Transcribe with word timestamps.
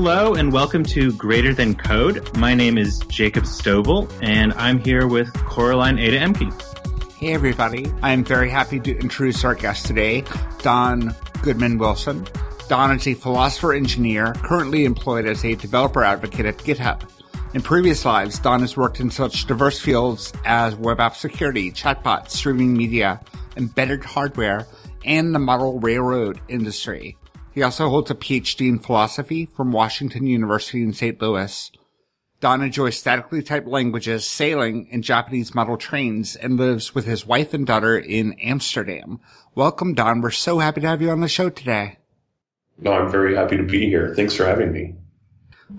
Hello 0.00 0.34
and 0.34 0.52
welcome 0.52 0.84
to 0.84 1.10
Greater 1.14 1.52
Than 1.52 1.74
Code. 1.74 2.38
My 2.38 2.54
name 2.54 2.78
is 2.78 3.00
Jacob 3.08 3.42
Stoebel 3.42 4.08
and 4.22 4.52
I'm 4.52 4.78
here 4.78 5.08
with 5.08 5.34
Coraline 5.44 5.98
Ada 5.98 6.20
Ehmke. 6.20 7.14
Hey 7.14 7.34
everybody, 7.34 7.92
I'm 8.00 8.22
very 8.22 8.48
happy 8.48 8.78
to 8.78 8.96
introduce 8.96 9.44
our 9.44 9.56
guest 9.56 9.86
today, 9.86 10.22
Don 10.62 11.16
Goodman 11.42 11.78
Wilson. 11.78 12.24
Don 12.68 12.94
is 12.94 13.08
a 13.08 13.14
philosopher 13.14 13.72
engineer 13.72 14.34
currently 14.34 14.84
employed 14.84 15.26
as 15.26 15.44
a 15.44 15.56
developer 15.56 16.04
advocate 16.04 16.46
at 16.46 16.58
GitHub. 16.58 17.02
In 17.52 17.60
previous 17.60 18.04
lives, 18.04 18.38
Don 18.38 18.60
has 18.60 18.76
worked 18.76 19.00
in 19.00 19.10
such 19.10 19.48
diverse 19.48 19.80
fields 19.80 20.32
as 20.44 20.76
web 20.76 21.00
app 21.00 21.16
security, 21.16 21.72
chatbots, 21.72 22.30
streaming 22.30 22.72
media, 22.76 23.20
embedded 23.56 24.04
hardware, 24.04 24.64
and 25.04 25.34
the 25.34 25.40
model 25.40 25.80
railroad 25.80 26.40
industry. 26.46 27.16
He 27.54 27.62
also 27.62 27.88
holds 27.88 28.10
a 28.10 28.14
PhD 28.14 28.68
in 28.68 28.78
philosophy 28.78 29.46
from 29.46 29.72
Washington 29.72 30.26
University 30.26 30.82
in 30.82 30.92
St. 30.92 31.20
Louis. 31.20 31.70
Don 32.40 32.62
enjoys 32.62 32.96
statically 32.96 33.42
typed 33.42 33.66
languages, 33.66 34.24
sailing, 34.24 34.88
and 34.92 35.02
Japanese 35.02 35.56
model 35.56 35.76
trains, 35.76 36.36
and 36.36 36.56
lives 36.56 36.94
with 36.94 37.04
his 37.04 37.26
wife 37.26 37.52
and 37.52 37.66
daughter 37.66 37.98
in 37.98 38.34
Amsterdam. 38.34 39.18
Welcome, 39.56 39.94
Don. 39.94 40.20
We're 40.20 40.30
so 40.30 40.60
happy 40.60 40.80
to 40.82 40.86
have 40.86 41.02
you 41.02 41.10
on 41.10 41.20
the 41.20 41.28
show 41.28 41.50
today. 41.50 41.98
No, 42.78 42.92
I'm 42.92 43.10
very 43.10 43.34
happy 43.34 43.56
to 43.56 43.64
be 43.64 43.86
here. 43.86 44.14
Thanks 44.14 44.36
for 44.36 44.44
having 44.44 44.70
me. 44.70 44.94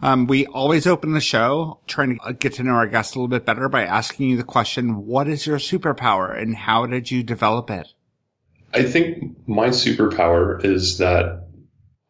Um, 0.01 0.27
we 0.27 0.45
always 0.47 0.85
open 0.85 1.13
the 1.13 1.21
show 1.21 1.79
trying 1.87 2.19
to 2.19 2.33
get 2.33 2.53
to 2.55 2.63
know 2.63 2.73
our 2.73 2.87
guests 2.87 3.15
a 3.15 3.17
little 3.17 3.29
bit 3.29 3.45
better 3.45 3.69
by 3.69 3.85
asking 3.85 4.29
you 4.29 4.37
the 4.37 4.43
question, 4.43 5.05
what 5.07 5.27
is 5.27 5.47
your 5.47 5.57
superpower 5.57 6.37
and 6.37 6.55
how 6.55 6.85
did 6.85 7.09
you 7.09 7.23
develop 7.23 7.71
it? 7.71 7.87
I 8.73 8.83
think 8.83 9.47
my 9.47 9.69
superpower 9.69 10.63
is 10.63 10.99
that 10.99 11.47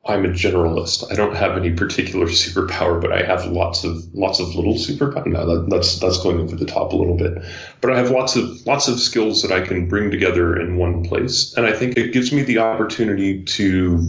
I'm 0.05 0.25
a 0.25 0.29
generalist. 0.29 1.11
I 1.11 1.15
don't 1.15 1.35
have 1.35 1.57
any 1.57 1.71
particular 1.71 2.25
superpower, 2.27 3.01
but 3.01 3.11
I 3.11 3.21
have 3.21 3.45
lots 3.45 3.83
of 3.83 3.97
lots 4.13 4.39
of 4.39 4.55
little 4.55 4.75
superpower. 4.75 5.25
No, 5.27 5.45
that, 5.45 5.69
that's 5.69 5.99
that's 5.99 6.21
going 6.23 6.39
over 6.39 6.55
the 6.55 6.65
top 6.65 6.93
a 6.93 6.95
little 6.95 7.17
bit, 7.17 7.43
but 7.81 7.91
I 7.91 7.97
have 7.97 8.09
lots 8.09 8.35
of 8.35 8.65
lots 8.65 8.87
of 8.87 8.99
skills 8.99 9.41
that 9.41 9.51
I 9.51 9.61
can 9.61 9.87
bring 9.87 10.09
together 10.09 10.59
in 10.59 10.77
one 10.77 11.03
place, 11.03 11.53
and 11.57 11.65
I 11.65 11.73
think 11.73 11.97
it 11.97 12.13
gives 12.13 12.31
me 12.31 12.43
the 12.43 12.59
opportunity 12.59 13.43
to 13.43 13.99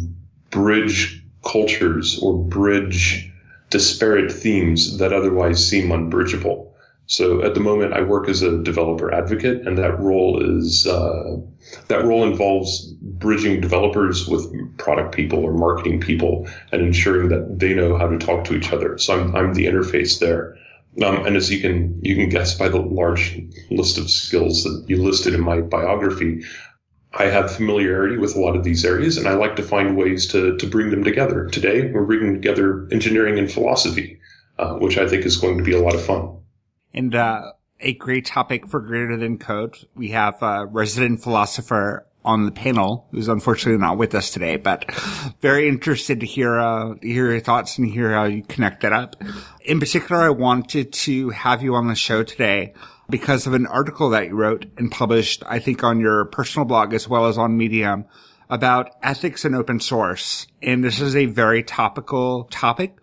bridge 0.51 1.23
cultures 1.45 2.19
or 2.23 2.39
bridge 2.39 3.31
disparate 3.71 4.33
themes 4.33 4.99
that 4.99 5.13
otherwise 5.13 5.67
seem 5.67 5.91
unbridgeable. 5.91 6.73
So 7.07 7.43
at 7.43 7.55
the 7.55 7.61
moment, 7.61 7.93
I 7.93 8.03
work 8.03 8.29
as 8.29 8.43
a 8.43 8.63
developer 8.63 9.13
advocate, 9.13 9.67
and 9.67 9.77
that 9.79 9.99
role 9.99 10.41
is 10.41 10.87
uh, 10.87 11.39
that 11.89 12.05
role 12.05 12.25
involves 12.25 12.85
bridging 13.01 13.61
developers 13.61 14.27
with 14.29 14.77
product 14.79 15.15
people 15.15 15.45
or 15.45 15.53
marketing 15.53 16.01
people, 16.01 16.49
and 16.73 16.83
ensuring 16.83 17.29
that 17.29 17.59
they 17.59 17.75
know 17.75 17.97
how 17.97 18.09
to 18.09 18.19
talk 18.19 18.45
to 18.45 18.57
each 18.57 18.73
other. 18.73 18.99
So 18.99 19.19
I'm 19.19 19.37
I'm 19.37 19.55
the 19.55 19.67
interface 19.67 20.19
there. 20.19 20.57
Um, 21.05 21.25
and 21.25 21.37
as 21.37 21.51
you 21.51 21.61
can 21.61 22.01
you 22.03 22.17
can 22.17 22.29
guess 22.29 22.55
by 22.55 22.69
the 22.69 22.81
large 22.81 23.41
list 23.71 23.99
of 23.99 24.11
skills 24.11 24.65
that 24.65 24.85
you 24.89 25.03
listed 25.03 25.35
in 25.35 25.41
my 25.41 25.61
biography, 25.61 26.45
I 27.13 27.25
have 27.25 27.55
familiarity 27.55 28.17
with 28.17 28.37
a 28.37 28.41
lot 28.41 28.57
of 28.57 28.65
these 28.65 28.85
areas, 28.85 29.17
and 29.17 29.27
I 29.27 29.35
like 29.35 29.57
to 29.57 29.63
find 29.63 29.97
ways 29.97 30.29
to 30.29 30.57
to 30.57 30.67
bring 30.67 30.91
them 30.91 31.05
together. 31.05 31.47
Today, 31.47 31.91
we're 31.91 32.05
bringing 32.05 32.35
together 32.35 32.89
engineering 32.91 33.39
and 33.39 33.51
philosophy, 33.51 34.21
uh, 34.59 34.75
which 34.75 34.99
I 34.99 35.09
think 35.09 35.25
is 35.25 35.37
going 35.37 35.59
to 35.59 35.65
be 35.65 35.73
a 35.73 35.81
lot 35.81 35.95
of 35.95 36.05
fun. 36.05 36.39
And 36.93 37.15
uh, 37.15 37.53
a 37.81 37.95
great 37.95 38.27
topic 38.27 38.69
for 38.69 38.81
Greater 38.81 39.17
Than 39.17 39.39
Code. 39.39 39.77
We 39.95 40.09
have 40.11 40.43
a 40.43 40.67
resident 40.67 41.23
philosopher 41.23 42.07
on 42.25 42.45
the 42.45 42.53
panel 42.53 43.07
who's 43.11 43.29
unfortunately 43.29 43.81
not 43.81 43.97
with 43.97 44.15
us 44.15 44.31
today, 44.31 44.57
but 44.57 44.85
very 45.41 45.69
interested 45.69 46.21
to 46.21 46.27
hear 46.27 46.59
uh, 46.59 46.95
hear 47.03 47.31
your 47.31 47.41
thoughts 47.41 47.79
and 47.79 47.89
hear 47.89 48.13
how 48.13 48.25
you 48.25 48.43
connect 48.43 48.83
that 48.83 48.93
up. 48.93 49.17
In 49.65 49.81
particular, 49.81 50.23
I 50.23 50.31
wanted 50.31 50.93
to 50.93 51.31
have 51.31 51.63
you 51.63 51.75
on 51.75 51.89
the 51.89 51.95
show 51.95 52.23
today 52.23 52.75
because 53.09 53.47
of 53.47 53.55
an 53.55 53.67
article 53.67 54.11
that 54.11 54.29
you 54.29 54.35
wrote 54.35 54.67
and 54.77 54.91
published, 54.91 55.43
I 55.47 55.59
think, 55.59 55.83
on 55.83 56.01
your 56.01 56.27
personal 56.27 56.67
blog 56.67 56.93
as 56.93 57.09
well 57.09 57.27
as 57.27 57.39
on 57.39 57.57
Medium 57.57 58.05
about 58.51 58.97
ethics 59.03 59.45
and 59.45 59.55
open 59.55 59.81
source. 59.81 60.47
And 60.63 60.83
this 60.85 61.01
is 61.01 61.17
a 61.17 61.27
very 61.27 61.63
topical 61.63 62.45
topic. 62.45 62.97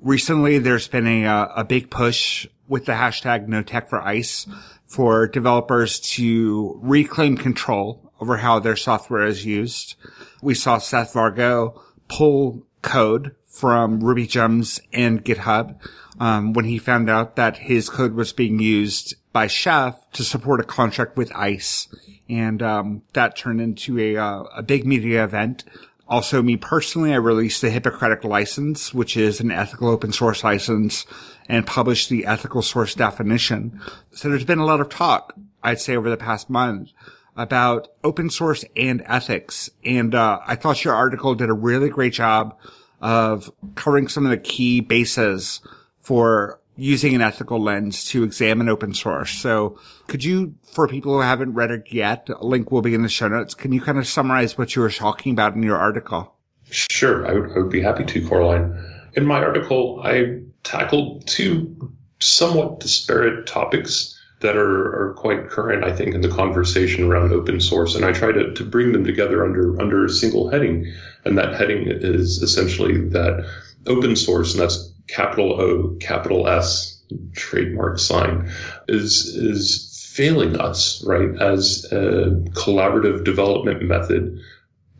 Recently, 0.00 0.58
there's 0.58 0.88
been 0.88 1.06
a, 1.06 1.24
uh, 1.24 1.48
a 1.56 1.64
big 1.64 1.90
push 1.90 2.46
with 2.68 2.84
the 2.84 2.92
hashtag 2.92 3.48
no 3.48 3.62
tech 3.62 3.88
for 3.88 4.00
ice 4.00 4.46
for 4.86 5.26
developers 5.26 6.00
to 6.00 6.78
reclaim 6.82 7.36
control 7.36 8.12
over 8.20 8.38
how 8.38 8.58
their 8.58 8.76
software 8.76 9.26
is 9.26 9.44
used. 9.44 9.94
We 10.42 10.54
saw 10.54 10.78
Seth 10.78 11.12
Vargo 11.12 11.80
pull 12.08 12.66
code 12.82 13.34
from 13.46 14.00
Ruby 14.00 14.26
Gems 14.26 14.80
and 14.92 15.24
GitHub 15.24 15.78
um, 16.20 16.52
when 16.52 16.64
he 16.64 16.78
found 16.78 17.10
out 17.10 17.36
that 17.36 17.56
his 17.58 17.88
code 17.88 18.14
was 18.14 18.32
being 18.32 18.60
used 18.60 19.14
by 19.32 19.46
Chef 19.46 20.10
to 20.12 20.24
support 20.24 20.60
a 20.60 20.64
contract 20.64 21.16
with 21.16 21.34
ICE, 21.34 21.88
and 22.28 22.62
um, 22.62 23.02
that 23.12 23.36
turned 23.36 23.60
into 23.60 23.98
a 23.98 24.16
uh, 24.16 24.42
a 24.56 24.62
big 24.62 24.86
media 24.86 25.22
event 25.22 25.64
also, 26.08 26.40
me 26.40 26.56
personally, 26.56 27.12
I 27.12 27.16
released 27.16 27.60
the 27.60 27.68
Hippocratic 27.70 28.24
license, 28.24 28.94
which 28.94 29.14
is 29.14 29.40
an 29.40 29.50
ethical 29.50 29.88
open 29.88 30.10
source 30.10 30.42
license 30.42 31.04
and 31.48 31.66
published 31.66 32.08
the 32.08 32.26
ethical 32.26 32.62
source 32.62 32.94
definition. 32.94 33.80
So 34.12 34.28
there's 34.28 34.44
been 34.44 34.58
a 34.58 34.66
lot 34.66 34.80
of 34.80 34.88
talk, 34.88 35.34
I'd 35.62 35.80
say 35.80 35.96
over 35.96 36.10
the 36.10 36.16
past 36.16 36.50
month 36.50 36.90
about 37.36 37.88
open 38.02 38.30
source 38.30 38.64
and 38.76 39.02
ethics. 39.06 39.70
And, 39.84 40.14
uh, 40.14 40.40
I 40.46 40.56
thought 40.56 40.84
your 40.84 40.94
article 40.94 41.34
did 41.34 41.48
a 41.48 41.54
really 41.54 41.88
great 41.88 42.12
job 42.12 42.58
of 43.00 43.50
covering 43.76 44.08
some 44.08 44.24
of 44.24 44.30
the 44.30 44.38
key 44.38 44.80
bases 44.80 45.60
for 46.00 46.58
using 46.76 47.14
an 47.14 47.20
ethical 47.20 47.60
lens 47.60 48.04
to 48.04 48.22
examine 48.22 48.68
open 48.68 48.94
source. 48.94 49.32
So 49.32 49.78
could 50.06 50.22
you, 50.24 50.54
for 50.72 50.86
people 50.86 51.12
who 51.12 51.20
haven't 51.20 51.54
read 51.54 51.70
it 51.70 51.86
yet, 51.90 52.28
a 52.28 52.44
link 52.44 52.70
will 52.70 52.82
be 52.82 52.94
in 52.94 53.02
the 53.02 53.08
show 53.08 53.28
notes. 53.28 53.54
Can 53.54 53.72
you 53.72 53.80
kind 53.80 53.98
of 53.98 54.06
summarize 54.06 54.56
what 54.56 54.76
you 54.76 54.82
were 54.82 54.90
talking 54.90 55.32
about 55.32 55.54
in 55.54 55.62
your 55.62 55.76
article? 55.76 56.34
Sure. 56.70 57.26
I 57.26 57.32
would, 57.32 57.50
I 57.50 57.58
would 57.58 57.70
be 57.70 57.80
happy 57.80 58.04
to, 58.04 58.28
Coraline. 58.28 58.78
In 59.14 59.26
my 59.26 59.38
article, 59.38 60.00
I 60.04 60.40
tackled 60.68 61.26
two 61.26 61.90
somewhat 62.20 62.80
disparate 62.80 63.46
topics 63.46 64.14
that 64.40 64.54
are, 64.54 65.10
are 65.10 65.14
quite 65.14 65.48
current, 65.48 65.82
I 65.82 65.96
think, 65.96 66.14
in 66.14 66.20
the 66.20 66.28
conversation 66.28 67.04
around 67.04 67.32
open 67.32 67.58
source. 67.58 67.94
And 67.94 68.04
I 68.04 68.12
try 68.12 68.32
to, 68.32 68.52
to 68.52 68.64
bring 68.64 68.92
them 68.92 69.04
together 69.04 69.44
under, 69.44 69.80
under 69.80 70.04
a 70.04 70.10
single 70.10 70.50
heading. 70.50 70.92
And 71.24 71.38
that 71.38 71.54
heading 71.54 71.86
is 71.86 72.42
essentially 72.42 73.08
that 73.08 73.48
open 73.86 74.14
source, 74.14 74.52
and 74.52 74.62
that's 74.62 74.92
capital 75.08 75.58
O, 75.58 75.96
capital 76.00 76.46
S, 76.46 77.02
trademark 77.34 77.98
sign, 77.98 78.50
is 78.88 79.24
is 79.34 80.10
failing 80.14 80.60
us, 80.60 81.02
right? 81.06 81.30
As 81.40 81.86
a 81.90 82.30
collaborative 82.50 83.24
development 83.24 83.82
method, 83.82 84.38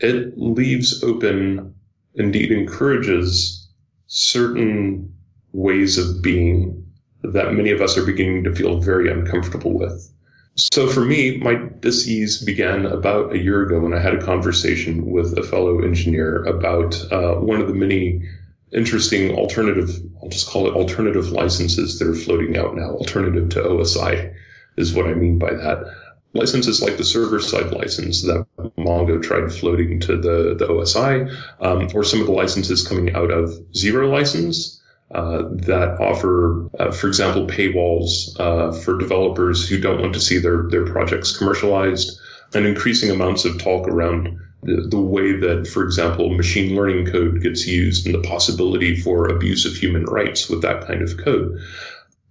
it 0.00 0.38
leaves 0.38 1.04
open, 1.04 1.74
indeed 2.14 2.50
encourages 2.50 3.68
certain 4.06 5.12
ways 5.52 5.98
of 5.98 6.22
being 6.22 6.86
that 7.22 7.52
many 7.52 7.70
of 7.70 7.80
us 7.80 7.96
are 7.96 8.06
beginning 8.06 8.44
to 8.44 8.54
feel 8.54 8.80
very 8.80 9.10
uncomfortable 9.10 9.76
with. 9.76 10.12
So 10.56 10.88
for 10.88 11.04
me, 11.04 11.38
my 11.38 11.68
disease 11.80 12.42
began 12.42 12.84
about 12.84 13.32
a 13.32 13.38
year 13.38 13.62
ago 13.62 13.78
when 13.80 13.94
I 13.94 14.00
had 14.00 14.14
a 14.14 14.24
conversation 14.24 15.06
with 15.06 15.38
a 15.38 15.42
fellow 15.42 15.80
engineer 15.80 16.44
about 16.44 17.00
uh, 17.12 17.34
one 17.34 17.60
of 17.60 17.68
the 17.68 17.74
many 17.74 18.28
interesting 18.72 19.36
alternative, 19.36 19.90
I'll 20.20 20.28
just 20.28 20.48
call 20.48 20.66
it 20.66 20.74
alternative 20.74 21.30
licenses 21.30 21.98
that 21.98 22.08
are 22.08 22.14
floating 22.14 22.56
out 22.56 22.74
now. 22.76 22.90
Alternative 22.90 23.48
to 23.50 23.62
OSI 23.62 24.34
is 24.76 24.92
what 24.92 25.06
I 25.06 25.14
mean 25.14 25.38
by 25.38 25.54
that. 25.54 25.94
Licenses 26.34 26.82
like 26.82 26.96
the 26.96 27.04
server 27.04 27.40
side 27.40 27.70
license 27.70 28.22
that 28.22 28.44
Mongo 28.76 29.22
tried 29.22 29.52
floating 29.52 30.00
to 30.00 30.16
the, 30.16 30.54
the 30.58 30.66
OSI, 30.66 31.34
um, 31.60 31.88
or 31.94 32.04
some 32.04 32.20
of 32.20 32.26
the 32.26 32.32
licenses 32.32 32.86
coming 32.86 33.14
out 33.14 33.30
of 33.30 33.50
Zero 33.74 34.10
License. 34.10 34.77
Uh, 35.10 35.44
that 35.52 35.96
offer, 36.00 36.68
uh, 36.78 36.90
for 36.90 37.06
example, 37.06 37.46
paywalls 37.46 38.38
uh, 38.38 38.70
for 38.72 38.98
developers 38.98 39.66
who 39.66 39.80
don't 39.80 40.02
want 40.02 40.12
to 40.12 40.20
see 40.20 40.38
their, 40.38 40.68
their 40.68 40.84
projects 40.84 41.34
commercialized, 41.34 42.20
and 42.54 42.66
increasing 42.66 43.10
amounts 43.10 43.46
of 43.46 43.58
talk 43.58 43.88
around 43.88 44.38
the, 44.62 44.86
the 44.90 45.00
way 45.00 45.32
that, 45.32 45.66
for 45.66 45.82
example, 45.82 46.36
machine 46.36 46.76
learning 46.76 47.06
code 47.06 47.42
gets 47.42 47.66
used 47.66 48.04
and 48.04 48.14
the 48.14 48.28
possibility 48.28 49.00
for 49.00 49.28
abuse 49.28 49.64
of 49.64 49.74
human 49.74 50.04
rights 50.04 50.50
with 50.50 50.60
that 50.62 50.86
kind 50.86 51.00
of 51.00 51.16
code. 51.16 51.58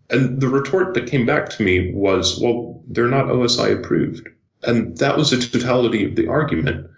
And 0.10 0.40
the 0.40 0.48
retort 0.48 0.94
that 0.94 1.08
came 1.08 1.26
back 1.26 1.50
to 1.50 1.64
me 1.64 1.92
was, 1.94 2.40
well, 2.40 2.84
they're 2.88 3.08
not 3.08 3.26
OSI 3.26 3.78
approved. 3.78 4.28
And 4.64 4.98
that 5.00 5.18
was 5.18 5.32
the 5.32 5.38
totality 5.38 6.06
of 6.06 6.16
the 6.16 6.28
argument. 6.28 6.90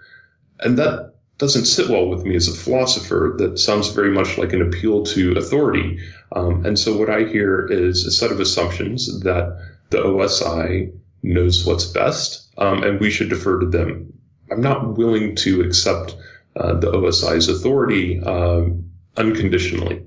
And 0.60 0.78
that 0.78 1.09
doesn't 1.39 1.65
sit 1.65 1.89
well 1.89 2.07
with 2.07 2.25
me 2.25 2.36
as 2.36 2.47
a 2.47 2.53
philosopher. 2.53 3.33
That 3.38 3.57
sounds 3.57 3.88
very 3.89 4.12
much 4.12 4.38
like 4.38 4.53
an 4.53 4.62
appeal 4.62 5.03
to 5.06 5.38
authority. 5.38 6.00
Um, 6.33 6.65
and 6.65 6.77
so 6.77 6.95
what 6.97 7.09
I 7.09 7.24
hear 7.24 7.65
is 7.65 8.06
a 8.06 8.12
set 8.12 8.31
of 8.31 8.39
assumptions 8.39 9.21
that 9.21 9.57
the 9.89 10.00
OSI 10.00 10.94
knows 11.24 11.65
what's 11.65 11.86
best, 11.86 12.50
um, 12.57 12.83
and 12.83 13.00
we 13.00 13.09
should 13.09 13.30
defer 13.30 13.59
to 13.59 13.65
them. 13.65 14.13
I'm 14.51 14.62
not 14.62 14.97
willing 14.97 15.36
to 15.38 15.62
accept 15.62 16.15
uh, 16.56 16.74
the 16.75 16.91
OSI's 16.91 17.47
authority 17.47 18.19
um, 18.19 18.91
unconditionally. 19.15 20.03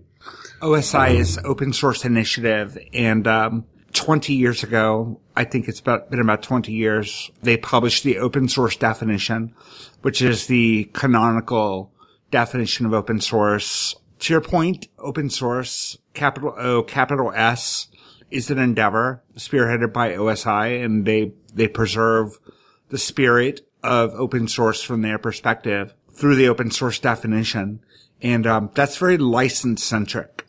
OSI 0.61 1.17
is 1.17 1.39
open 1.45 1.73
source 1.73 2.05
initiative, 2.05 2.79
and 2.93 3.27
um, 3.27 3.65
20 3.93 4.33
years 4.33 4.63
ago, 4.63 5.21
I 5.37 5.45
think 5.45 5.69
it's 5.69 5.81
about, 5.81 6.11
been 6.11 6.21
about 6.21 6.43
20 6.43 6.73
years, 6.73 7.31
they 7.43 7.57
published 7.57 8.05
the 8.05 8.19
open 8.19 8.49
source 8.49 8.77
definition, 8.77 9.55
which 10.03 10.23
is 10.23 10.47
the 10.47 10.91
canonical 10.93 11.93
definition 12.31 12.87
of 12.87 12.95
open 12.95 13.21
source. 13.21 13.95
To 14.21 14.33
your 14.33 14.41
point, 14.41 14.89
open 14.99 15.31
source, 15.31 15.99
capital 16.15 16.55
O, 16.57 16.83
capital 16.83 17.33
S, 17.35 17.89
is 18.31 18.51
an 18.51 18.59
endeavor 18.59 19.23
spearheaded 19.37 19.93
by 19.93 20.13
OSI, 20.13 20.83
and 20.83 21.05
they, 21.05 21.33
they 21.55 21.69
preserve 21.69 22.39
the 22.89 22.99
spirit 22.99 23.61
of 23.83 24.15
open 24.15 24.49
source 24.49 24.83
from 24.83 25.03
their 25.03 25.19
perspective 25.19 25.95
through 26.13 26.37
the 26.37 26.49
open 26.49 26.71
source 26.71 26.99
definition. 26.99 27.81
And 28.23 28.47
um, 28.47 28.71
that's 28.75 28.97
very 28.97 29.19
license 29.19 29.83
centric. 29.83 30.47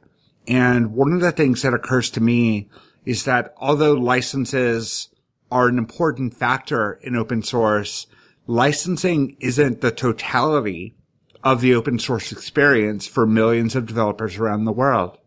And 0.47 0.93
one 0.93 1.13
of 1.13 1.21
the 1.21 1.31
things 1.31 1.61
that 1.61 1.73
occurs 1.73 2.09
to 2.11 2.21
me 2.21 2.69
is 3.05 3.25
that 3.25 3.53
although 3.57 3.93
licenses 3.93 5.09
are 5.51 5.67
an 5.67 5.77
important 5.77 6.33
factor 6.33 6.99
in 7.03 7.15
open 7.15 7.43
source, 7.43 8.07
licensing 8.47 9.35
isn't 9.39 9.81
the 9.81 9.91
totality 9.91 10.95
of 11.43 11.61
the 11.61 11.75
open 11.75 11.99
source 11.99 12.31
experience 12.31 13.05
for 13.05 13.25
millions 13.25 13.75
of 13.75 13.85
developers 13.85 14.37
around 14.37 14.65
the 14.65 14.71
world. 14.71 15.17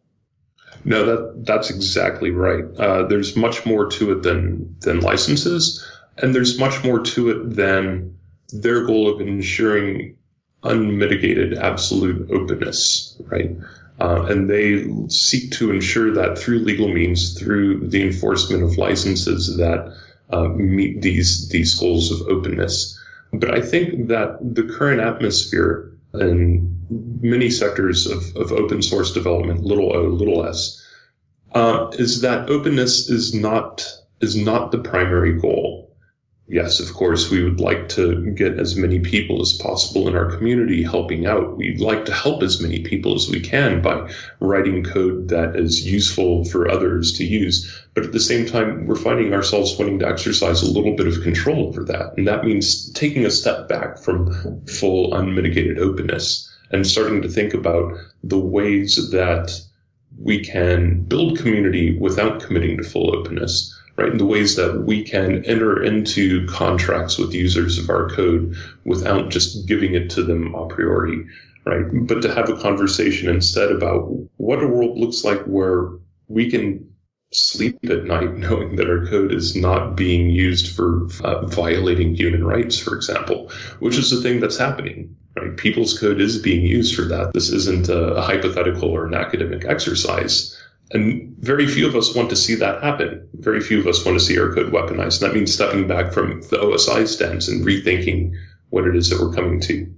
No, 0.85 1.05
that 1.05 1.47
that's 1.47 1.71
exactly 1.71 2.31
right. 2.31 2.65
Uh, 2.79 3.07
there's 3.07 3.37
much 3.37 3.67
more 3.67 3.89
to 3.91 4.13
it 4.13 4.23
than 4.23 4.77
than 4.81 5.01
licenses, 5.01 5.85
and 6.19 6.35
there's 6.35 6.59
much 6.59 6.85
more 6.85 7.01
to 7.01 7.31
it 7.31 7.57
than 7.57 8.17
their 8.53 8.85
goal 8.85 9.13
of 9.13 9.21
ensuring 9.21 10.17
unmitigated 10.63 11.55
absolute 11.55 12.31
openness, 12.31 13.21
right? 13.27 13.51
Uh, 13.99 14.27
and 14.29 14.51
they 14.51 14.87
seek 15.09 15.51
to 15.53 15.71
ensure 15.71 16.13
that 16.13 16.39
through 16.39 16.59
legal 16.59 16.89
means, 16.89 17.39
through 17.39 17.89
the 17.89 18.03
enforcement 18.03 18.63
of 18.63 18.77
licenses 18.77 19.57
that 19.57 19.95
uh, 20.31 20.49
meet 20.49 21.01
these 21.01 21.49
these 21.49 21.75
goals 21.77 22.11
of 22.11 22.29
openness. 22.29 22.99
But 23.33 23.55
I 23.55 23.61
think 23.61 24.09
that 24.09 24.39
the 24.43 24.65
current 24.65 25.01
atmosphere 25.01 25.93
in 26.15 26.77
many 27.23 27.51
sectors 27.51 28.07
of, 28.07 28.37
of 28.37 28.53
open 28.53 28.83
source 28.83 29.13
development, 29.13 29.65
little 29.65 29.95
o, 29.95 30.03
little 30.03 30.47
s, 30.47 30.83
uh, 31.53 31.89
is 31.99 32.21
that 32.21 32.51
openness 32.51 33.09
is 33.09 33.35
not 33.35 33.87
is 34.21 34.37
not 34.37 34.73
the 34.73 34.79
primary 34.79 35.39
goal 35.39 35.86
yes, 36.49 36.81
of 36.81 36.93
course, 36.95 37.31
we 37.31 37.43
would 37.43 37.61
like 37.61 37.89
to 37.91 38.31
get 38.33 38.59
as 38.59 38.77
many 38.77 39.01
people 39.01 39.43
as 39.43 39.53
possible 39.53 40.09
in 40.09 40.17
our 40.17 40.37
community 40.37 40.83
helping 40.83 41.27
out. 41.27 41.57
We'd 41.57 41.81
like 41.81 42.05
to 42.07 42.13
help 42.13 42.43
as 42.43 42.61
many 42.61 42.81
people 42.81 43.15
as 43.15 43.29
we 43.29 43.41
can 43.41 43.83
by 43.83 44.11
writing 44.41 44.85
code 44.85 45.29
that 45.29 45.57
is 45.57 45.87
useful 45.87 46.45
for 46.45 46.71
others 46.71 47.13
to 47.15 47.25
use. 47.25 47.83
But 47.95 48.05
at 48.05 48.13
the 48.13 48.21
same 48.21 48.47
time, 48.47 48.87
we're 48.87 48.97
finding 48.97 49.35
ourselves 49.35 49.77
wanting 49.79 49.99
to 50.01 50.09
exercise 50.09 50.63
a 50.63 50.71
little 50.71 50.95
bit 50.95 51.09
of 51.09 51.23
control 51.23 51.67
over 51.69 51.85
that. 51.85 52.17
And 52.17 52.27
that 52.27 52.45
means 52.45 52.93
taking 52.93 53.25
a 53.25 53.31
step 53.31 53.69
back 53.69 53.99
from 53.99 54.65
full 54.67 55.15
unmitigated 55.15 55.79
openness 55.79 56.53
and 56.71 56.87
starting 56.87 57.23
to 57.23 57.29
think 57.29 57.55
about 57.55 57.93
the 58.23 58.39
ways 58.39 59.11
that 59.11 59.61
we 60.19 60.43
can 60.43 61.03
build 61.03 61.39
community 61.39 61.99
without 61.99 62.41
committing 62.41 62.77
to 62.77 62.83
full 62.83 63.15
openness 63.15 63.76
right? 63.97 64.11
And 64.11 64.21
the 64.21 64.27
ways 64.27 64.57
that 64.57 64.83
we 64.85 65.03
can 65.03 65.45
enter 65.45 65.83
into 65.83 66.47
contracts 66.47 67.19
with 67.19 67.35
users 67.35 67.79
of 67.79 67.91
our 67.91 68.09
code 68.11 68.55
without 68.85 69.31
just 69.31 69.67
giving 69.67 69.95
it 69.95 70.11
to 70.11 70.23
them 70.23 70.55
a 70.55 70.67
priori, 70.67 71.27
right? 71.65 71.85
But 71.93 72.23
to 72.23 72.35
have 72.35 72.49
a 72.49 72.61
conversation 72.61 73.29
instead 73.29 73.71
about 73.73 74.09
what 74.37 74.63
a 74.63 74.69
world 74.69 74.99
looks 74.99 75.25
like 75.25 75.43
where 75.45 75.91
we 76.29 76.51
can 76.51 76.89
sleep 77.33 77.79
at 77.85 78.05
night 78.05 78.35
knowing 78.37 78.77
that 78.77 78.89
our 78.89 79.07
code 79.07 79.33
is 79.33 79.57
not 79.57 79.97
being 79.97 80.31
used 80.31 80.75
for 80.75 81.07
uh, 81.25 81.47
violating 81.47 82.15
human 82.15 82.45
rights, 82.45 82.79
for 82.79 82.95
example, 82.95 83.51
which 83.81 83.97
is 83.97 84.11
the 84.11 84.21
thing 84.21 84.41
that's 84.41 84.59
happening. 84.59 85.17
Right? 85.37 85.57
People's 85.57 85.99
code 85.99 86.21
is 86.21 86.39
being 86.39 86.65
used 86.65 86.95
for 86.95 87.03
that. 87.03 87.33
This 87.35 87.51
isn't 87.51 87.89
a, 87.89 88.15
a 88.15 88.23
hypothetical 88.23 88.89
or 88.89 89.07
an 89.07 89.15
academic 89.15 89.67
exercise. 89.67 90.57
And 90.93 91.35
very 91.39 91.67
few 91.67 91.87
of 91.87 91.97
us 91.97 92.15
want 92.15 92.31
to 92.31 92.37
see 92.37 92.55
that 92.57 92.83
happen. 92.83 93.29
Very 93.35 93.61
few 93.61 93.81
of 93.81 93.87
us 93.87 94.05
want 94.05 94.19
to 94.19 94.25
see 94.25 94.39
our 94.39 94.55
code 94.55 94.73
weaponized. 94.73 95.21
And 95.21 95.31
that 95.31 95.35
means 95.35 95.53
stepping 95.53 95.89
back 95.89 96.13
from 96.13 96.43
the 96.43 96.59
OSI 96.59 97.09
stance 97.09 97.49
and 97.49 97.65
rethinking 97.65 98.33
what 98.71 98.87
it 98.87 98.95
is 98.95 99.11
that 99.11 99.21
we're 99.21 99.35
coming 99.35 99.61
to. 99.63 99.93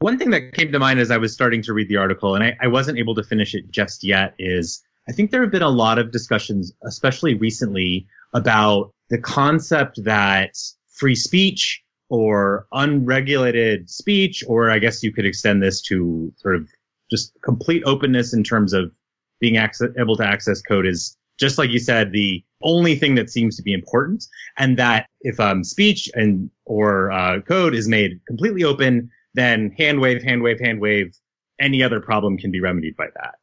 One 0.00 0.18
thing 0.18 0.30
that 0.30 0.52
came 0.52 0.72
to 0.72 0.78
mind 0.78 1.00
as 1.00 1.10
I 1.10 1.16
was 1.16 1.32
starting 1.32 1.62
to 1.62 1.72
read 1.72 1.88
the 1.88 1.96
article, 1.96 2.34
and 2.34 2.44
I, 2.44 2.56
I 2.60 2.66
wasn't 2.66 2.98
able 2.98 3.14
to 3.14 3.22
finish 3.22 3.54
it 3.54 3.70
just 3.70 4.04
yet, 4.04 4.34
is 4.38 4.82
I 5.08 5.12
think 5.12 5.30
there 5.30 5.40
have 5.40 5.50
been 5.50 5.62
a 5.62 5.70
lot 5.70 5.98
of 5.98 6.12
discussions, 6.12 6.72
especially 6.84 7.34
recently, 7.34 8.06
about 8.34 8.92
the 9.08 9.18
concept 9.18 10.04
that 10.04 10.50
free 10.88 11.14
speech 11.14 11.82
or 12.10 12.66
unregulated 12.72 13.88
speech, 13.88 14.44
or 14.46 14.70
I 14.70 14.78
guess 14.78 15.02
you 15.02 15.12
could 15.12 15.24
extend 15.24 15.62
this 15.62 15.80
to 15.82 16.32
sort 16.36 16.56
of 16.56 16.68
just 17.10 17.32
complete 17.42 17.82
openness 17.86 18.34
in 18.34 18.44
terms 18.44 18.74
of 18.74 18.92
being 19.40 19.56
access, 19.56 19.88
able 19.98 20.16
to 20.16 20.26
access 20.26 20.62
code 20.62 20.86
is 20.86 21.16
just 21.38 21.58
like 21.58 21.70
you 21.70 21.78
said, 21.78 22.12
the 22.12 22.42
only 22.62 22.96
thing 22.96 23.14
that 23.16 23.30
seems 23.30 23.56
to 23.56 23.62
be 23.62 23.72
important. 23.72 24.24
And 24.56 24.78
that 24.78 25.06
if 25.20 25.38
um, 25.38 25.64
speech 25.64 26.08
and 26.14 26.50
or 26.64 27.10
uh, 27.10 27.40
code 27.42 27.74
is 27.74 27.88
made 27.88 28.20
completely 28.26 28.64
open, 28.64 29.10
then 29.34 29.70
hand 29.76 30.00
wave, 30.00 30.22
hand 30.22 30.42
wave, 30.42 30.58
hand 30.60 30.80
wave, 30.80 31.14
any 31.60 31.82
other 31.82 32.00
problem 32.00 32.38
can 32.38 32.50
be 32.50 32.60
remedied 32.60 32.96
by 32.96 33.08
that. 33.14 33.34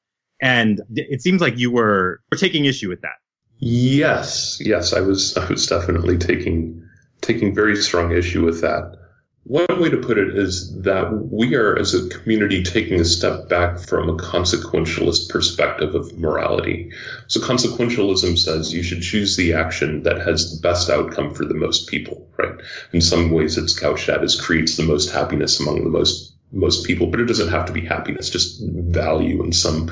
And 0.41 0.81
it 0.95 1.21
seems 1.21 1.41
like 1.41 1.57
you 1.57 1.71
were, 1.71 2.21
were 2.31 2.37
taking 2.37 2.65
issue 2.65 2.89
with 2.89 3.01
that. 3.01 3.15
Yes, 3.59 4.57
yes, 4.59 4.91
I 4.91 4.99
was. 4.99 5.37
I 5.37 5.45
was 5.45 5.67
definitely 5.67 6.17
taking 6.17 6.83
taking 7.21 7.55
very 7.55 7.77
strong 7.77 8.11
issue 8.11 8.43
with 8.43 8.59
that. 8.59 8.97
One 9.45 9.81
way 9.81 9.89
to 9.89 9.97
put 9.97 10.17
it 10.17 10.37
is 10.37 10.73
that 10.83 11.11
we 11.29 11.55
are, 11.55 11.77
as 11.77 11.93
a 11.93 12.07
community, 12.07 12.63
taking 12.63 13.01
a 13.01 13.05
step 13.05 13.49
back 13.49 13.77
from 13.77 14.07
a 14.07 14.15
consequentialist 14.15 15.27
perspective 15.27 15.95
of 15.95 16.17
morality. 16.17 16.93
So, 17.27 17.41
consequentialism 17.41 18.37
says 18.39 18.73
you 18.73 18.83
should 18.83 19.01
choose 19.01 19.35
the 19.35 19.53
action 19.53 20.03
that 20.03 20.19
has 20.19 20.49
the 20.49 20.61
best 20.61 20.89
outcome 20.89 21.33
for 21.33 21.43
the 21.43 21.55
most 21.55 21.87
people, 21.87 22.25
right? 22.37 22.55
In 22.93 23.01
some 23.01 23.31
ways, 23.31 23.57
it's 23.57 23.77
couched 23.77 24.07
as 24.07 24.39
creates 24.39 24.77
the 24.77 24.83
most 24.83 25.11
happiness 25.11 25.59
among 25.59 25.83
the 25.83 25.89
most 25.89 26.33
most 26.53 26.85
people, 26.85 27.07
but 27.07 27.19
it 27.19 27.25
doesn't 27.25 27.49
have 27.49 27.65
to 27.65 27.73
be 27.73 27.83
happiness, 27.83 28.29
just 28.29 28.61
value 28.63 29.43
in 29.43 29.51
some 29.51 29.91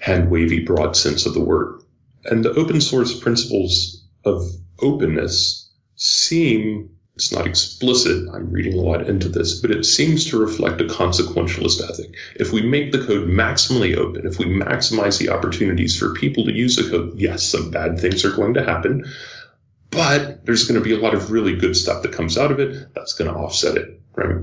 hand 0.00 0.30
wavy, 0.30 0.60
broad 0.60 0.96
sense 0.96 1.26
of 1.26 1.34
the 1.34 1.40
word. 1.40 1.82
And 2.24 2.42
the 2.42 2.54
open 2.54 2.80
source 2.80 3.18
principles 3.18 4.02
of 4.24 4.48
openness 4.80 5.68
seem 5.96 6.90
it's 7.18 7.32
not 7.32 7.48
explicit. 7.48 8.28
I'm 8.32 8.48
reading 8.52 8.74
a 8.74 8.80
lot 8.80 9.08
into 9.08 9.28
this, 9.28 9.58
but 9.58 9.72
it 9.72 9.84
seems 9.84 10.24
to 10.26 10.38
reflect 10.38 10.80
a 10.80 10.84
consequentialist 10.84 11.82
ethic. 11.82 12.14
If 12.36 12.52
we 12.52 12.62
make 12.62 12.92
the 12.92 13.04
code 13.04 13.26
maximally 13.26 13.96
open, 13.96 14.24
if 14.24 14.38
we 14.38 14.44
maximize 14.44 15.18
the 15.18 15.28
opportunities 15.28 15.98
for 15.98 16.14
people 16.14 16.44
to 16.44 16.52
use 16.52 16.76
the 16.76 16.88
code, 16.88 17.18
yes, 17.18 17.42
some 17.42 17.72
bad 17.72 17.98
things 17.98 18.24
are 18.24 18.30
going 18.30 18.54
to 18.54 18.64
happen, 18.64 19.04
but 19.90 20.46
there's 20.46 20.68
going 20.68 20.80
to 20.80 20.84
be 20.84 20.94
a 20.94 21.00
lot 21.00 21.12
of 21.12 21.32
really 21.32 21.56
good 21.56 21.74
stuff 21.74 22.04
that 22.04 22.12
comes 22.12 22.38
out 22.38 22.52
of 22.52 22.60
it 22.60 22.94
that's 22.94 23.14
going 23.14 23.28
to 23.28 23.36
offset 23.36 23.76
it, 23.76 24.00
right? 24.14 24.36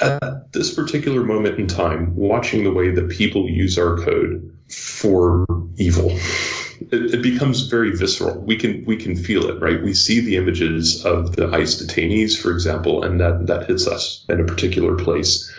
At 0.00 0.54
this 0.54 0.72
particular 0.72 1.24
moment 1.24 1.60
in 1.60 1.66
time, 1.66 2.16
watching 2.16 2.64
the 2.64 2.72
way 2.72 2.92
that 2.92 3.10
people 3.10 3.46
use 3.46 3.76
our 3.76 3.98
code 3.98 4.56
for 4.70 5.44
evil 5.76 6.18
it, 6.90 7.14
it, 7.14 7.22
becomes 7.22 7.62
very 7.66 7.94
visceral. 7.96 8.40
We 8.40 8.56
can 8.56 8.84
we 8.86 8.96
can 8.96 9.16
feel 9.16 9.48
it, 9.48 9.60
right? 9.60 9.82
We 9.82 9.94
see 9.94 10.20
the 10.20 10.36
images 10.36 11.04
of 11.04 11.36
the 11.36 11.48
ICE 11.48 11.82
detainees, 11.82 12.40
for 12.40 12.50
example, 12.50 13.02
and 13.02 13.20
that 13.20 13.46
that 13.46 13.66
hits 13.66 13.86
us 13.86 14.24
in 14.28 14.40
a 14.40 14.44
particular 14.44 14.96
place. 14.96 15.52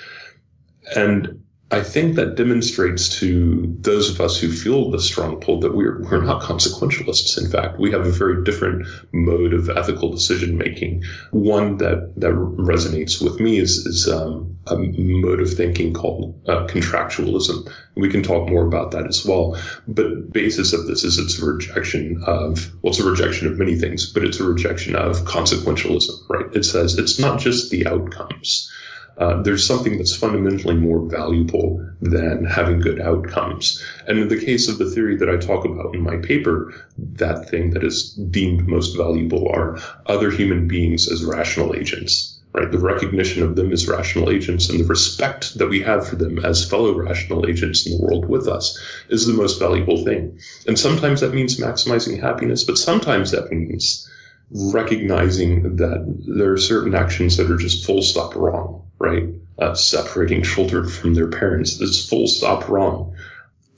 And 0.96 1.43
I 1.74 1.82
think 1.82 2.18
that 2.18 2.36
demonstrates 2.36 3.10
to 3.18 3.76
those 3.80 4.12
of 4.12 4.22
us 4.22 4.40
who 4.40 4.52
feel 4.52 4.92
the 4.92 5.02
strong 5.02 5.40
pull 5.40 5.60
that 5.62 5.76
we're 5.76 6.04
we're 6.04 6.22
not 6.22 6.44
consequentialists. 6.44 7.36
In 7.44 7.50
fact, 7.50 7.80
we 7.80 7.90
have 7.90 8.06
a 8.06 8.12
very 8.12 8.44
different 8.44 8.86
mode 9.12 9.56
of 9.56 9.72
ethical 9.72 10.12
decision 10.12 10.56
making. 10.56 11.04
One 11.32 11.78
that 11.78 12.14
that 12.18 12.34
resonates 12.34 13.20
with 13.20 13.40
me 13.40 13.58
is 13.58 13.88
is 13.88 14.08
um, 14.08 14.60
a 14.68 14.76
mode 14.78 15.42
of 15.42 15.52
thinking 15.52 15.94
called 15.96 16.40
uh, 16.48 16.68
contractualism. 16.68 17.68
We 17.96 18.10
can 18.10 18.22
talk 18.22 18.48
more 18.48 18.68
about 18.68 18.92
that 18.92 19.08
as 19.08 19.26
well. 19.26 19.58
But 19.88 20.32
basis 20.32 20.74
of 20.74 20.86
this 20.86 21.04
is 21.04 21.18
it's 21.18 21.42
a 21.42 21.46
rejection 21.46 22.24
of 22.28 22.72
well, 22.84 22.92
it's 22.92 23.00
a 23.00 23.10
rejection 23.10 23.48
of 23.48 23.58
many 23.58 23.80
things, 23.80 24.14
but 24.14 24.24
it's 24.24 24.40
a 24.40 24.44
rejection 24.44 24.96
of 24.96 25.22
consequentialism. 25.22 26.30
Right? 26.30 26.56
It 26.56 26.66
says 26.66 27.00
it's 27.00 27.18
not 27.18 27.40
just 27.40 27.72
the 27.72 27.88
outcomes 27.88 28.70
uh, 29.18 29.42
there's 29.44 29.66
something 29.66 29.98
that's 29.98 30.16
fundamentally 30.16 30.76
more 30.76 31.00
valuable 31.00 31.88
than 32.02 32.46
having 32.46 32.80
good 32.80 33.00
outcomes. 33.00 33.84
And 34.08 34.18
in 34.18 34.28
the 34.28 34.44
case 34.44 34.68
of 34.68 34.78
the 34.78 34.90
theory 34.90 35.16
that 35.18 35.30
I 35.30 35.38
talk 35.38 35.66
about 35.66 35.94
in 35.94 36.02
my 36.02 36.18
paper, 36.18 36.74
that 36.98 37.50
thing 37.50 37.72
that 37.72 37.84
is 37.84 38.14
deemed 38.14 38.68
most 38.68 38.98
valuable 38.98 39.48
are 39.50 39.80
other 40.08 40.32
human 40.32 40.68
beings 40.68 41.12
as 41.12 41.24
rational 41.24 41.76
agents. 41.76 42.40
right? 42.54 42.72
The 42.72 42.80
recognition 42.80 43.44
of 43.44 43.56
them 43.56 43.72
as 43.72 43.88
rational 43.88 44.30
agents 44.30 44.70
and 44.70 44.80
the 44.80 44.86
respect 44.86 45.58
that 45.58 45.70
we 45.70 45.82
have 45.82 46.08
for 46.08 46.16
them 46.16 46.40
as 46.46 46.68
fellow 46.68 46.94
rational 46.94 47.48
agents 47.48 47.86
in 47.86 47.98
the 47.98 48.04
world 48.04 48.26
with 48.26 48.48
us 48.48 48.80
is 49.10 49.26
the 49.26 49.34
most 49.34 49.60
valuable 49.60 50.04
thing. 50.04 50.40
And 50.68 50.78
sometimes 50.78 51.22
that 51.22 51.34
means 51.34 51.60
maximizing 51.60 52.20
happiness, 52.20 52.64
but 52.64 52.78
sometimes 52.78 53.32
that 53.32 53.52
means 53.52 54.08
recognizing 54.52 55.78
that 55.78 56.22
there 56.28 56.52
are 56.52 56.58
certain 56.58 56.94
actions 56.94 57.38
that 57.38 57.50
are 57.50 57.58
just 57.58 57.86
full 57.86 58.04
stop 58.04 58.36
wrong, 58.36 58.83
right? 59.04 59.30
Uh, 59.60 59.76
separating 59.76 60.42
children 60.42 60.88
from 60.88 61.14
their 61.14 61.28
parents 61.28 61.80
is 61.80 62.08
full 62.08 62.28
stop 62.28 62.70
wrong. 62.70 63.16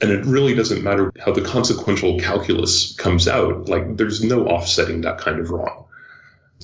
And 0.02 0.12
it 0.12 0.26
really 0.26 0.54
doesn't 0.54 0.84
matter 0.84 1.12
how 1.20 1.34
the 1.34 1.42
consequential 1.42 2.20
calculus 2.20 2.96
comes 2.96 3.28
out. 3.28 3.68
Like, 3.68 3.98
there's 3.98 4.24
no 4.24 4.46
offsetting 4.46 5.02
that 5.02 5.18
kind 5.18 5.40
of 5.40 5.50
wrong. 5.50 5.86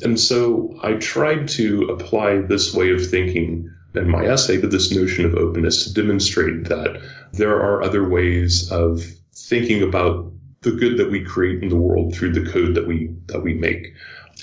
And 0.03 0.19
so 0.19 0.79
I 0.83 0.93
tried 0.93 1.47
to 1.49 1.83
apply 1.85 2.41
this 2.41 2.73
way 2.73 2.91
of 2.91 3.05
thinking 3.05 3.69
in 3.95 4.09
my 4.09 4.25
essay 4.25 4.59
to 4.61 4.67
this 4.67 4.93
notion 4.95 5.25
of 5.25 5.35
openness 5.35 5.83
to 5.85 5.93
demonstrate 5.93 6.65
that 6.65 7.01
there 7.33 7.55
are 7.55 7.83
other 7.83 8.07
ways 8.07 8.71
of 8.71 9.03
thinking 9.33 9.81
about 9.81 10.31
the 10.61 10.71
good 10.71 10.97
that 10.97 11.11
we 11.11 11.23
create 11.23 11.61
in 11.63 11.69
the 11.69 11.75
world 11.75 12.15
through 12.15 12.31
the 12.31 12.49
code 12.51 12.75
that 12.75 12.87
we 12.87 13.13
that 13.27 13.41
we 13.41 13.53
make. 13.53 13.93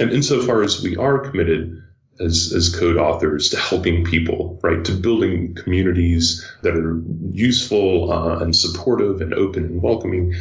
And 0.00 0.12
insofar 0.12 0.62
as 0.62 0.82
we 0.82 0.96
are 0.96 1.18
committed 1.18 1.82
as, 2.20 2.52
as 2.54 2.74
code 2.74 2.96
authors 2.96 3.50
to 3.50 3.58
helping 3.58 4.04
people, 4.04 4.58
right, 4.62 4.84
to 4.84 4.92
building 4.92 5.54
communities 5.54 6.46
that 6.62 6.74
are 6.74 7.00
useful 7.30 8.12
uh, 8.12 8.38
and 8.38 8.54
supportive 8.54 9.20
and 9.20 9.34
open 9.34 9.64
and 9.64 9.82
welcoming, 9.82 10.34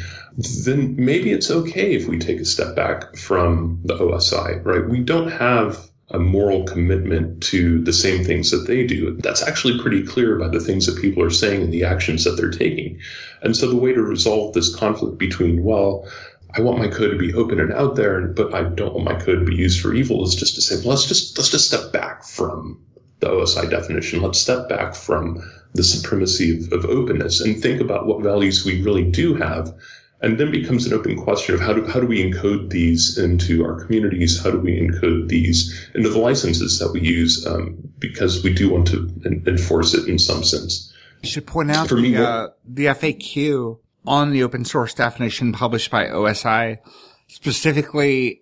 then 0.65 0.95
maybe 0.97 1.31
it's 1.31 1.51
okay 1.51 1.93
if 1.93 2.07
we 2.07 2.19
take 2.19 2.39
a 2.39 2.45
step 2.45 2.75
back 2.75 3.15
from 3.15 3.81
the 3.83 3.95
OSI, 3.95 4.63
right? 4.63 4.87
We 4.87 4.99
don't 4.99 5.31
have 5.31 5.89
a 6.09 6.19
moral 6.19 6.63
commitment 6.63 7.43
to 7.43 7.81
the 7.83 7.91
same 7.91 8.23
things 8.23 8.51
that 8.51 8.65
they 8.65 8.87
do. 8.87 9.17
That's 9.17 9.43
actually 9.43 9.81
pretty 9.81 10.05
clear 10.05 10.37
by 10.37 10.47
the 10.47 10.61
things 10.61 10.85
that 10.85 11.01
people 11.01 11.21
are 11.21 11.29
saying 11.29 11.63
and 11.63 11.73
the 11.73 11.83
actions 11.83 12.23
that 12.23 12.37
they're 12.37 12.49
taking. 12.49 13.01
And 13.41 13.57
so 13.57 13.67
the 13.67 13.75
way 13.75 13.93
to 13.93 14.01
resolve 14.01 14.53
this 14.53 14.73
conflict 14.73 15.17
between, 15.17 15.63
well, 15.63 16.09
I 16.55 16.61
want 16.61 16.79
my 16.79 16.87
code 16.87 17.11
to 17.11 17.17
be 17.17 17.33
open 17.33 17.59
and 17.59 17.73
out 17.73 17.95
there, 17.95 18.21
but 18.27 18.53
I 18.53 18.63
don't 18.63 18.93
want 18.93 19.05
my 19.05 19.19
code 19.19 19.39
to 19.39 19.45
be 19.45 19.55
used 19.55 19.81
for 19.81 19.93
evil 19.93 20.25
is 20.25 20.35
just 20.35 20.55
to 20.55 20.61
say, 20.61 20.75
well, 20.77 20.89
let's 20.89 21.05
just 21.05 21.37
let's 21.37 21.49
just 21.49 21.67
step 21.67 21.91
back 21.91 22.23
from 22.23 22.81
the 23.19 23.27
OSI 23.27 23.69
definition. 23.69 24.21
Let's 24.21 24.39
step 24.39 24.69
back 24.69 24.95
from 24.95 25.41
the 25.73 25.83
supremacy 25.83 26.57
of, 26.57 26.71
of 26.71 26.85
openness 26.85 27.41
and 27.41 27.61
think 27.61 27.81
about 27.81 28.07
what 28.07 28.23
values 28.23 28.65
we 28.65 28.81
really 28.81 29.03
do 29.03 29.35
have 29.35 29.73
and 30.21 30.39
then 30.39 30.51
becomes 30.51 30.85
an 30.85 30.93
open 30.93 31.15
question 31.15 31.53
of 31.53 31.61
how 31.61 31.73
do, 31.73 31.85
how 31.85 31.99
do 31.99 32.07
we 32.07 32.23
encode 32.23 32.69
these 32.69 33.17
into 33.17 33.63
our 33.63 33.85
communities? 33.85 34.41
How 34.41 34.49
do 34.49 34.59
we 34.59 34.79
encode 34.79 35.27
these 35.27 35.89
into 35.93 36.09
the 36.09 36.17
licenses 36.17 36.79
that 36.79 36.91
we 36.91 37.01
use? 37.01 37.45
Um, 37.45 37.77
because 37.99 38.43
we 38.43 38.53
do 38.53 38.69
want 38.69 38.87
to 38.87 39.11
enforce 39.45 39.93
it 39.93 40.07
in 40.07 40.17
some 40.17 40.43
sense. 40.43 40.91
You 41.21 41.29
should 41.29 41.47
point 41.47 41.71
out 41.71 41.87
For 41.87 41.95
the, 41.95 42.01
me, 42.01 42.15
uh, 42.15 42.49
the 42.65 42.85
FAQ 42.85 43.79
on 44.07 44.31
the 44.31 44.41
open 44.41 44.65
source 44.65 44.93
definition 44.93 45.51
published 45.51 45.91
by 45.91 46.05
OSI 46.05 46.79
specifically 47.27 48.41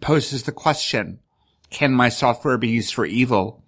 poses 0.00 0.42
the 0.42 0.52
question, 0.52 1.20
can 1.70 1.92
my 1.92 2.08
software 2.08 2.58
be 2.58 2.68
used 2.68 2.92
for 2.92 3.06
evil? 3.06 3.62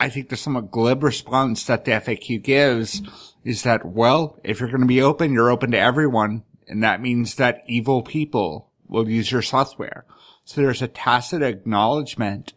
I 0.00 0.08
think 0.08 0.28
the 0.28 0.36
somewhat 0.36 0.70
glib 0.70 1.02
response 1.02 1.64
that 1.66 1.84
the 1.84 1.92
FAQ 1.92 2.42
gives 2.42 3.02
is 3.44 3.62
that, 3.62 3.84
well, 3.84 4.40
if 4.42 4.58
you're 4.58 4.70
going 4.70 4.80
to 4.80 4.86
be 4.86 5.02
open, 5.02 5.32
you're 5.32 5.50
open 5.50 5.70
to 5.72 5.78
everyone. 5.78 6.42
And 6.66 6.82
that 6.82 7.02
means 7.02 7.34
that 7.36 7.62
evil 7.66 8.02
people 8.02 8.70
will 8.88 9.08
use 9.08 9.30
your 9.30 9.42
software. 9.42 10.06
So 10.44 10.60
there's 10.60 10.82
a 10.82 10.88
tacit 10.88 11.42
acknowledgement 11.42 12.54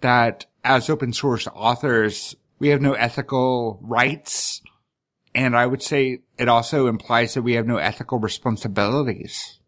that 0.00 0.46
as 0.64 0.88
open 0.88 1.12
source 1.12 1.46
authors, 1.54 2.34
we 2.58 2.68
have 2.68 2.80
no 2.80 2.94
ethical 2.94 3.78
rights 3.82 4.62
and 5.34 5.56
I 5.56 5.66
would 5.66 5.82
say 5.82 6.20
it 6.38 6.48
also 6.48 6.86
implies 6.86 7.34
that 7.34 7.42
we 7.42 7.54
have 7.54 7.66
no 7.66 7.76
ethical 7.76 8.18
responsibilities. 8.18 9.58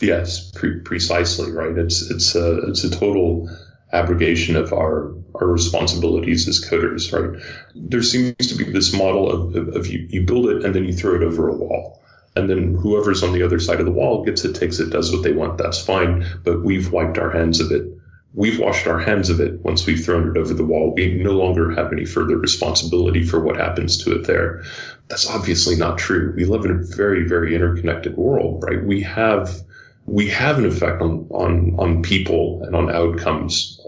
Yes, 0.00 0.50
pre- 0.52 0.80
precisely 0.80 1.52
right. 1.52 1.76
It's 1.76 2.10
it's 2.10 2.34
a 2.34 2.68
it's 2.68 2.84
a 2.84 2.90
total 2.90 3.48
abrogation 3.92 4.56
of 4.56 4.72
our 4.72 5.14
our 5.34 5.46
responsibilities 5.46 6.48
as 6.48 6.64
coders. 6.64 7.12
Right. 7.12 7.42
There 7.74 8.02
seems 8.02 8.36
to 8.38 8.54
be 8.54 8.64
this 8.64 8.94
model 8.94 9.30
of, 9.30 9.56
of, 9.56 9.76
of 9.76 9.86
you 9.88 10.06
you 10.08 10.24
build 10.24 10.48
it 10.48 10.64
and 10.64 10.74
then 10.74 10.84
you 10.84 10.92
throw 10.92 11.16
it 11.16 11.22
over 11.22 11.48
a 11.48 11.56
wall. 11.56 12.02
And 12.36 12.48
then 12.48 12.76
whoever's 12.76 13.24
on 13.24 13.32
the 13.32 13.42
other 13.42 13.58
side 13.58 13.80
of 13.80 13.86
the 13.86 13.92
wall 13.92 14.24
gets 14.24 14.44
it, 14.44 14.54
takes 14.54 14.78
it, 14.78 14.90
does 14.90 15.12
what 15.12 15.24
they 15.24 15.32
want. 15.32 15.58
That's 15.58 15.84
fine. 15.84 16.24
But 16.44 16.62
we've 16.62 16.92
wiped 16.92 17.18
our 17.18 17.30
hands 17.30 17.60
of 17.60 17.72
it 17.72 17.99
we've 18.34 18.58
washed 18.58 18.86
our 18.86 18.98
hands 18.98 19.28
of 19.28 19.40
it 19.40 19.60
once 19.64 19.86
we've 19.86 20.04
thrown 20.04 20.30
it 20.30 20.38
over 20.38 20.54
the 20.54 20.64
wall. 20.64 20.94
We 20.94 21.14
no 21.14 21.32
longer 21.32 21.70
have 21.72 21.92
any 21.92 22.04
further 22.04 22.36
responsibility 22.36 23.24
for 23.24 23.40
what 23.40 23.56
happens 23.56 24.02
to 24.04 24.12
it 24.12 24.26
there. 24.26 24.62
That's 25.08 25.28
obviously 25.28 25.76
not 25.76 25.98
true. 25.98 26.32
We 26.36 26.44
live 26.44 26.64
in 26.64 26.70
a 26.70 26.82
very, 26.96 27.26
very 27.26 27.54
interconnected 27.54 28.16
world, 28.16 28.62
right? 28.66 28.84
We 28.84 29.02
have 29.02 29.60
we 30.06 30.28
have 30.28 30.58
an 30.58 30.66
effect 30.66 31.02
on 31.02 31.26
on 31.30 31.76
on 31.78 32.02
people 32.02 32.62
and 32.64 32.74
on 32.76 32.90
outcomes 32.90 33.80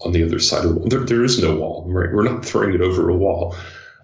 on 0.00 0.12
the 0.12 0.24
other 0.24 0.38
side 0.38 0.64
of 0.64 0.70
the 0.70 0.76
wall. 0.76 0.88
There, 0.88 1.00
there 1.00 1.24
is 1.24 1.40
no 1.40 1.54
wall, 1.54 1.86
right? 1.88 2.12
We're 2.12 2.24
not 2.24 2.44
throwing 2.44 2.74
it 2.74 2.80
over 2.80 3.08
a 3.08 3.16
wall. 3.16 3.56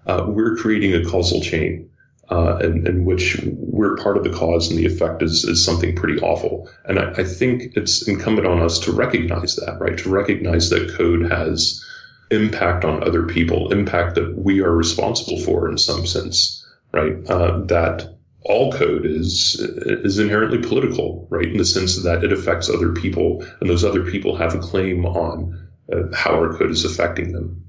Uh, 0.07 0.25
we're 0.27 0.55
creating 0.55 0.95
a 0.95 1.05
causal 1.05 1.41
chain 1.41 1.90
uh, 2.31 2.57
in, 2.63 2.87
in, 2.87 3.03
which 3.03 3.39
we're 3.43 3.97
part 3.97 4.15
of 4.15 4.23
the 4.23 4.29
cause 4.29 4.69
and 4.69 4.79
the 4.79 4.85
effect 4.85 5.21
is, 5.21 5.43
is 5.43 5.63
something 5.63 5.93
pretty 5.95 6.19
awful. 6.21 6.69
And 6.85 6.97
I, 6.97 7.11
I, 7.11 7.23
think 7.25 7.73
it's 7.75 8.07
incumbent 8.07 8.47
on 8.47 8.61
us 8.61 8.79
to 8.79 8.93
recognize 8.93 9.57
that, 9.57 9.77
right? 9.81 9.97
To 9.97 10.09
recognize 10.09 10.69
that 10.69 10.93
code 10.95 11.29
has 11.29 11.85
impact 12.31 12.85
on 12.85 13.03
other 13.03 13.23
people, 13.23 13.71
impact 13.73 14.15
that 14.15 14.37
we 14.37 14.61
are 14.61 14.73
responsible 14.73 15.39
for 15.41 15.69
in 15.69 15.77
some 15.77 16.05
sense, 16.05 16.65
right? 16.93 17.17
Uh, 17.29 17.59
that 17.65 18.17
all 18.43 18.71
code 18.71 19.05
is 19.05 19.57
is 19.59 20.17
inherently 20.17 20.57
political, 20.57 21.27
right? 21.29 21.47
In 21.47 21.57
the 21.57 21.65
sense 21.65 22.01
that 22.01 22.23
it 22.23 22.31
affects 22.31 22.69
other 22.69 22.93
people, 22.93 23.45
and 23.59 23.69
those 23.69 23.83
other 23.83 24.09
people 24.09 24.35
have 24.37 24.55
a 24.55 24.59
claim 24.59 25.05
on 25.05 25.69
uh, 25.93 26.15
how 26.15 26.31
our 26.31 26.57
code 26.57 26.71
is 26.71 26.85
affecting 26.85 27.33
them. 27.33 27.63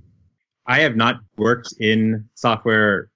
I 0.66 0.80
have 0.80 0.96
not 0.96 1.16
worked 1.36 1.74
in 1.80 2.28
software 2.34 3.10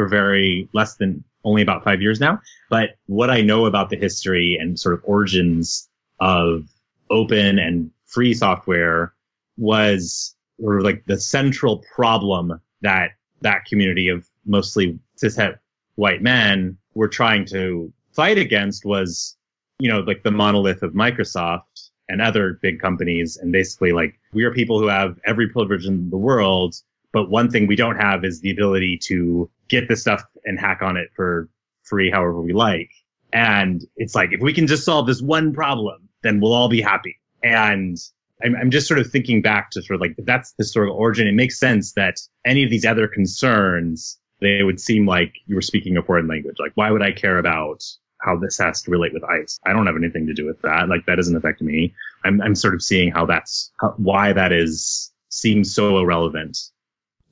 for 0.00 0.08
very 0.08 0.66
less 0.72 0.94
than 0.94 1.22
only 1.44 1.60
about 1.60 1.84
five 1.84 2.00
years 2.00 2.20
now. 2.20 2.40
But 2.70 2.96
what 3.04 3.28
I 3.28 3.42
know 3.42 3.66
about 3.66 3.90
the 3.90 3.96
history 3.96 4.56
and 4.58 4.80
sort 4.80 4.94
of 4.94 5.02
origins 5.04 5.90
of 6.20 6.64
open 7.10 7.58
and 7.58 7.90
free 8.06 8.32
software 8.32 9.12
was 9.58 10.34
sort 10.58 10.78
of 10.78 10.84
like 10.84 11.04
the 11.04 11.20
central 11.20 11.84
problem 11.94 12.58
that 12.80 13.10
that 13.42 13.66
community 13.66 14.08
of 14.08 14.26
mostly 14.46 14.98
cishet 15.22 15.58
white 15.96 16.22
men 16.22 16.78
were 16.94 17.08
trying 17.08 17.44
to 17.46 17.92
fight 18.12 18.38
against 18.38 18.86
was, 18.86 19.36
you 19.80 19.88
know, 19.90 20.00
like 20.00 20.22
the 20.22 20.30
monolith 20.30 20.82
of 20.82 20.94
Microsoft 20.94 21.90
and 22.08 22.22
other 22.22 22.58
big 22.62 22.80
companies. 22.80 23.36
And 23.36 23.52
basically 23.52 23.92
like 23.92 24.18
we 24.32 24.44
are 24.44 24.50
people 24.50 24.80
who 24.80 24.86
have 24.86 25.18
every 25.26 25.50
privilege 25.50 25.84
in 25.84 26.08
the 26.08 26.16
world. 26.16 26.74
But 27.12 27.28
one 27.28 27.50
thing 27.50 27.66
we 27.66 27.76
don't 27.76 27.98
have 27.98 28.24
is 28.24 28.40
the 28.40 28.50
ability 28.50 28.96
to 29.08 29.50
get 29.70 29.88
this 29.88 30.02
stuff 30.02 30.22
and 30.44 30.58
hack 30.58 30.82
on 30.82 30.96
it 30.96 31.08
for 31.16 31.48
free 31.84 32.10
however 32.10 32.40
we 32.40 32.52
like. 32.52 32.90
And 33.32 33.82
it's 33.96 34.14
like, 34.14 34.32
if 34.32 34.40
we 34.40 34.52
can 34.52 34.66
just 34.66 34.84
solve 34.84 35.06
this 35.06 35.22
one 35.22 35.52
problem, 35.54 36.08
then 36.22 36.40
we'll 36.40 36.52
all 36.52 36.68
be 36.68 36.82
happy. 36.82 37.18
And 37.42 37.96
I'm, 38.44 38.56
I'm 38.56 38.70
just 38.70 38.88
sort 38.88 39.00
of 39.00 39.10
thinking 39.10 39.40
back 39.40 39.70
to 39.70 39.82
sort 39.82 39.94
of 39.94 40.00
like, 40.00 40.16
that's 40.18 40.52
the 40.52 40.64
historical 40.64 40.96
origin, 40.96 41.26
it 41.26 41.34
makes 41.34 41.58
sense 41.58 41.92
that 41.92 42.16
any 42.44 42.64
of 42.64 42.70
these 42.70 42.84
other 42.84 43.06
concerns, 43.06 44.18
they 44.40 44.62
would 44.62 44.80
seem 44.80 45.06
like 45.06 45.34
you 45.46 45.54
were 45.54 45.62
speaking 45.62 45.96
a 45.96 46.02
foreign 46.02 46.26
language. 46.26 46.56
Like, 46.58 46.72
why 46.74 46.90
would 46.90 47.02
I 47.02 47.12
care 47.12 47.38
about 47.38 47.84
how 48.20 48.36
this 48.36 48.58
has 48.58 48.82
to 48.82 48.90
relate 48.90 49.14
with 49.14 49.24
ice? 49.24 49.60
I 49.64 49.72
don't 49.72 49.86
have 49.86 49.96
anything 49.96 50.26
to 50.26 50.34
do 50.34 50.46
with 50.46 50.60
that. 50.62 50.88
Like, 50.88 51.06
that 51.06 51.16
doesn't 51.16 51.36
affect 51.36 51.62
me. 51.62 51.94
I'm, 52.24 52.40
I'm 52.40 52.54
sort 52.54 52.74
of 52.74 52.82
seeing 52.82 53.12
how 53.12 53.26
that's, 53.26 53.70
how, 53.80 53.94
why 53.96 54.32
that 54.32 54.52
is, 54.52 55.12
seems 55.28 55.72
so 55.74 55.98
irrelevant 55.98 56.58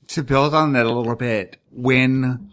to 0.09 0.23
build 0.23 0.53
on 0.53 0.73
that 0.73 0.85
a 0.85 0.91
little 0.91 1.15
bit, 1.15 1.57
when 1.71 2.51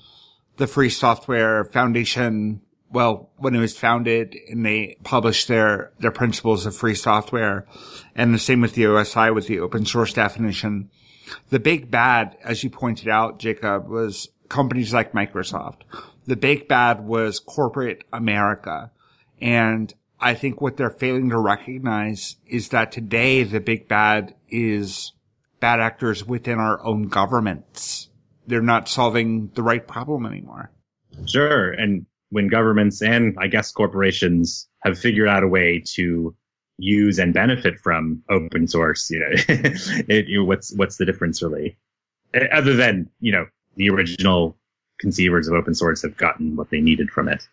the 0.56 0.66
Free 0.66 0.90
Software 0.90 1.64
Foundation, 1.64 2.60
well, 2.90 3.30
when 3.36 3.54
it 3.54 3.60
was 3.60 3.76
founded 3.76 4.36
and 4.48 4.64
they 4.64 4.96
published 5.04 5.48
their, 5.48 5.92
their 5.98 6.10
principles 6.10 6.66
of 6.66 6.76
free 6.76 6.94
software 6.94 7.66
and 8.14 8.32
the 8.32 8.38
same 8.38 8.60
with 8.60 8.74
the 8.74 8.84
OSI 8.84 9.34
with 9.34 9.46
the 9.46 9.60
open 9.60 9.86
source 9.86 10.12
definition, 10.12 10.90
the 11.50 11.58
big 11.58 11.90
bad, 11.90 12.36
as 12.44 12.62
you 12.62 12.70
pointed 12.70 13.08
out, 13.08 13.38
Jacob, 13.38 13.88
was 13.88 14.28
companies 14.48 14.92
like 14.92 15.12
Microsoft. 15.12 15.80
The 16.26 16.36
big 16.36 16.68
bad 16.68 17.06
was 17.06 17.40
corporate 17.40 18.04
America. 18.12 18.90
And 19.40 19.92
I 20.20 20.34
think 20.34 20.60
what 20.60 20.76
they're 20.76 20.90
failing 20.90 21.30
to 21.30 21.38
recognize 21.38 22.36
is 22.46 22.68
that 22.68 22.92
today 22.92 23.42
the 23.42 23.60
big 23.60 23.88
bad 23.88 24.34
is 24.48 25.12
bad 25.60 25.80
actors 25.80 26.24
within 26.24 26.58
our 26.58 26.84
own 26.84 27.08
governments. 27.08 28.08
They're 28.46 28.62
not 28.62 28.88
solving 28.88 29.50
the 29.54 29.62
right 29.62 29.86
problem 29.86 30.26
anymore. 30.26 30.70
Sure. 31.26 31.72
And 31.72 32.06
when 32.30 32.48
governments 32.48 33.02
and 33.02 33.36
I 33.38 33.46
guess 33.48 33.72
corporations 33.72 34.68
have 34.80 34.98
figured 34.98 35.28
out 35.28 35.42
a 35.42 35.48
way 35.48 35.82
to 35.94 36.34
use 36.78 37.18
and 37.18 37.32
benefit 37.32 37.80
from 37.80 38.22
open 38.28 38.68
source, 38.68 39.10
you 39.10 39.20
know, 39.20 39.26
it, 39.48 40.28
you 40.28 40.40
know, 40.40 40.44
what's 40.44 40.74
what's 40.74 40.96
the 40.96 41.04
difference 41.04 41.42
really? 41.42 41.76
Other 42.52 42.74
than 42.74 43.10
you 43.20 43.32
know 43.32 43.46
the 43.76 43.90
original 43.90 44.56
conceivers 44.98 45.48
of 45.48 45.54
open 45.54 45.74
source 45.74 46.02
have 46.02 46.16
gotten 46.16 46.56
what 46.56 46.70
they 46.70 46.80
needed 46.80 47.10
from 47.10 47.28
it. 47.28 47.46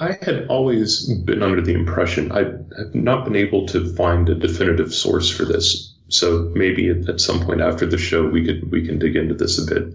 I 0.00 0.18
had 0.20 0.48
always 0.48 1.08
been 1.08 1.42
under 1.42 1.60
the 1.60 1.72
impression 1.72 2.32
I 2.32 2.38
have 2.38 2.94
not 2.94 3.24
been 3.24 3.36
able 3.36 3.66
to 3.68 3.94
find 3.94 4.28
a 4.28 4.34
definitive 4.34 4.92
source 4.92 5.30
for 5.30 5.44
this. 5.44 5.93
So 6.08 6.52
maybe 6.54 6.90
at, 6.90 7.20
some 7.20 7.40
point 7.40 7.60
after 7.60 7.86
the 7.86 7.98
show 7.98 8.26
we 8.26 8.44
could 8.44 8.70
we 8.70 8.86
can 8.86 8.98
dig 8.98 9.16
into 9.16 9.34
this 9.34 9.58
a 9.58 9.74
bit. 9.74 9.94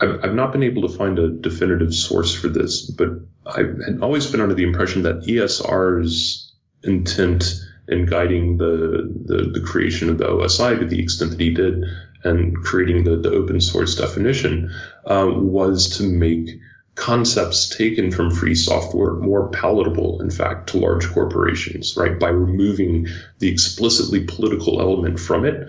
I've, 0.00 0.24
I've 0.24 0.34
not 0.34 0.52
been 0.52 0.62
able 0.62 0.88
to 0.88 0.96
find 0.96 1.18
a 1.18 1.30
definitive 1.30 1.94
source 1.94 2.34
for 2.34 2.48
this, 2.48 2.82
but 2.82 3.08
I 3.46 3.58
had 3.58 3.98
always 4.02 4.30
been 4.30 4.40
under 4.40 4.54
the 4.54 4.64
impression 4.64 5.02
that 5.02 5.22
ESR's 5.22 6.52
intent 6.82 7.60
in 7.88 8.06
guiding 8.06 8.58
the, 8.58 9.12
the, 9.24 9.50
the 9.52 9.60
creation 9.60 10.10
of 10.10 10.18
the 10.18 10.24
OSI 10.24 10.78
to 10.78 10.86
the 10.86 11.00
extent 11.00 11.32
that 11.32 11.40
he 11.40 11.50
did 11.50 11.84
and 12.24 12.56
creating 12.56 13.04
the, 13.04 13.16
the 13.16 13.30
open 13.30 13.60
source 13.60 13.94
definition 13.94 14.72
uh, 15.04 15.28
was 15.30 15.98
to 15.98 16.02
make 16.02 16.50
concepts 16.96 17.68
taken 17.68 18.10
from 18.10 18.30
free 18.30 18.54
software 18.54 19.12
more 19.12 19.48
palatable, 19.50 20.20
in 20.22 20.30
fact, 20.30 20.70
to 20.70 20.78
large 20.78 21.08
corporations, 21.12 21.96
right? 21.96 22.18
By 22.18 22.30
removing 22.30 23.06
the 23.38 23.48
explicitly 23.48 24.24
political 24.24 24.80
element 24.80 25.20
from 25.20 25.44
it. 25.44 25.68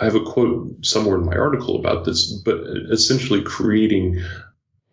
I 0.00 0.04
have 0.06 0.16
a 0.16 0.24
quote 0.24 0.84
somewhere 0.84 1.18
in 1.18 1.26
my 1.26 1.36
article 1.36 1.78
about 1.78 2.04
this, 2.04 2.32
but 2.32 2.58
essentially 2.90 3.42
creating 3.42 4.22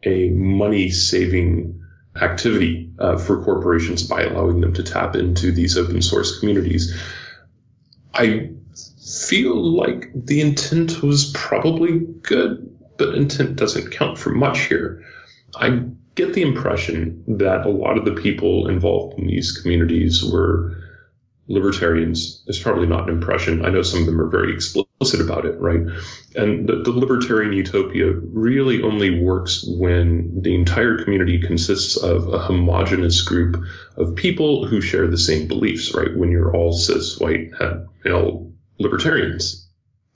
a 0.04 0.30
money 0.30 0.90
saving 0.90 1.82
activity 2.22 2.92
uh, 3.00 3.18
for 3.18 3.44
corporations 3.44 4.04
by 4.04 4.24
allowing 4.24 4.60
them 4.60 4.74
to 4.74 4.84
tap 4.84 5.16
into 5.16 5.54
these 5.54 5.78
open 5.78 6.02
source 6.02 6.40
communities. 6.40 6.94
I 8.14 8.52
feel 9.30 9.56
like 9.56 10.12
the 10.14 10.42
intent 10.42 11.02
was 11.02 11.32
probably 11.32 12.00
good, 12.00 12.78
but 12.98 13.16
intent 13.16 13.56
doesn't 13.56 13.92
count 13.92 14.18
for 14.18 14.32
much 14.32 14.60
here. 14.68 15.06
I 15.56 15.84
get 16.16 16.34
the 16.34 16.42
impression 16.42 17.24
that 17.28 17.66
a 17.66 17.70
lot 17.70 17.98
of 17.98 18.06
the 18.06 18.14
people 18.14 18.68
involved 18.68 19.18
in 19.20 19.28
these 19.28 19.52
communities 19.52 20.24
were 20.24 20.78
libertarians. 21.48 22.44
It's 22.48 22.60
probably 22.60 22.88
not 22.88 23.10
an 23.10 23.16
impression. 23.16 23.66
I 23.66 23.70
know 23.70 23.82
some 23.82 24.02
of 24.02 24.06
them 24.06 24.22
are 24.22 24.30
very 24.30 24.54
explicit 24.54 25.20
about 25.20 25.46
it, 25.46 25.60
right? 25.60 25.82
And 26.36 26.68
the, 26.68 26.82
the, 26.84 26.92
libertarian 26.92 27.54
utopia 27.54 28.12
really 28.14 28.82
only 28.82 29.22
works 29.22 29.66
when 29.68 30.42
the 30.42 30.56
entire 30.56 31.04
community 31.04 31.42
consists 31.42 31.98
of 31.98 32.32
a 32.34 32.40
homogenous 32.40 33.22
group 33.22 33.62
of 33.98 34.16
people 34.16 34.66
who 34.66 34.80
share 34.80 35.08
the 35.08 35.18
same 35.18 35.48
beliefs, 35.48 35.94
right? 35.94 36.16
When 36.16 36.32
you're 36.32 36.56
all 36.56 36.74
cis, 36.74 37.20
white, 37.20 37.52
male 38.06 38.52
libertarians. 38.80 39.68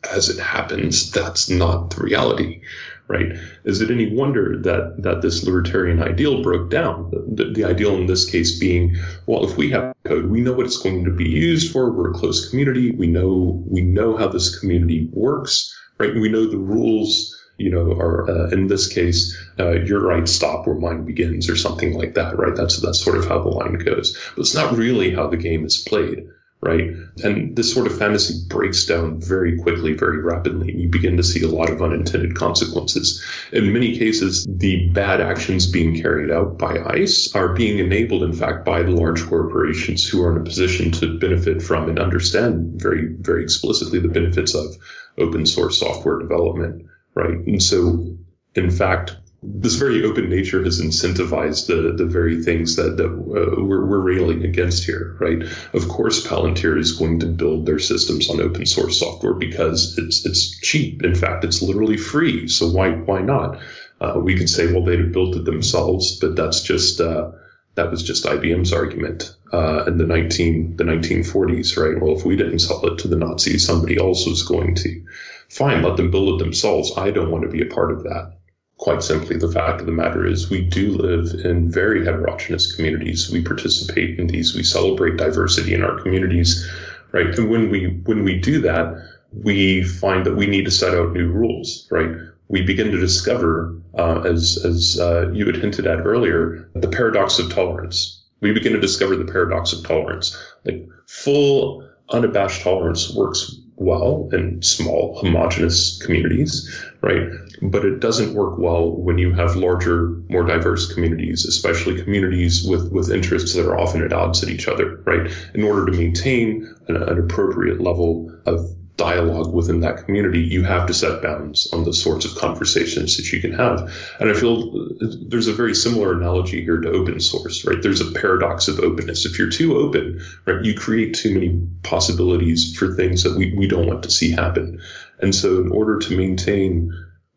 As 0.09 0.29
it 0.29 0.39
happens, 0.39 1.11
that's 1.11 1.49
not 1.49 1.89
the 1.89 2.03
reality 2.03 2.61
right? 3.07 3.33
Is 3.63 3.81
it 3.81 3.91
any 3.91 4.15
wonder 4.15 4.57
that 4.61 5.03
that 5.03 5.21
this 5.21 5.43
libertarian 5.43 6.01
ideal 6.01 6.41
broke 6.41 6.69
down? 6.69 7.11
The, 7.11 7.51
the, 7.51 7.63
ideal 7.63 7.95
in 7.95 8.07
this 8.07 8.29
case 8.29 8.57
being, 8.59 8.95
well, 9.25 9.45
if 9.45 9.57
we 9.57 9.71
have 9.71 9.93
code, 10.05 10.29
we 10.29 10.41
know 10.41 10.53
what 10.53 10.65
it's 10.65 10.77
going 10.77 11.05
to 11.05 11.11
be 11.11 11.29
used 11.29 11.71
for. 11.71 11.91
We're 11.91 12.11
a 12.11 12.13
close 12.13 12.49
community. 12.49 12.91
We 12.91 13.07
know 13.07 13.63
we 13.67 13.81
know 13.81 14.17
how 14.17 14.27
this 14.27 14.57
community 14.59 15.09
works, 15.11 15.75
right? 15.99 16.13
We 16.13 16.29
know 16.29 16.47
the 16.47 16.57
rules. 16.57 17.31
You 17.57 17.71
know, 17.71 17.93
are 17.93 18.29
uh, 18.29 18.49
in 18.49 18.67
this 18.67 18.89
case, 18.89 19.33
uh, 19.57 19.71
your 19.71 20.01
right 20.01 20.27
stop 20.27 20.67
where 20.67 20.75
mine 20.75 21.05
begins, 21.05 21.49
or 21.49 21.55
something 21.55 21.93
like 21.93 22.15
that, 22.15 22.37
right? 22.37 22.53
That's 22.53 22.81
that's 22.81 23.01
sort 23.01 23.17
of 23.17 23.29
how 23.29 23.41
the 23.41 23.49
line 23.49 23.75
goes. 23.75 24.17
But 24.35 24.41
it's 24.41 24.55
not 24.55 24.75
really 24.75 25.15
how 25.15 25.27
the 25.27 25.37
game 25.37 25.63
is 25.63 25.77
played 25.77 26.27
right? 26.65 26.89
And 27.23 27.55
this 27.55 27.71
sort 27.71 27.85
of 27.85 27.97
fantasy 27.97 28.33
breaks 28.49 28.85
down 28.85 29.21
very 29.21 29.57
quickly, 29.59 29.93
very 29.93 30.19
rapidly, 30.19 30.71
and 30.71 30.81
you 30.81 30.89
begin 30.89 31.15
to 31.15 31.23
see 31.23 31.43
a 31.43 31.47
lot 31.47 31.69
of 31.69 31.81
unintended 31.81 32.35
consequences. 32.35 33.23
In 33.51 33.71
many 33.71 33.97
cases, 33.97 34.45
the 34.49 34.89
bad 34.89 35.21
actions 35.21 35.71
being 35.71 36.01
carried 36.01 36.31
out 36.31 36.57
by 36.57 36.83
ICE 36.87 37.33
are 37.35 37.53
being 37.53 37.77
enabled, 37.77 38.23
in 38.23 38.33
fact, 38.33 38.65
by 38.65 38.81
the 38.81 38.91
large 38.91 39.23
corporations 39.27 40.07
who 40.07 40.23
are 40.23 40.31
in 40.31 40.41
a 40.41 40.43
position 40.43 40.91
to 40.93 41.19
benefit 41.19 41.61
from 41.61 41.87
and 41.87 41.99
understand 41.99 42.81
very, 42.81 43.13
very 43.19 43.43
explicitly 43.43 43.99
the 43.99 44.07
benefits 44.07 44.55
of 44.55 44.75
open 45.19 45.45
source 45.45 45.79
software 45.79 46.17
development, 46.17 46.83
right? 47.13 47.37
And 47.45 47.61
so, 47.61 48.17
in 48.55 48.71
fact, 48.71 49.15
this 49.43 49.75
very 49.75 50.03
open 50.03 50.29
nature 50.29 50.63
has 50.63 50.81
incentivized 50.81 51.67
the, 51.67 51.93
the 51.93 52.05
very 52.05 52.41
things 52.41 52.75
that, 52.75 52.97
that 52.97 53.05
uh, 53.05 53.63
we're, 53.63 53.85
we're 53.85 53.99
railing 53.99 54.43
against 54.43 54.85
here, 54.85 55.15
right? 55.19 55.43
Of 55.73 55.87
course, 55.87 56.25
Palantir 56.25 56.77
is 56.77 56.93
going 56.93 57.19
to 57.19 57.27
build 57.27 57.65
their 57.65 57.79
systems 57.79 58.29
on 58.29 58.41
open 58.41 58.65
source 58.65 58.99
software 58.99 59.33
because 59.33 59.97
it's 59.97 60.25
it's 60.25 60.59
cheap. 60.61 61.03
In 61.03 61.15
fact, 61.15 61.43
it's 61.43 61.61
literally 61.61 61.97
free. 61.97 62.47
So 62.47 62.69
why 62.69 62.91
why 62.91 63.21
not? 63.21 63.59
Uh, 64.01 64.19
we 64.21 64.37
could 64.37 64.49
say, 64.49 64.71
well, 64.71 64.83
they'd 64.83 64.99
have 64.99 65.13
built 65.13 65.35
it 65.35 65.45
themselves, 65.45 66.19
but 66.19 66.35
that's 66.35 66.61
just 66.61 66.99
uh, 66.99 67.31
that 67.75 67.91
was 67.91 68.03
just 68.03 68.25
IBM's 68.25 68.73
argument 68.73 69.35
uh, 69.53 69.85
in 69.85 69.97
the 69.97 70.05
19 70.05 70.77
the 70.77 70.83
1940s, 70.83 71.77
right? 71.77 72.01
Well, 72.01 72.17
if 72.17 72.25
we 72.25 72.35
didn't 72.35 72.59
sell 72.59 72.85
it 72.87 72.99
to 72.99 73.07
the 73.07 73.17
Nazis, 73.17 73.65
somebody 73.65 73.97
else 73.97 74.25
was 74.25 74.43
going 74.43 74.75
to. 74.75 75.05
Fine, 75.49 75.83
let 75.83 75.95
them 75.97 76.09
build 76.09 76.41
it 76.41 76.43
themselves. 76.43 76.91
I 76.97 77.11
don't 77.11 77.29
want 77.29 77.43
to 77.43 77.49
be 77.49 77.61
a 77.61 77.71
part 77.71 77.91
of 77.91 78.03
that 78.03 78.34
quite 78.77 79.03
simply, 79.03 79.37
the 79.37 79.51
fact 79.51 79.79
of 79.79 79.85
the 79.85 79.91
matter 79.91 80.25
is 80.25 80.49
we 80.49 80.61
do 80.61 80.91
live 80.91 81.33
in 81.45 81.71
very 81.71 82.05
heterogeneous 82.05 82.75
communities. 82.75 83.31
We 83.31 83.41
participate 83.41 84.19
in 84.19 84.27
these. 84.27 84.55
We 84.55 84.63
celebrate 84.63 85.17
diversity 85.17 85.73
in 85.73 85.83
our 85.83 86.01
communities, 86.01 86.69
right? 87.11 87.27
And 87.27 87.49
when 87.49 87.69
we, 87.69 88.01
when 88.05 88.23
we 88.23 88.37
do 88.37 88.59
that, 88.61 88.95
we 89.31 89.83
find 89.83 90.25
that 90.25 90.35
we 90.35 90.47
need 90.47 90.65
to 90.65 90.71
set 90.71 90.93
out 90.93 91.13
new 91.13 91.31
rules, 91.31 91.87
right? 91.91 92.11
We 92.47 92.61
begin 92.61 92.91
to 92.91 92.99
discover, 92.99 93.75
uh, 93.97 94.21
as, 94.21 94.63
as 94.63 94.99
uh, 94.99 95.31
you 95.31 95.45
had 95.45 95.55
hinted 95.55 95.87
at 95.87 96.05
earlier, 96.05 96.69
the 96.75 96.87
paradox 96.87 97.39
of 97.39 97.51
tolerance. 97.51 98.21
We 98.41 98.51
begin 98.51 98.73
to 98.73 98.79
discover 98.79 99.15
the 99.15 99.31
paradox 99.31 99.73
of 99.73 99.83
tolerance. 99.83 100.37
Like 100.65 100.87
full, 101.07 101.87
unabashed 102.09 102.61
tolerance 102.61 103.13
works 103.15 103.55
well 103.77 104.29
in 104.31 104.61
small, 104.61 105.17
homogenous 105.19 106.01
communities, 106.03 106.83
right? 107.01 107.27
But 107.69 107.85
it 107.85 107.99
doesn't 107.99 108.33
work 108.33 108.57
well 108.57 108.91
when 108.91 109.17
you 109.17 109.33
have 109.33 109.55
larger, 109.55 110.09
more 110.29 110.43
diverse 110.43 110.93
communities, 110.93 111.45
especially 111.45 112.01
communities 112.01 112.63
with, 112.63 112.91
with 112.91 113.11
interests 113.11 113.53
that 113.55 113.67
are 113.67 113.79
often 113.79 114.03
at 114.03 114.13
odds 114.13 114.43
at 114.43 114.49
each 114.49 114.67
other, 114.67 115.01
right? 115.05 115.31
In 115.53 115.63
order 115.63 115.85
to 115.85 115.97
maintain 115.97 116.73
an, 116.87 116.95
an 116.95 117.19
appropriate 117.19 117.81
level 117.81 118.31
of 118.45 118.75
dialogue 118.97 119.53
within 119.53 119.81
that 119.81 120.05
community, 120.05 120.39
you 120.39 120.63
have 120.63 120.87
to 120.87 120.93
set 120.93 121.21
bounds 121.21 121.71
on 121.73 121.83
the 121.83 121.93
sorts 121.93 122.25
of 122.25 122.35
conversations 122.35 123.17
that 123.17 123.31
you 123.31 123.41
can 123.41 123.51
have. 123.51 123.91
And 124.19 124.29
I 124.29 124.33
feel 124.33 124.87
there's 125.27 125.47
a 125.47 125.53
very 125.53 125.75
similar 125.75 126.13
analogy 126.13 126.63
here 126.63 126.79
to 126.79 126.91
open 126.91 127.19
source, 127.19 127.65
right? 127.65 127.81
There's 127.81 128.01
a 128.01 128.11
paradox 128.11 128.67
of 128.67 128.79
openness. 128.79 129.25
If 129.25 129.37
you're 129.37 129.49
too 129.49 129.77
open, 129.77 130.21
right, 130.45 130.63
you 130.63 130.75
create 130.75 131.15
too 131.15 131.33
many 131.33 131.61
possibilities 131.83 132.75
for 132.77 132.93
things 132.95 133.23
that 133.23 133.37
we, 133.37 133.53
we 133.53 133.67
don't 133.67 133.87
want 133.87 134.03
to 134.03 134.11
see 134.11 134.31
happen. 134.31 134.79
And 135.19 135.35
so 135.35 135.59
in 135.59 135.71
order 135.71 135.99
to 135.99 136.17
maintain 136.17 136.91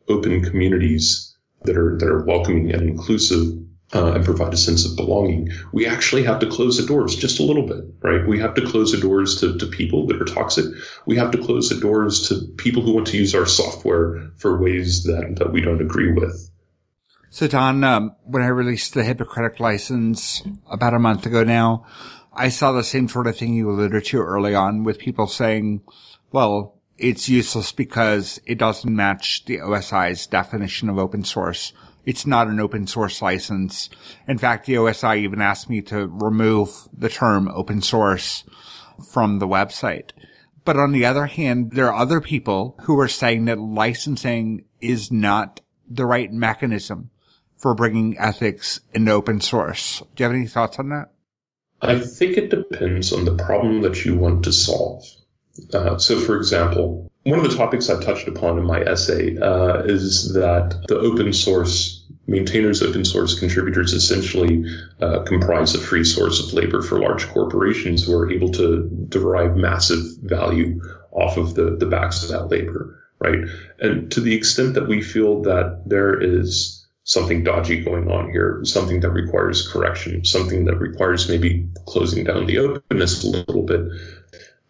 open 0.09 0.43
communities 0.43 1.37
that 1.65 1.77
are, 1.77 1.97
that 1.99 2.09
are 2.09 2.25
welcoming 2.25 2.73
and 2.73 2.83
inclusive, 2.83 3.59
uh, 3.95 4.13
and 4.13 4.25
provide 4.25 4.53
a 4.53 4.57
sense 4.57 4.85
of 4.85 4.97
belonging, 4.97 5.51
we 5.73 5.87
actually 5.87 6.23
have 6.23 6.39
to 6.41 6.47
close 6.47 6.79
the 6.79 6.87
doors 6.87 7.17
just 7.17 7.41
a 7.41 7.43
little 7.43 7.67
bit, 7.67 7.85
right? 8.03 8.27
We 8.27 8.39
have 8.39 8.55
to 8.55 8.67
close 8.67 8.93
the 8.93 9.01
doors 9.01 9.41
to, 9.41 9.57
to 9.59 9.67
people 9.67 10.07
that 10.07 10.21
are 10.21 10.27
toxic. 10.27 10.67
We 11.07 11.17
have 11.17 11.31
to 11.31 11.39
close 11.39 11.71
the 11.71 11.81
doors 11.81 12.29
to 12.29 12.47
people 12.57 12.83
who 12.83 12.93
want 12.93 13.07
to 13.09 13.17
use 13.17 13.35
our 13.35 13.47
software 13.47 14.31
for 14.37 14.61
ways 14.61 15.05
that, 15.05 15.37
that 15.39 15.53
we 15.53 15.63
don't 15.63 15.81
agree 15.81 16.13
with. 16.13 16.51
So 17.31 17.47
Don, 17.47 17.85
um, 17.85 18.17
when 18.25 18.43
I 18.43 18.49
released 18.49 18.95
the 18.95 19.05
Hippocratic 19.05 19.61
license 19.61 20.43
about 20.71 20.95
a 20.95 20.99
month 20.99 21.27
ago 21.27 21.45
now, 21.45 21.87
I 22.33 22.49
saw 22.51 22.73
the 22.73 22.85
same 22.85 23.09
sort 23.09 23.27
of 23.27 23.37
thing 23.37 23.55
you 23.55 23.71
alluded 23.71 24.05
to 24.05 24.21
early 24.21 24.55
on 24.55 24.85
with 24.85 24.99
people 24.99 25.27
saying, 25.27 25.83
well, 26.31 26.78
it's 26.99 27.29
useless 27.29 27.73
because 27.73 28.41
it 28.45 28.59
doesn't 28.59 28.95
match 28.95 29.45
the 29.47 29.59
OSI's 29.59 30.27
definition 30.27 30.89
of 30.89 30.99
open 30.99 31.25
source 31.25 31.73
it's 32.09 32.27
not 32.27 32.49
an 32.49 32.59
open 32.59 32.87
source 32.87 33.21
license. 33.21 33.91
In 34.27 34.39
fact, 34.39 34.65
the 34.65 34.77
OSI 34.77 35.19
even 35.19 35.43
asked 35.43 35.69
me 35.69 35.83
to 35.83 36.07
remove 36.07 36.71
the 36.91 37.11
term 37.11 37.49
open 37.49 37.83
source 37.83 38.45
from 39.13 39.41
the 39.41 39.47
website. 39.47 40.13
But 40.65 40.79
on 40.79 40.93
the 40.93 41.05
other 41.05 41.27
hand, 41.27 41.73
there 41.73 41.93
are 41.93 42.01
other 42.01 42.23
people 42.23 42.77
who 42.85 42.99
are 42.99 43.09
saying 43.09 43.45
that 43.45 43.59
licensing 43.59 44.65
is 44.81 45.13
not 45.13 45.61
the 45.87 46.07
right 46.07 46.33
mechanism 46.33 47.11
for 47.59 47.75
bringing 47.75 48.17
ethics 48.19 48.81
into 48.95 49.13
open 49.13 49.43
source. 49.43 49.99
Do 50.17 50.25
you 50.25 50.31
have 50.31 50.35
any 50.35 50.47
thoughts 50.47 50.79
on 50.79 50.89
that? 50.89 51.11
I 51.83 51.99
think 51.99 52.39
it 52.39 52.49
depends 52.49 53.13
on 53.13 53.27
the 53.27 53.37
problem 53.37 53.83
that 53.83 54.07
you 54.07 54.17
want 54.17 54.45
to 54.45 54.53
solve. 54.53 55.05
Uh, 55.73 55.99
so, 55.99 56.19
for 56.21 56.37
example, 56.37 57.11
one 57.25 57.39
of 57.39 57.51
the 57.51 57.57
topics 57.57 57.91
I've 57.91 58.03
touched 58.03 58.29
upon 58.29 58.59
in 58.59 58.65
my 58.65 58.81
essay 58.81 59.37
uh, 59.39 59.83
is 59.85 60.33
that 60.35 60.81
the 60.89 60.99
open 60.99 61.33
source 61.33 62.07
maintainers, 62.27 62.83
open 62.83 63.05
source 63.05 63.39
contributors 63.39 63.93
essentially 63.93 64.65
uh, 65.01 65.23
comprise 65.25 65.75
a 65.75 65.79
free 65.79 66.05
source 66.05 66.47
of 66.47 66.53
labor 66.53 66.83
for 66.83 67.01
large 67.01 67.27
corporations 67.29 68.05
who 68.05 68.17
are 68.17 68.31
able 68.31 68.51
to 68.51 68.89
derive 69.09 69.57
massive 69.57 70.05
value 70.23 70.81
off 71.11 71.37
of 71.37 71.55
the, 71.55 71.77
the 71.77 71.87
backs 71.87 72.23
of 72.23 72.29
that 72.29 72.49
labor, 72.49 73.03
right? 73.19 73.41
And 73.81 74.11
to 74.13 74.21
the 74.21 74.35
extent 74.35 74.75
that 74.75 74.89
we 74.89 75.03
feel 75.03 75.43
that 75.43 75.83
there 75.87 76.21
is 76.21 76.87
something 77.05 77.43
dodgy 77.43 77.83
going 77.83 78.11
on 78.11 78.31
here, 78.31 78.61
something 78.65 79.01
that 79.01 79.11
requires 79.11 79.67
correction, 79.67 80.23
something 80.27 80.67
that 80.67 80.77
requires 80.77 81.27
maybe 81.27 81.67
closing 81.87 82.25
down 82.25 82.45
the 82.45 82.59
openness 82.59 83.25
a 83.25 83.29
little 83.29 83.63
bit, 83.63 83.81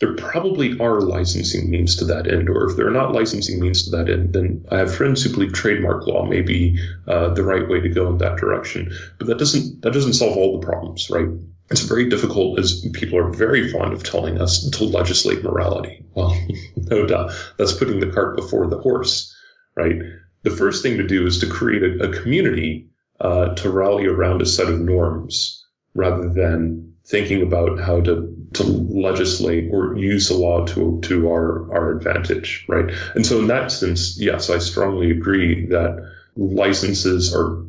there 0.00 0.14
probably 0.14 0.78
are 0.78 1.00
licensing 1.00 1.70
means 1.70 1.96
to 1.96 2.04
that 2.06 2.30
end, 2.30 2.48
or 2.48 2.70
if 2.70 2.76
there 2.76 2.86
are 2.86 2.92
not 2.92 3.12
licensing 3.12 3.60
means 3.60 3.84
to 3.84 3.96
that 3.96 4.08
end, 4.08 4.32
then 4.32 4.64
I 4.70 4.78
have 4.78 4.94
friends 4.94 5.22
who 5.22 5.32
believe 5.32 5.52
trademark 5.52 6.06
law 6.06 6.24
may 6.24 6.40
be 6.40 6.78
uh, 7.08 7.34
the 7.34 7.42
right 7.42 7.68
way 7.68 7.80
to 7.80 7.88
go 7.88 8.08
in 8.08 8.18
that 8.18 8.36
direction. 8.36 8.92
But 9.18 9.26
that 9.26 9.38
doesn't 9.38 9.82
that 9.82 9.92
doesn't 9.92 10.12
solve 10.14 10.36
all 10.36 10.60
the 10.60 10.66
problems, 10.66 11.10
right? 11.10 11.28
It's 11.70 11.82
very 11.82 12.08
difficult, 12.08 12.58
as 12.58 12.86
people 12.94 13.18
are 13.18 13.30
very 13.30 13.70
fond 13.70 13.92
of 13.92 14.02
telling 14.02 14.40
us, 14.40 14.70
to 14.70 14.84
legislate 14.84 15.42
morality. 15.42 16.04
Well, 16.14 16.38
no 16.76 17.06
doubt 17.06 17.32
that's 17.58 17.74
putting 17.74 18.00
the 18.00 18.12
cart 18.12 18.36
before 18.36 18.68
the 18.68 18.78
horse, 18.78 19.34
right? 19.76 19.96
The 20.44 20.50
first 20.50 20.82
thing 20.82 20.98
to 20.98 21.06
do 21.06 21.26
is 21.26 21.40
to 21.40 21.46
create 21.46 21.82
a, 21.82 22.08
a 22.08 22.22
community 22.22 22.88
uh, 23.20 23.54
to 23.56 23.70
rally 23.70 24.06
around 24.06 24.42
a 24.42 24.46
set 24.46 24.68
of 24.68 24.80
norms 24.80 25.66
rather 25.94 26.28
than 26.28 26.87
thinking 27.08 27.42
about 27.42 27.80
how 27.80 28.00
to 28.02 28.34
to 28.52 28.62
legislate 28.62 29.70
or 29.72 29.96
use 29.96 30.28
the 30.28 30.34
law 30.34 30.64
to 30.66 31.00
to 31.02 31.28
our 31.28 31.72
our 31.72 31.96
advantage, 31.96 32.64
right? 32.68 32.92
And 33.14 33.24
so 33.24 33.38
in 33.38 33.46
that 33.48 33.72
sense, 33.72 34.18
yes, 34.18 34.50
I 34.50 34.58
strongly 34.58 35.10
agree 35.10 35.66
that 35.66 36.06
licenses 36.36 37.34
are 37.34 37.64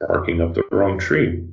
barking 0.00 0.40
up 0.40 0.54
the 0.54 0.62
wrong 0.70 0.98
tree. 0.98 1.44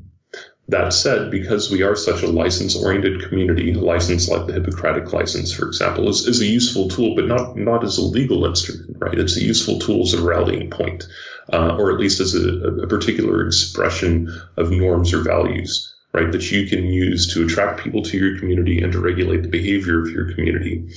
That 0.68 0.94
said, 0.94 1.30
because 1.30 1.70
we 1.70 1.84
are 1.84 1.96
such 1.96 2.24
a 2.24 2.28
license 2.28 2.76
oriented 2.76 3.28
community, 3.28 3.72
a 3.72 3.80
license 3.80 4.28
like 4.28 4.48
the 4.48 4.54
Hippocratic 4.54 5.14
license, 5.14 5.54
for 5.54 5.68
example, 5.68 6.10
is, 6.10 6.28
is 6.28 6.42
a 6.42 6.48
useful 6.48 6.90
tool, 6.90 7.14
but 7.14 7.28
not, 7.28 7.56
not 7.56 7.84
as 7.84 8.00
a 8.00 8.02
legal 8.02 8.46
instrument, 8.46 8.98
right? 9.00 9.20
It's 9.20 9.38
a 9.38 9.44
useful 9.44 9.78
tool 9.78 10.02
as 10.02 10.16
a 10.16 10.24
rallying 10.24 10.72
point, 10.72 11.06
uh, 11.54 11.76
or 11.78 11.92
at 11.92 12.00
least 12.00 12.20
as 12.20 12.34
a, 12.34 12.50
a 12.82 12.88
particular 12.88 13.46
expression 13.46 14.28
of 14.58 14.72
norms 14.72 15.14
or 15.14 15.22
values 15.22 15.95
right, 16.16 16.32
that 16.32 16.50
you 16.50 16.68
can 16.68 16.86
use 16.86 17.34
to 17.34 17.44
attract 17.44 17.84
people 17.84 18.02
to 18.02 18.18
your 18.18 18.40
community 18.40 18.82
and 18.82 18.94
to 18.94 19.00
regulate 19.00 19.44
the 19.44 19.50
behavior 19.50 20.02
of 20.02 20.10
your 20.10 20.34
community. 20.34 20.90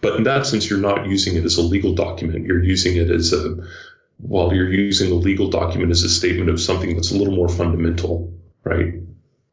But 0.00 0.16
in 0.16 0.22
that 0.22 0.46
sense, 0.46 0.70
you're 0.70 0.78
not 0.78 1.06
using 1.06 1.36
it 1.36 1.44
as 1.44 1.58
a 1.58 1.62
legal 1.62 1.94
document. 1.94 2.46
You're 2.46 2.62
using 2.62 2.96
it 2.96 3.10
as 3.10 3.32
a, 3.32 3.56
well, 4.20 4.54
you're 4.54 4.72
using 4.72 5.12
a 5.12 5.16
legal 5.16 5.50
document 5.50 5.90
as 5.90 6.02
a 6.02 6.08
statement 6.08 6.48
of 6.48 6.60
something 6.60 6.94
that's 6.94 7.10
a 7.10 7.16
little 7.16 7.34
more 7.34 7.48
fundamental, 7.48 8.32
right? 8.64 8.94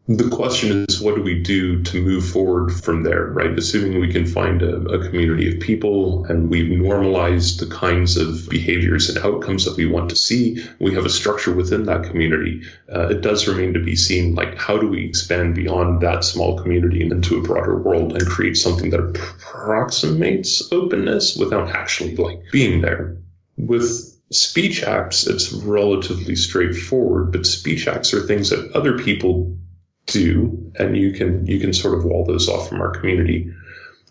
The 0.08 0.30
question 0.30 0.86
is, 0.88 1.02
what 1.02 1.16
do 1.16 1.24
we 1.24 1.42
do 1.42 1.82
to 1.82 2.00
move 2.00 2.30
forward 2.30 2.72
from 2.72 3.02
there, 3.02 3.26
right? 3.26 3.58
Assuming 3.58 4.00
we 4.00 4.12
can 4.12 4.28
find 4.28 4.62
a, 4.62 4.76
a, 4.76 5.04
community 5.04 5.52
of 5.52 5.60
people 5.60 6.26
and 6.26 6.48
we've 6.48 6.70
normalized 6.70 7.60
the 7.60 7.66
kinds 7.74 8.16
of 8.16 8.48
behaviors 8.48 9.10
and 9.10 9.18
outcomes 9.26 9.66
that 9.66 9.78
we 9.78 9.88
want 9.88 10.12
to 10.12 10.16
see, 10.16 10.64
we 10.80 10.94
have 10.94 11.08
a 11.08 11.10
structure 11.10 11.52
within 11.52 11.86
that 11.86 12.04
community. 12.04 12.62
Uh, 12.88 13.08
it 13.08 13.22
does 13.22 13.48
remain 13.48 13.74
to 13.74 13.80
be 13.80 13.96
seen, 13.96 14.36
like, 14.36 14.56
how 14.60 14.78
do 14.78 14.88
we 14.88 15.04
expand 15.04 15.56
beyond 15.56 16.02
that 16.02 16.24
small 16.24 16.62
community 16.62 17.02
and 17.02 17.12
into 17.12 17.40
a 17.40 17.42
broader 17.42 17.76
world 17.76 18.12
and 18.14 18.28
create 18.28 18.58
something 18.58 18.92
that 18.92 19.00
approximates 19.00 20.72
openness 20.72 21.36
without 21.36 21.70
actually, 21.70 22.16
like, 22.16 22.44
being 22.52 22.82
there? 22.82 23.18
With 23.58 24.16
speech 24.32 24.84
acts, 24.84 25.26
it's 25.26 25.52
relatively 25.52 26.36
straightforward, 26.36 27.32
but 27.32 27.48
speech 27.48 27.88
acts 27.88 28.14
are 28.14 28.22
things 28.22 28.52
that 28.52 28.72
other 28.74 29.00
people 29.00 29.58
do, 30.06 30.72
and 30.76 30.96
you 30.98 31.14
can 31.14 31.46
you 31.46 31.60
can 31.60 31.74
sort 31.74 31.98
of 31.98 32.06
wall 32.06 32.26
those 32.26 32.48
off 32.50 32.70
from 32.70 32.82
our 32.82 32.92
community. 32.92 33.52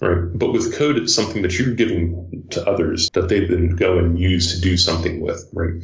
Right. 0.00 0.24
But 0.34 0.52
with 0.52 0.76
code, 0.76 0.98
it's 0.98 1.14
something 1.14 1.42
that 1.42 1.58
you're 1.58 1.74
giving 1.74 2.44
to 2.50 2.68
others 2.68 3.08
that 3.14 3.28
they 3.28 3.46
then 3.46 3.76
go 3.76 3.98
and 3.98 4.18
use 4.18 4.54
to 4.54 4.60
do 4.60 4.76
something 4.76 5.20
with, 5.20 5.48
right? 5.52 5.74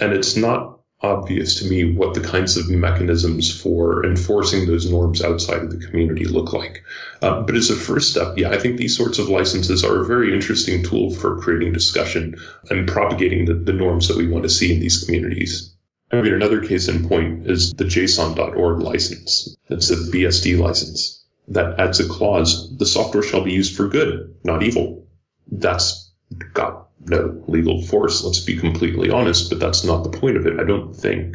And 0.00 0.12
it's 0.12 0.36
not 0.36 0.80
obvious 1.02 1.58
to 1.58 1.68
me 1.68 1.94
what 1.94 2.14
the 2.14 2.20
kinds 2.20 2.56
of 2.56 2.70
mechanisms 2.70 3.60
for 3.60 4.04
enforcing 4.04 4.66
those 4.66 4.90
norms 4.90 5.22
outside 5.22 5.62
of 5.62 5.70
the 5.70 5.86
community 5.86 6.24
look 6.24 6.52
like. 6.52 6.82
Uh, 7.20 7.40
but 7.42 7.56
as 7.56 7.70
a 7.70 7.76
first 7.76 8.10
step, 8.10 8.34
yeah, 8.36 8.50
I 8.50 8.58
think 8.58 8.76
these 8.76 8.96
sorts 8.96 9.18
of 9.18 9.28
licenses 9.28 9.84
are 9.84 10.00
a 10.00 10.06
very 10.06 10.32
interesting 10.34 10.82
tool 10.82 11.10
for 11.10 11.40
creating 11.40 11.72
discussion 11.72 12.36
and 12.70 12.86
propagating 12.86 13.46
the, 13.46 13.54
the 13.54 13.72
norms 13.72 14.08
that 14.08 14.16
we 14.16 14.28
want 14.28 14.44
to 14.44 14.50
see 14.50 14.72
in 14.72 14.80
these 14.80 15.02
communities. 15.02 15.71
I 16.12 16.20
mean, 16.20 16.34
another 16.34 16.60
case 16.60 16.88
in 16.88 17.08
point 17.08 17.46
is 17.50 17.72
the 17.72 17.84
JSON.org 17.84 18.80
license. 18.80 19.56
It's 19.68 19.90
a 19.90 19.96
BSD 19.96 20.58
license 20.58 21.24
that 21.48 21.80
adds 21.80 22.00
a 22.00 22.08
clause, 22.08 22.76
the 22.76 22.86
software 22.86 23.22
shall 23.22 23.42
be 23.42 23.52
used 23.52 23.74
for 23.74 23.88
good, 23.88 24.34
not 24.44 24.62
evil. 24.62 25.06
That's 25.50 26.12
got 26.52 26.88
no 27.00 27.42
legal 27.48 27.82
force. 27.82 28.22
Let's 28.22 28.40
be 28.40 28.56
completely 28.56 29.10
honest, 29.10 29.48
but 29.48 29.58
that's 29.58 29.84
not 29.84 30.04
the 30.04 30.16
point 30.18 30.36
of 30.36 30.46
it. 30.46 30.60
I 30.60 30.64
don't 30.64 30.94
think, 30.94 31.34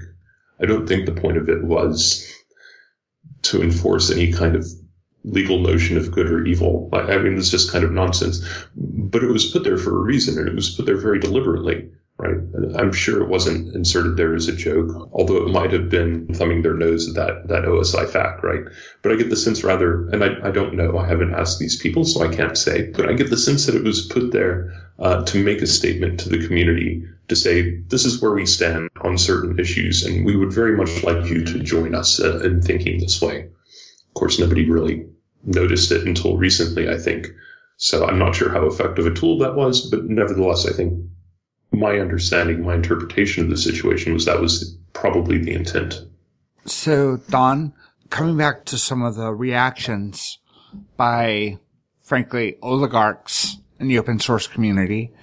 I 0.62 0.66
don't 0.66 0.88
think 0.88 1.06
the 1.06 1.20
point 1.20 1.38
of 1.38 1.50
it 1.50 1.64
was 1.64 2.32
to 3.44 3.62
enforce 3.62 4.12
any 4.12 4.32
kind 4.32 4.56
of 4.56 4.66
legal 5.24 5.60
notion 5.60 5.98
of 5.98 6.12
good 6.12 6.28
or 6.28 6.46
evil. 6.46 6.90
I 6.94 7.18
mean, 7.18 7.38
it's 7.38 7.50
just 7.50 7.72
kind 7.72 7.84
of 7.84 7.92
nonsense, 7.92 8.46
but 8.76 9.24
it 9.24 9.32
was 9.32 9.52
put 9.52 9.64
there 9.64 9.78
for 9.78 9.98
a 9.98 10.02
reason 10.02 10.38
and 10.38 10.48
it 10.48 10.56
was 10.56 10.76
put 10.76 10.86
there 10.86 10.98
very 10.98 11.20
deliberately 11.20 11.90
right? 12.20 12.38
I'm 12.76 12.92
sure 12.92 13.22
it 13.22 13.30
wasn't 13.30 13.76
inserted 13.76 14.18
there 14.18 14.34
as 14.34 14.48
a 14.48 14.56
joke, 14.56 15.10
although 15.14 15.38
it 15.38 15.52
might 15.52 15.72
have 15.72 15.90
been 15.90 16.28
thumbing 16.34 16.64
their 16.64 16.74
nose 16.74 17.08
at 17.08 17.16
that, 17.16 17.48
that 17.48 17.66
OSI 17.66 18.10
fact, 18.10 18.44
right? 18.44 18.64
But 19.04 19.12
I 19.12 19.16
get 19.16 19.30
the 19.30 19.36
sense 19.36 19.64
rather, 19.64 20.08
and 20.10 20.24
I, 20.24 20.30
I 20.44 20.52
don't 20.52 20.74
know, 20.74 20.98
I 20.98 21.08
haven't 21.08 21.36
asked 21.36 21.60
these 21.60 21.80
people, 21.80 22.06
so 22.06 22.24
I 22.24 22.34
can't 22.34 22.58
say, 22.58 22.90
but 22.92 23.08
I 23.08 23.14
get 23.14 23.30
the 23.30 23.38
sense 23.38 23.68
that 23.68 23.76
it 23.76 23.84
was 23.84 24.08
put 24.08 24.32
there 24.32 24.74
uh, 24.98 25.24
to 25.26 25.44
make 25.44 25.62
a 25.62 25.68
statement 25.68 26.20
to 26.22 26.30
the 26.30 26.46
community 26.46 27.04
to 27.28 27.36
say, 27.36 27.76
this 27.90 28.06
is 28.06 28.20
where 28.20 28.32
we 28.32 28.46
stand 28.46 28.90
on 29.02 29.18
certain 29.18 29.60
issues, 29.60 30.04
and 30.04 30.26
we 30.26 30.36
would 30.36 30.52
very 30.52 30.76
much 30.76 31.04
like 31.04 31.26
you 31.26 31.44
to 31.44 31.60
join 31.60 31.94
us 31.94 32.20
uh, 32.20 32.40
in 32.40 32.62
thinking 32.62 33.00
this 33.00 33.22
way. 33.22 33.42
Of 33.42 34.14
course, 34.16 34.40
nobody 34.40 34.68
really 34.68 35.06
noticed 35.44 35.92
it 35.92 36.08
until 36.08 36.38
recently, 36.38 36.90
I 36.90 36.98
think. 36.98 37.28
So 37.76 38.08
I'm 38.08 38.18
not 38.18 38.34
sure 38.34 38.50
how 38.50 38.66
effective 38.66 39.06
a 39.06 39.14
tool 39.14 39.38
that 39.40 39.56
was, 39.56 39.88
but 39.88 40.06
nevertheless, 40.06 40.66
I 40.66 40.74
think 40.74 40.94
my 41.80 42.00
understanding, 42.00 42.64
my 42.64 42.76
interpretation 42.76 43.44
of 43.44 43.50
the 43.50 43.58
situation 43.58 44.14
was 44.14 44.26
that 44.26 44.40
was 44.40 44.78
probably 44.94 45.38
the 45.38 45.54
intent. 45.54 46.02
So, 46.66 47.18
Don, 47.30 47.74
coming 48.10 48.38
back 48.38 48.66
to 48.66 48.78
some 48.78 49.04
of 49.04 49.16
the 49.16 49.34
reactions 49.34 50.40
by, 50.96 51.58
frankly, 52.02 52.58
oligarchs 52.62 53.58
in 53.80 53.88
the 53.88 54.00
open 54.00 54.20
source 54.20 54.48
community, 54.48 55.14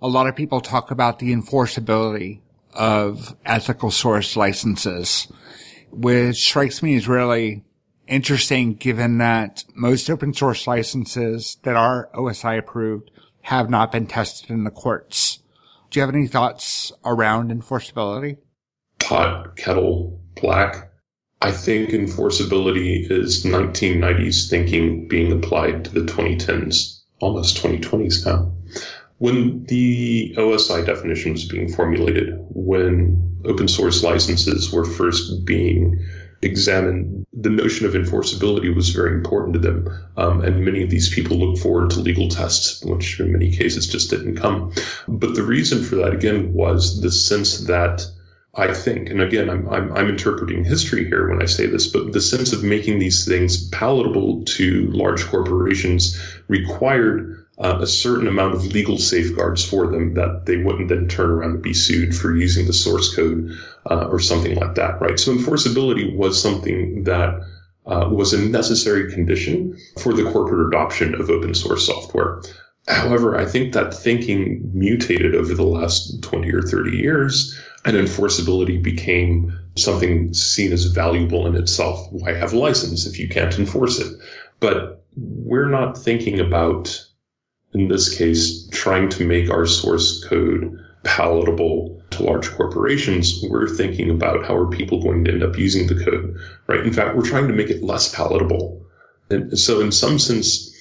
a 0.00 0.08
lot 0.08 0.26
of 0.26 0.36
people 0.36 0.60
talk 0.60 0.90
about 0.90 1.18
the 1.18 1.32
enforceability 1.32 2.40
of 2.74 3.36
ethical 3.44 3.90
source 3.90 4.36
licenses, 4.36 5.28
which 5.90 6.44
strikes 6.44 6.82
me 6.82 6.96
as 6.96 7.08
really 7.08 7.64
interesting 8.06 8.74
given 8.74 9.18
that 9.18 9.64
most 9.74 10.10
open 10.10 10.34
source 10.34 10.66
licenses 10.66 11.58
that 11.62 11.76
are 11.76 12.10
OSI 12.14 12.58
approved 12.58 13.10
have 13.42 13.70
not 13.70 13.92
been 13.92 14.06
tested 14.06 14.50
in 14.50 14.64
the 14.64 14.70
courts. 14.70 15.41
Do 15.92 16.00
you 16.00 16.06
have 16.06 16.14
any 16.14 16.26
thoughts 16.26 16.90
around 17.04 17.50
enforceability? 17.50 18.38
Pot, 18.98 19.56
kettle, 19.56 20.22
black. 20.40 20.90
I 21.42 21.52
think 21.52 21.90
enforceability 21.90 23.10
is 23.10 23.44
1990s 23.44 24.48
thinking 24.48 25.06
being 25.06 25.32
applied 25.32 25.84
to 25.84 25.90
the 25.90 26.10
2010s, 26.10 27.02
almost 27.20 27.62
2020s 27.62 28.24
now. 28.24 28.54
When 29.18 29.64
the 29.64 30.34
OSI 30.38 30.86
definition 30.86 31.32
was 31.32 31.44
being 31.44 31.70
formulated, 31.70 32.38
when 32.48 33.40
open 33.44 33.68
source 33.68 34.02
licenses 34.02 34.72
were 34.72 34.86
first 34.86 35.44
being 35.44 36.02
examined, 36.42 37.24
the 37.32 37.50
notion 37.50 37.86
of 37.86 37.94
enforceability 37.94 38.74
was 38.74 38.90
very 38.90 39.14
important 39.14 39.54
to 39.54 39.60
them. 39.60 39.88
Um, 40.16 40.42
and 40.42 40.64
many 40.64 40.82
of 40.82 40.90
these 40.90 41.08
people 41.08 41.38
look 41.38 41.58
forward 41.58 41.90
to 41.90 42.00
legal 42.00 42.28
tests, 42.28 42.84
which 42.84 43.20
in 43.20 43.32
many 43.32 43.52
cases 43.52 43.86
just 43.86 44.10
didn't 44.10 44.36
come. 44.36 44.72
But 45.08 45.34
the 45.34 45.44
reason 45.44 45.82
for 45.84 45.96
that, 45.96 46.12
again, 46.12 46.52
was 46.52 47.00
the 47.00 47.12
sense 47.12 47.66
that 47.66 48.04
I 48.54 48.74
think, 48.74 49.08
and 49.08 49.22
again, 49.22 49.48
I'm, 49.48 49.66
I'm, 49.70 49.92
I'm, 49.92 50.10
interpreting 50.10 50.62
history 50.62 51.06
here 51.06 51.30
when 51.30 51.40
I 51.40 51.46
say 51.46 51.66
this, 51.66 51.86
but 51.86 52.12
the 52.12 52.20
sense 52.20 52.52
of 52.52 52.62
making 52.62 52.98
these 52.98 53.24
things 53.24 53.66
palatable 53.70 54.44
to 54.44 54.90
large 54.90 55.24
corporations 55.24 56.20
required 56.48 57.46
uh, 57.58 57.78
a 57.80 57.86
certain 57.86 58.26
amount 58.26 58.54
of 58.54 58.66
legal 58.66 58.98
safeguards 58.98 59.64
for 59.64 59.86
them 59.86 60.14
that 60.14 60.44
they 60.44 60.58
wouldn't 60.58 60.90
then 60.90 61.08
turn 61.08 61.30
around 61.30 61.50
and 61.52 61.62
be 61.62 61.72
sued 61.72 62.14
for 62.14 62.34
using 62.34 62.66
the 62.66 62.72
source 62.74 63.14
code 63.14 63.56
uh, 63.90 64.06
or 64.10 64.18
something 64.18 64.56
like 64.56 64.74
that, 64.76 65.00
right? 65.00 65.18
So 65.18 65.34
enforceability 65.34 66.14
was 66.14 66.40
something 66.40 67.04
that 67.04 67.40
uh, 67.86 68.08
was 68.10 68.32
a 68.32 68.40
necessary 68.40 69.12
condition 69.12 69.76
for 70.00 70.12
the 70.12 70.30
corporate 70.30 70.68
adoption 70.68 71.14
of 71.14 71.30
open 71.30 71.54
source 71.54 71.86
software. 71.86 72.42
However, 72.88 73.36
I 73.36 73.44
think 73.44 73.74
that 73.74 73.94
thinking 73.94 74.70
mutated 74.74 75.34
over 75.34 75.54
the 75.54 75.62
last 75.62 76.22
20 76.22 76.52
or 76.52 76.62
30 76.62 76.96
years 76.96 77.58
and 77.84 77.96
enforceability 77.96 78.82
became 78.82 79.58
something 79.76 80.34
seen 80.34 80.72
as 80.72 80.84
valuable 80.86 81.46
in 81.46 81.56
itself. 81.56 82.08
Why 82.12 82.32
have 82.34 82.52
a 82.52 82.58
license 82.58 83.06
if 83.06 83.18
you 83.18 83.28
can't 83.28 83.58
enforce 83.58 83.98
it? 83.98 84.12
But 84.60 85.04
we're 85.16 85.68
not 85.68 85.98
thinking 85.98 86.40
about, 86.40 87.04
in 87.72 87.88
this 87.88 88.16
case, 88.16 88.68
trying 88.68 89.08
to 89.10 89.26
make 89.26 89.50
our 89.50 89.66
source 89.66 90.24
code 90.24 90.78
palatable 91.04 92.02
to 92.10 92.22
large 92.22 92.50
corporations. 92.50 93.42
We're 93.48 93.68
thinking 93.68 94.10
about 94.10 94.44
how 94.44 94.56
are 94.56 94.70
people 94.70 95.02
going 95.02 95.24
to 95.24 95.32
end 95.32 95.42
up 95.42 95.58
using 95.58 95.86
the 95.86 96.04
code, 96.04 96.36
right? 96.66 96.80
In 96.80 96.92
fact, 96.92 97.16
we're 97.16 97.28
trying 97.28 97.48
to 97.48 97.54
make 97.54 97.70
it 97.70 97.82
less 97.82 98.14
palatable. 98.14 98.84
And 99.30 99.58
so 99.58 99.80
in 99.80 99.92
some 99.92 100.18
sense, 100.18 100.74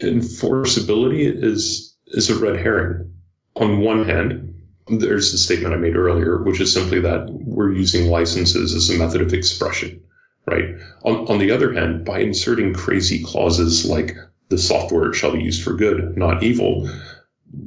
enforceability 0.00 1.42
is, 1.42 1.96
is 2.08 2.30
a 2.30 2.38
red 2.38 2.56
herring. 2.56 3.12
On 3.56 3.80
one 3.80 4.04
hand, 4.04 4.54
there's 4.88 5.32
the 5.32 5.38
statement 5.38 5.74
I 5.74 5.78
made 5.78 5.96
earlier, 5.96 6.42
which 6.42 6.60
is 6.60 6.72
simply 6.72 7.00
that 7.00 7.28
we're 7.30 7.72
using 7.72 8.10
licenses 8.10 8.74
as 8.74 8.90
a 8.90 8.98
method 8.98 9.22
of 9.22 9.32
expression, 9.32 10.02
right? 10.46 10.74
On, 11.04 11.26
on 11.28 11.38
the 11.38 11.52
other 11.52 11.72
hand, 11.72 12.04
by 12.04 12.18
inserting 12.18 12.74
crazy 12.74 13.22
clauses 13.22 13.86
like 13.86 14.16
the 14.50 14.58
software 14.58 15.12
shall 15.14 15.32
be 15.32 15.42
used 15.42 15.62
for 15.62 15.72
good, 15.72 16.16
not 16.16 16.42
evil, 16.42 16.90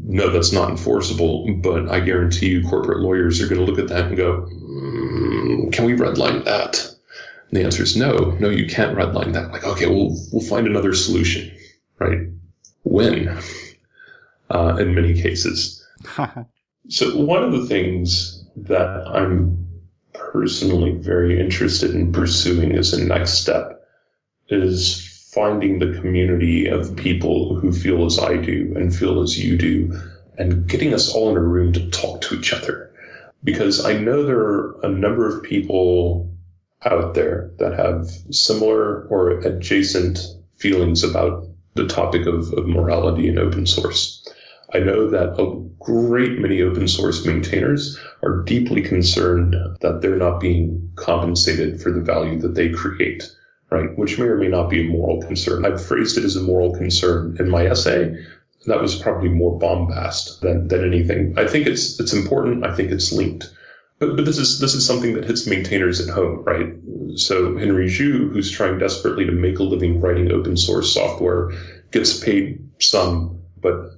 no, 0.05 0.29
that's 0.29 0.51
not 0.51 0.69
enforceable, 0.69 1.53
but 1.55 1.89
I 1.89 1.99
guarantee 1.99 2.49
you 2.49 2.67
corporate 2.67 2.99
lawyers 2.99 3.41
are 3.41 3.47
going 3.47 3.59
to 3.59 3.65
look 3.65 3.79
at 3.79 3.89
that 3.89 4.07
and 4.07 4.17
go, 4.17 4.47
mm, 4.49 5.71
can 5.73 5.85
we 5.85 5.93
redline 5.93 6.45
that? 6.45 6.77
And 7.49 7.59
the 7.59 7.63
answer 7.63 7.83
is 7.83 7.95
no, 7.95 8.35
no, 8.39 8.49
you 8.49 8.67
can't 8.67 8.97
redline 8.97 9.33
that. 9.33 9.51
Like, 9.51 9.63
okay, 9.63 9.85
we'll, 9.87 10.17
we'll 10.31 10.47
find 10.47 10.67
another 10.67 10.93
solution, 10.93 11.55
right? 11.99 12.27
When? 12.83 13.37
Uh, 14.49 14.77
in 14.79 14.95
many 14.95 15.21
cases. 15.21 15.85
So 16.89 17.17
one 17.17 17.43
of 17.43 17.51
the 17.51 17.65
things 17.65 18.45
that 18.55 19.05
I'm 19.07 19.67
personally 20.13 20.91
very 20.91 21.39
interested 21.39 21.93
in 21.93 22.13
pursuing 22.13 22.75
as 22.75 22.93
a 22.93 23.03
next 23.03 23.33
step 23.33 23.85
is 24.49 25.06
finding 25.37 25.77
the 25.77 25.99
community 25.99 26.65
of 26.65 26.95
people 26.95 27.53
who 27.53 27.71
feel 27.71 28.07
as 28.07 28.17
I 28.17 28.37
do 28.37 28.73
and 28.75 28.95
feel 28.95 29.21
as 29.21 29.37
you 29.37 29.55
do 29.55 29.93
and 30.39 30.67
getting 30.67 30.95
us 30.95 31.13
all 31.13 31.29
in 31.29 31.37
a 31.37 31.41
room 31.41 31.73
to 31.73 31.91
talk 31.91 32.21
to 32.21 32.35
each 32.35 32.53
other. 32.53 32.91
Because 33.43 33.85
I 33.85 33.93
know 33.93 34.23
there 34.23 34.39
are 34.39 34.79
a 34.81 34.89
number 34.89 35.27
of 35.27 35.43
people 35.43 36.35
out 36.83 37.13
there 37.13 37.51
that 37.59 37.77
have 37.77 38.09
similar 38.31 39.03
or 39.09 39.39
adjacent 39.41 40.19
feelings 40.55 41.03
about 41.03 41.47
the 41.75 41.85
topic 41.85 42.25
of, 42.25 42.51
of 42.53 42.67
morality 42.67 43.29
and 43.29 43.37
open 43.37 43.67
source. 43.67 44.27
I 44.73 44.79
know 44.79 45.07
that 45.11 45.39
a 45.39 45.69
great 45.79 46.39
many 46.39 46.63
open 46.63 46.87
source 46.87 47.27
maintainers 47.27 47.99
are 48.23 48.41
deeply 48.43 48.81
concerned 48.81 49.55
that 49.81 50.01
they're 50.01 50.15
not 50.15 50.39
being 50.39 50.91
compensated 50.95 51.79
for 51.79 51.91
the 51.91 52.01
value 52.01 52.39
that 52.39 52.55
they 52.55 52.69
create, 52.69 53.31
right? 53.69 53.97
Which 53.97 54.17
may 54.17 54.25
or 54.25 54.37
may 54.37 54.47
not 54.47 54.69
be 54.69 54.81
a 54.81 54.89
moral 54.89 55.21
concern. 55.21 55.65
I've 55.65 55.83
phrased 55.83 56.17
it 56.17 56.23
as 56.23 56.35
a 56.35 56.41
moral 56.41 56.75
concern 56.75 57.37
in 57.39 57.49
my 57.49 57.67
essay. 57.67 58.15
That 58.65 58.81
was 58.81 58.95
probably 58.95 59.29
more 59.29 59.57
bombast 59.57 60.41
than, 60.41 60.67
than 60.67 60.85
anything. 60.85 61.35
I 61.37 61.47
think 61.47 61.67
it's, 61.67 61.99
it's 61.99 62.13
important. 62.13 62.65
I 62.65 62.75
think 62.75 62.91
it's 62.91 63.11
linked. 63.11 63.53
But, 63.99 64.15
but 64.15 64.25
this 64.25 64.37
is 64.37 64.59
this 64.59 64.75
is 64.75 64.85
something 64.85 65.15
that 65.15 65.25
hits 65.25 65.47
maintainers 65.47 65.99
at 65.99 66.13
home, 66.13 66.43
right? 66.43 66.73
So 67.15 67.57
Henry 67.57 67.87
Zhu, 67.87 68.31
who's 68.31 68.51
trying 68.51 68.77
desperately 68.77 69.25
to 69.25 69.31
make 69.31 69.59
a 69.59 69.63
living 69.63 69.99
writing 69.99 70.31
open 70.31 70.55
source 70.55 70.93
software, 70.93 71.51
gets 71.91 72.19
paid 72.19 72.59
some, 72.79 73.41
but 73.59 73.91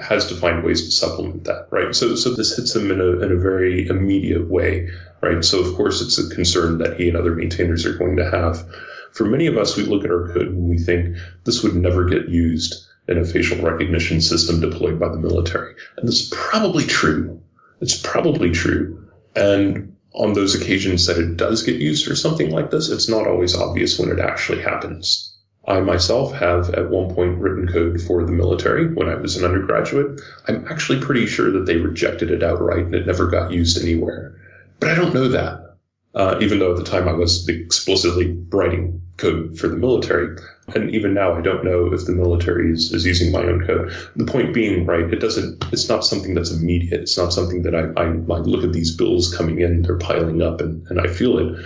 has 0.00 0.26
to 0.26 0.34
find 0.34 0.64
ways 0.64 0.84
to 0.84 0.90
supplement 0.90 1.44
that, 1.44 1.68
right? 1.70 1.94
So, 1.94 2.14
so 2.14 2.34
this 2.34 2.56
hits 2.56 2.74
him 2.74 2.90
in 2.90 3.00
a, 3.00 3.20
in 3.20 3.32
a 3.32 3.36
very 3.36 3.86
immediate 3.88 4.48
way, 4.48 4.88
right? 5.22 5.44
So 5.44 5.60
of 5.60 5.74
course 5.76 6.00
it's 6.02 6.18
a 6.18 6.34
concern 6.34 6.78
that 6.78 6.98
he 6.98 7.08
and 7.08 7.16
other 7.16 7.34
maintainers 7.34 7.86
are 7.86 7.96
going 7.96 8.16
to 8.16 8.30
have. 8.30 8.64
For 9.12 9.24
many 9.24 9.46
of 9.46 9.56
us, 9.56 9.76
we 9.76 9.84
look 9.84 10.04
at 10.04 10.10
our 10.10 10.32
code 10.32 10.48
and 10.48 10.68
we 10.68 10.78
think 10.78 11.16
this 11.44 11.62
would 11.62 11.74
never 11.74 12.04
get 12.04 12.28
used 12.28 12.86
in 13.08 13.18
a 13.18 13.24
facial 13.24 13.58
recognition 13.58 14.20
system 14.20 14.60
deployed 14.60 14.98
by 14.98 15.08
the 15.08 15.18
military. 15.18 15.74
And 15.96 16.08
this 16.08 16.22
is 16.22 16.28
probably 16.30 16.84
true. 16.84 17.40
It's 17.80 17.96
probably 17.96 18.50
true. 18.50 19.08
And 19.34 19.96
on 20.14 20.34
those 20.34 20.54
occasions 20.54 21.06
that 21.06 21.18
it 21.18 21.36
does 21.36 21.62
get 21.62 21.76
used 21.76 22.06
for 22.06 22.14
something 22.14 22.50
like 22.50 22.70
this, 22.70 22.90
it's 22.90 23.08
not 23.08 23.26
always 23.26 23.56
obvious 23.56 23.98
when 23.98 24.10
it 24.10 24.18
actually 24.18 24.60
happens. 24.60 25.28
I 25.66 25.80
myself 25.80 26.32
have 26.34 26.70
at 26.70 26.90
one 26.90 27.14
point 27.14 27.38
written 27.38 27.68
code 27.68 28.00
for 28.00 28.24
the 28.24 28.32
military 28.32 28.92
when 28.92 29.08
I 29.08 29.14
was 29.14 29.36
an 29.36 29.44
undergraduate. 29.44 30.20
I'm 30.48 30.66
actually 30.68 31.00
pretty 31.00 31.26
sure 31.26 31.52
that 31.52 31.66
they 31.66 31.76
rejected 31.76 32.30
it 32.30 32.42
outright 32.42 32.86
and 32.86 32.94
it 32.94 33.06
never 33.06 33.28
got 33.28 33.52
used 33.52 33.80
anywhere. 33.80 34.34
But 34.80 34.90
I 34.90 34.94
don't 34.94 35.14
know 35.14 35.28
that, 35.28 35.71
uh, 36.14 36.36
even 36.40 36.58
though 36.58 36.72
at 36.72 36.76
the 36.76 36.90
time 36.90 37.08
I 37.08 37.12
was 37.12 37.48
explicitly 37.48 38.36
writing 38.50 39.00
code 39.16 39.58
for 39.58 39.68
the 39.68 39.76
military. 39.76 40.36
And 40.74 40.90
even 40.94 41.14
now, 41.14 41.34
I 41.34 41.40
don't 41.40 41.64
know 41.64 41.92
if 41.92 42.06
the 42.06 42.12
military 42.12 42.72
is, 42.72 42.92
is 42.92 43.04
using 43.04 43.32
my 43.32 43.40
own 43.40 43.66
code. 43.66 43.92
The 44.16 44.24
point 44.24 44.54
being, 44.54 44.86
right, 44.86 45.12
it 45.12 45.20
doesn't, 45.20 45.64
it's 45.72 45.88
not 45.88 46.04
something 46.04 46.34
that's 46.34 46.50
immediate. 46.50 47.02
It's 47.02 47.18
not 47.18 47.32
something 47.32 47.62
that 47.62 47.74
I, 47.74 47.88
I, 48.00 48.04
I 48.06 48.38
look 48.40 48.64
at 48.64 48.72
these 48.72 48.96
bills 48.96 49.34
coming 49.34 49.60
in, 49.60 49.82
they're 49.82 49.98
piling 49.98 50.42
up 50.42 50.60
and, 50.60 50.86
and 50.88 51.00
I 51.00 51.08
feel 51.08 51.38
it 51.38 51.64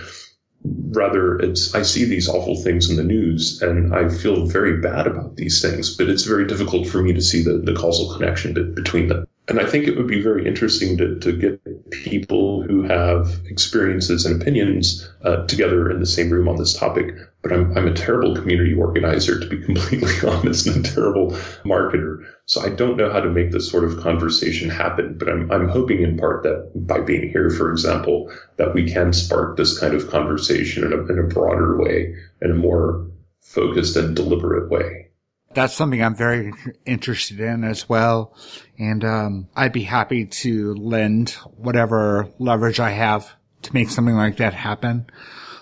rather 0.89 1.37
it's 1.37 1.73
I 1.75 1.83
see 1.83 2.05
these 2.05 2.27
awful 2.27 2.61
things 2.61 2.89
in 2.89 2.97
the 2.97 3.03
news 3.03 3.61
and 3.61 3.93
I 3.95 4.09
feel 4.09 4.45
very 4.45 4.81
bad 4.81 5.07
about 5.07 5.35
these 5.35 5.61
things, 5.61 5.95
but 5.95 6.09
it's 6.09 6.23
very 6.23 6.47
difficult 6.47 6.87
for 6.87 7.01
me 7.01 7.13
to 7.13 7.21
see 7.21 7.43
the, 7.43 7.57
the 7.57 7.73
causal 7.73 8.13
connection 8.15 8.73
between 8.73 9.07
them. 9.07 9.27
And 9.49 9.61
I 9.61 9.65
think 9.65 9.87
it 9.87 9.95
would 9.95 10.07
be 10.07 10.21
very 10.21 10.45
interesting 10.45 10.97
to, 10.97 11.17
to 11.19 11.31
get 11.31 11.91
people 11.91 12.63
who 12.63 12.83
have 12.83 13.39
experiences 13.45 14.25
and 14.25 14.41
opinions 14.41 15.09
uh, 15.23 15.45
together 15.45 15.89
in 15.89 16.01
the 16.01 16.05
same 16.05 16.29
room 16.29 16.49
on 16.49 16.57
this 16.57 16.73
topic. 16.73 17.15
But 17.41 17.53
I'm, 17.53 17.77
I'm 17.77 17.87
a 17.87 17.93
terrible 17.93 18.35
community 18.35 18.73
organizer, 18.73 19.39
to 19.39 19.47
be 19.47 19.57
completely 19.65 20.11
honest, 20.27 20.67
and 20.67 20.85
a 20.85 20.89
terrible 20.89 21.31
marketer. 21.63 22.25
So 22.45 22.61
I 22.61 22.69
don't 22.69 22.97
know 22.97 23.09
how 23.09 23.21
to 23.21 23.29
make 23.29 23.51
this 23.51 23.71
sort 23.71 23.85
of 23.85 24.01
conversation 24.01 24.69
happen. 24.69 25.17
But 25.17 25.29
I'm, 25.29 25.49
I'm 25.49 25.69
hoping 25.69 26.01
in 26.01 26.17
part 26.17 26.43
that 26.43 26.69
by 26.75 26.99
being 26.99 27.29
here, 27.29 27.49
for 27.49 27.71
example, 27.71 28.29
that 28.57 28.73
we 28.73 28.91
can 28.91 29.13
spark 29.13 29.55
this 29.55 29.79
kind 29.79 29.93
of 29.93 30.09
conversation 30.09 30.83
in 30.83 30.91
a, 30.91 31.05
in 31.05 31.19
a 31.19 31.27
broader 31.27 31.77
way, 31.77 32.15
in 32.41 32.51
a 32.51 32.55
more 32.55 33.07
focused 33.39 33.95
and 33.95 34.13
deliberate 34.13 34.69
way 34.69 35.06
that's 35.53 35.73
something 35.73 36.03
I'm 36.03 36.15
very 36.15 36.53
interested 36.85 37.39
in 37.39 37.63
as 37.63 37.87
well. 37.89 38.35
And, 38.77 39.03
um, 39.03 39.47
I'd 39.55 39.73
be 39.73 39.83
happy 39.83 40.25
to 40.25 40.73
lend 40.75 41.31
whatever 41.55 42.29
leverage 42.37 42.79
I 42.79 42.91
have 42.91 43.33
to 43.63 43.73
make 43.73 43.89
something 43.89 44.15
like 44.15 44.37
that 44.37 44.53
happen. 44.53 45.07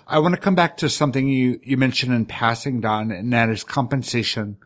I 0.07 0.19
want 0.19 0.35
to 0.35 0.41
come 0.41 0.55
back 0.55 0.77
to 0.77 0.89
something 0.89 1.27
you, 1.27 1.59
you 1.63 1.77
mentioned 1.77 2.13
in 2.13 2.25
passing, 2.25 2.81
Don, 2.81 3.11
and 3.11 3.33
that 3.33 3.49
is 3.49 3.63
compensation. 3.63 4.57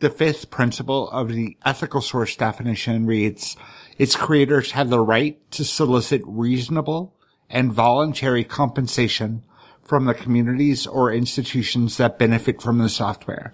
The 0.00 0.10
fifth 0.10 0.50
principle 0.50 1.10
of 1.10 1.28
the 1.28 1.56
ethical 1.64 2.00
source 2.00 2.34
definition 2.34 3.06
reads, 3.06 3.56
its 3.96 4.16
creators 4.16 4.72
have 4.72 4.90
the 4.90 5.00
right 5.00 5.38
to 5.52 5.64
solicit 5.64 6.22
reasonable 6.24 7.14
and 7.50 7.72
voluntary 7.72 8.44
compensation 8.44 9.42
from 9.88 10.04
the 10.04 10.14
communities 10.14 10.86
or 10.86 11.10
institutions 11.10 11.96
that 11.96 12.18
benefit 12.18 12.60
from 12.60 12.78
the 12.78 12.90
software. 12.90 13.50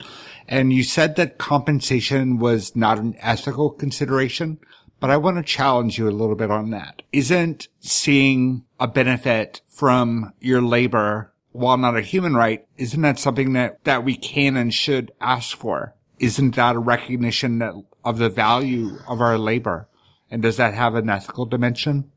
And 0.49 0.73
you 0.73 0.83
said 0.83 1.15
that 1.17 1.39
compensation 1.39 2.39
was 2.39 2.75
not 2.75 2.99
an 2.99 3.15
ethical 3.21 3.71
consideration, 3.71 4.59
but 4.99 5.11
I 5.11 5.17
want 5.17 5.37
to 5.37 5.43
challenge 5.45 5.97
you 5.97 6.09
a 6.09 6.11
little 6.11 6.35
bit 6.35 6.51
on 6.51 6.71
that. 6.71 7.03
Isn't 7.13 7.69
seeing 7.79 8.65
a 8.81 8.89
benefit 8.89 9.61
from 9.69 10.33
your 10.41 10.61
labor, 10.61 11.33
while 11.53 11.77
not 11.77 11.97
a 11.97 12.03
human 12.03 12.35
right, 12.35 12.67
isn't 12.77 13.03
that 13.03 13.21
something 13.21 13.53
that, 13.53 13.85
that 13.85 14.05
we 14.05 14.17
can 14.17 14.57
and 14.57 14.75
should 14.75 15.13
ask 15.21 15.57
for? 15.57 15.95
Isn't 16.19 16.57
that 16.57 16.75
a 16.75 16.81
recognition 16.81 17.61
that, 17.61 17.75
of 18.05 18.19
the 18.19 18.29
value 18.29 18.99
of 19.07 19.21
our 19.21 19.39
labor? 19.39 19.89
And 20.31 20.43
does 20.43 20.57
that 20.57 20.75
have 20.75 20.97
an 20.97 21.09
ethical 21.09 21.47
dimension? 21.47 22.11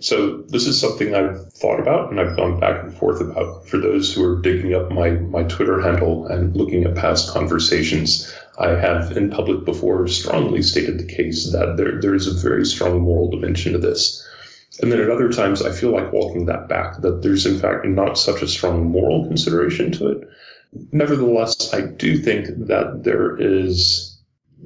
So 0.00 0.38
this 0.48 0.66
is 0.66 0.80
something 0.80 1.14
I've 1.14 1.52
thought 1.52 1.80
about 1.80 2.10
and 2.10 2.20
I've 2.20 2.36
gone 2.36 2.60
back 2.60 2.82
and 2.82 2.94
forth 2.94 3.20
about. 3.20 3.66
For 3.66 3.78
those 3.78 4.12
who 4.12 4.24
are 4.24 4.40
digging 4.40 4.74
up 4.74 4.90
my, 4.90 5.10
my 5.10 5.42
Twitter 5.44 5.80
handle 5.80 6.26
and 6.26 6.54
looking 6.54 6.84
at 6.84 6.94
past 6.94 7.32
conversations, 7.32 8.30
I 8.58 8.70
have 8.70 9.16
in 9.16 9.30
public 9.30 9.64
before 9.64 10.06
strongly 10.08 10.62
stated 10.62 10.98
the 10.98 11.06
case 11.06 11.50
that 11.52 11.76
there, 11.76 12.00
there 12.00 12.14
is 12.14 12.26
a 12.26 12.48
very 12.48 12.66
strong 12.66 13.00
moral 13.00 13.30
dimension 13.30 13.72
to 13.72 13.78
this. 13.78 14.26
And 14.82 14.92
then 14.92 15.00
at 15.00 15.10
other 15.10 15.30
times, 15.30 15.62
I 15.62 15.72
feel 15.72 15.90
like 15.90 16.12
walking 16.12 16.46
that 16.46 16.68
back, 16.68 17.00
that 17.00 17.22
there's 17.22 17.46
in 17.46 17.58
fact 17.58 17.86
not 17.86 18.18
such 18.18 18.42
a 18.42 18.48
strong 18.48 18.90
moral 18.90 19.26
consideration 19.26 19.92
to 19.92 20.08
it. 20.08 20.28
Nevertheless, 20.92 21.74
I 21.74 21.82
do 21.82 22.16
think 22.16 22.46
that 22.66 23.04
there 23.04 23.36
is 23.36 24.09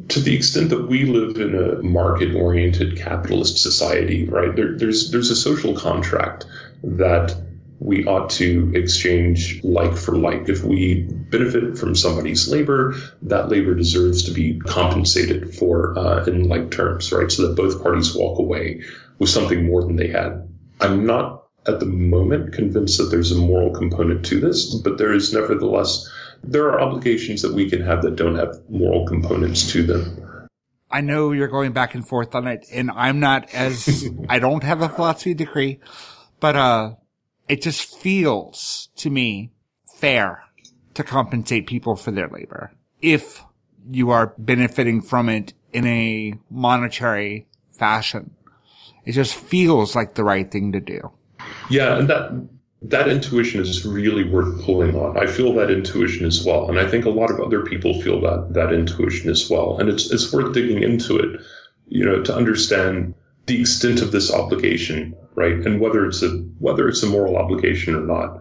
to 0.09 0.21
the 0.21 0.35
extent 0.35 0.71
that 0.71 0.89
we 0.89 1.05
live 1.05 1.37
in 1.37 1.55
a 1.55 1.83
market 1.83 2.35
oriented 2.35 2.97
capitalist 2.97 3.59
society, 3.59 4.29
right, 4.29 4.55
there, 4.55 4.77
there's, 4.77 5.11
there's 5.11 5.31
a 5.31 5.37
social 5.37 5.75
contract 5.75 6.47
that 6.83 7.37
we 7.81 8.05
ought 8.07 8.31
to 8.31 8.73
exchange 8.75 9.63
like 9.63 9.97
for 9.97 10.17
like. 10.17 10.49
If 10.49 10.65
we 10.65 11.03
benefit 11.03 11.77
from 11.77 11.95
somebody's 11.95 12.49
labor, 12.49 12.95
that 13.23 13.49
labor 13.49 13.75
deserves 13.75 14.25
to 14.25 14.31
be 14.31 14.59
compensated 14.61 15.55
for 15.55 15.99
uh, 15.99 16.25
in 16.25 16.49
like 16.49 16.71
terms, 16.71 17.13
right? 17.13 17.31
So 17.31 17.49
that 17.49 17.57
both 17.57 17.83
parties 17.83 18.15
walk 18.15 18.39
away 18.39 18.83
with 19.19 19.29
something 19.31 19.67
more 19.67 19.83
than 19.83 19.97
they 19.97 20.09
had 20.09 20.49
I'm 20.81 21.07
not 21.07 21.47
at 21.67 21.81
the 21.81 21.87
moment 21.87 22.53
convinced 22.53 22.99
that 22.99 23.05
there's 23.05 23.33
a 23.33 23.39
moral 23.39 23.73
component 23.73 24.27
to 24.27 24.41
this, 24.41 24.75
but 24.75 24.99
there 24.99 25.15
is 25.15 25.33
nevertheless 25.33 26.11
there 26.47 26.65
are 26.69 26.81
obligations 26.81 27.43
that 27.43 27.55
we 27.55 27.69
can 27.69 27.83
have 27.83 28.03
that 28.03 28.17
don't 28.17 28.37
have 28.37 28.59
moral 28.69 29.07
components 29.07 29.71
to 29.73 29.83
them. 29.83 30.49
I 30.91 31.01
know 31.01 31.33
you're 31.33 31.49
going 31.49 31.73
back 31.73 31.95
and 31.95 32.07
forth 32.07 32.35
on 32.35 32.47
it, 32.47 32.67
and 32.73 32.91
I'm 32.91 33.21
not 33.21 33.53
as 33.53 34.09
I 34.29 34.39
don't 34.39 34.63
have 34.63 34.83
a 34.83 34.89
philosophy 34.89 35.35
degree, 35.35 35.81
but 36.41 36.57
uh, 36.57 36.95
it 37.49 37.63
just 37.63 37.99
feels 37.99 38.89
to 38.97 39.11
me 39.11 39.51
fair 39.97 40.45
to 40.95 41.03
compensate 41.03 41.67
people 41.67 41.97
for 41.97 42.11
their 42.11 42.29
labor 42.29 42.73
if 43.03 43.43
you 43.91 44.11
are 44.11 44.35
benefiting 44.39 45.03
from 45.03 45.29
it 45.29 45.53
in 45.73 45.87
a 45.87 46.35
monetary 46.51 47.47
fashion. 47.73 48.35
It 49.05 49.13
just 49.13 49.35
feels 49.35 49.95
like 49.95 50.15
the 50.15 50.25
right 50.25 50.51
thing 50.51 50.73
to 50.73 50.81
do. 50.81 51.13
Yeah, 51.69 51.99
and 51.99 52.09
that 52.09 52.31
that 52.89 53.09
intuition 53.09 53.61
is 53.61 53.87
really 53.87 54.25
worth 54.25 54.63
pulling 54.63 54.95
on. 54.95 55.17
I 55.17 55.27
feel 55.27 55.55
that 55.55 55.71
intuition 55.71 56.27
as 56.27 56.45
well, 56.45 56.69
and 56.69 56.79
I 56.79 56.87
think 56.87 57.05
a 57.05 57.11
lot 57.11 57.31
of 57.31 57.41
other 57.41 57.65
people 57.65 58.01
feel 58.03 58.21
that 58.23 58.55
that 58.55 58.73
intuition 58.73 59.31
as 59.31 59.49
well. 59.49 59.79
And 59.79 59.89
it's 59.89 60.11
it's 60.11 60.33
worth 60.33 60.53
digging 60.53 60.83
into 60.83 61.19
it, 61.19 61.41
you 61.89 62.05
know, 62.05 62.23
to 62.23 62.35
understand 62.35 63.15
the 63.47 63.61
extent 63.61 64.03
of 64.03 64.13
this 64.13 64.33
obligation, 64.33 65.17
right, 65.35 65.55
and 65.55 65.81
whether 65.81 66.05
it's 66.07 66.23
a 66.23 66.29
whether 66.59 66.89
it's 66.89 67.03
a 67.03 67.07
moral 67.07 67.37
obligation 67.37 67.95
or 67.95 68.03
not. 68.03 68.41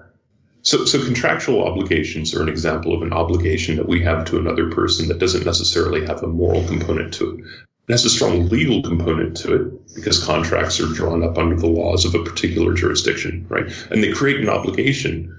So, 0.62 0.86
so 0.86 1.04
contractual 1.04 1.68
obligations 1.68 2.34
are 2.34 2.42
an 2.42 2.48
example 2.48 2.96
of 2.96 3.02
an 3.02 3.12
obligation 3.12 3.76
that 3.78 3.88
we 3.88 4.02
have 4.04 4.26
to 4.26 4.40
another 4.40 4.72
person 4.72 5.10
that 5.10 5.20
doesn't 5.20 5.46
necessarily 5.46 6.06
have 6.06 6.24
a 6.24 6.28
moral 6.28 6.66
component 6.66 7.14
to 7.16 7.38
it. 7.38 7.46
Has 7.90 8.06
a 8.06 8.10
strong 8.10 8.48
legal 8.48 8.82
component 8.82 9.36
to 9.38 9.54
it 9.56 9.96
because 9.96 10.24
contracts 10.24 10.80
are 10.80 10.94
drawn 10.94 11.22
up 11.22 11.38
under 11.38 11.56
the 11.56 11.68
laws 11.68 12.06
of 12.06 12.16
a 12.16 12.24
particular 12.24 12.74
jurisdiction, 12.74 13.46
right? 13.50 13.66
And 13.92 14.02
they 14.02 14.14
create 14.14 14.40
an 14.40 14.50
obligation 14.50 15.38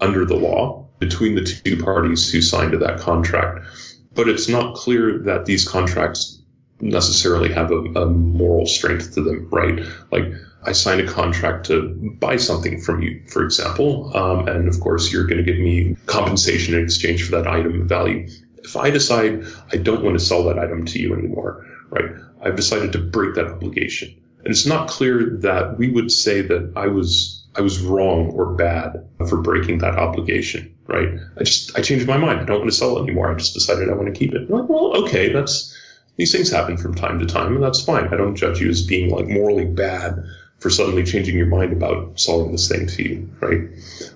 under 0.00 0.24
the 0.24 0.36
law 0.36 0.88
between 0.98 1.34
the 1.34 1.44
two 1.44 1.82
parties 1.82 2.30
who 2.30 2.40
signed 2.40 2.72
to 2.72 2.78
that 2.78 2.98
contract. 2.98 3.66
But 4.14 4.28
it's 4.28 4.48
not 4.48 4.74
clear 4.74 5.18
that 5.18 5.44
these 5.44 5.68
contracts 5.68 6.40
necessarily 6.80 7.52
have 7.52 7.70
a, 7.70 7.76
a 7.76 8.06
moral 8.06 8.66
strength 8.66 9.14
to 9.14 9.22
them, 9.22 9.48
right? 9.50 9.80
Like, 10.10 10.32
I 10.64 10.72
signed 10.72 11.00
a 11.00 11.12
contract 11.12 11.66
to 11.66 11.88
buy 12.20 12.36
something 12.36 12.80
from 12.80 13.02
you, 13.02 13.22
for 13.28 13.44
example, 13.44 14.16
um, 14.16 14.48
and 14.48 14.68
of 14.68 14.78
course 14.80 15.12
you're 15.12 15.26
going 15.26 15.44
to 15.44 15.52
give 15.52 15.60
me 15.60 15.96
compensation 16.06 16.74
in 16.74 16.84
exchange 16.84 17.24
for 17.24 17.32
that 17.32 17.48
item 17.48 17.82
of 17.82 17.88
value. 17.88 18.28
If 18.58 18.76
I 18.76 18.90
decide 18.90 19.44
I 19.72 19.76
don't 19.76 20.04
want 20.04 20.18
to 20.18 20.24
sell 20.24 20.44
that 20.44 20.58
item 20.58 20.84
to 20.86 21.00
you 21.00 21.14
anymore, 21.14 21.66
right? 21.92 22.10
I've 22.42 22.56
decided 22.56 22.92
to 22.92 22.98
break 22.98 23.34
that 23.34 23.46
obligation. 23.46 24.12
And 24.38 24.48
it's 24.48 24.66
not 24.66 24.88
clear 24.88 25.36
that 25.40 25.78
we 25.78 25.90
would 25.90 26.10
say 26.10 26.42
that 26.42 26.72
I 26.74 26.88
was 26.88 27.38
I 27.54 27.60
was 27.60 27.80
wrong 27.80 28.30
or 28.30 28.54
bad 28.54 29.06
for 29.28 29.40
breaking 29.40 29.78
that 29.78 29.98
obligation, 29.98 30.74
right? 30.86 31.08
I 31.38 31.44
just 31.44 31.78
I 31.78 31.82
changed 31.82 32.08
my 32.08 32.16
mind. 32.16 32.40
I 32.40 32.44
don't 32.44 32.60
want 32.60 32.70
to 32.70 32.76
sell 32.76 32.98
it 32.98 33.02
anymore. 33.02 33.30
I 33.30 33.34
just 33.34 33.54
decided 33.54 33.88
I 33.88 33.94
want 33.94 34.12
to 34.12 34.18
keep 34.18 34.34
it. 34.34 34.50
Like, 34.50 34.68
well, 34.68 34.96
okay, 35.04 35.32
that's 35.32 35.78
these 36.16 36.32
things 36.32 36.50
happen 36.50 36.76
from 36.76 36.94
time 36.94 37.18
to 37.20 37.26
time, 37.26 37.54
and 37.54 37.62
that's 37.62 37.82
fine. 37.82 38.08
I 38.08 38.16
don't 38.16 38.36
judge 38.36 38.60
you 38.60 38.68
as 38.68 38.82
being 38.82 39.10
like 39.10 39.28
morally 39.28 39.64
bad 39.64 40.24
for 40.58 40.70
suddenly 40.70 41.02
changing 41.02 41.36
your 41.36 41.46
mind 41.46 41.72
about 41.72 42.18
selling 42.18 42.52
this 42.52 42.68
thing 42.68 42.86
to 42.86 43.02
you, 43.02 43.30
right? 43.40 43.60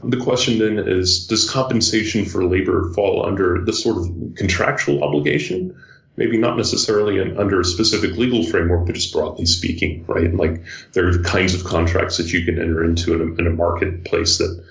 The 0.04 0.16
question 0.16 0.58
then 0.58 0.78
is, 0.78 1.26
does 1.26 1.50
compensation 1.50 2.24
for 2.24 2.44
labor 2.44 2.92
fall 2.92 3.26
under 3.26 3.64
the 3.64 3.72
sort 3.72 3.96
of 3.98 4.34
contractual 4.36 5.02
obligation? 5.02 5.76
Maybe 6.16 6.38
not 6.38 6.57
necessarily 6.57 7.18
in, 7.18 7.38
under 7.38 7.61
a 7.61 7.64
specific 7.64 8.16
legal 8.16 8.44
framework, 8.44 8.87
but 8.87 8.94
just 8.94 9.12
broadly 9.12 9.46
speaking, 9.46 10.05
right? 10.07 10.35
Like 10.35 10.62
there 10.92 11.09
are 11.09 11.22
kinds 11.22 11.55
of 11.55 11.64
contracts 11.64 12.16
that 12.18 12.33
you 12.33 12.44
can 12.44 12.59
enter 12.59 12.85
into 12.85 13.14
in 13.14 13.20
a, 13.20 13.35
in 13.35 13.46
a 13.46 13.50
marketplace 13.50 14.38
that 14.38 14.64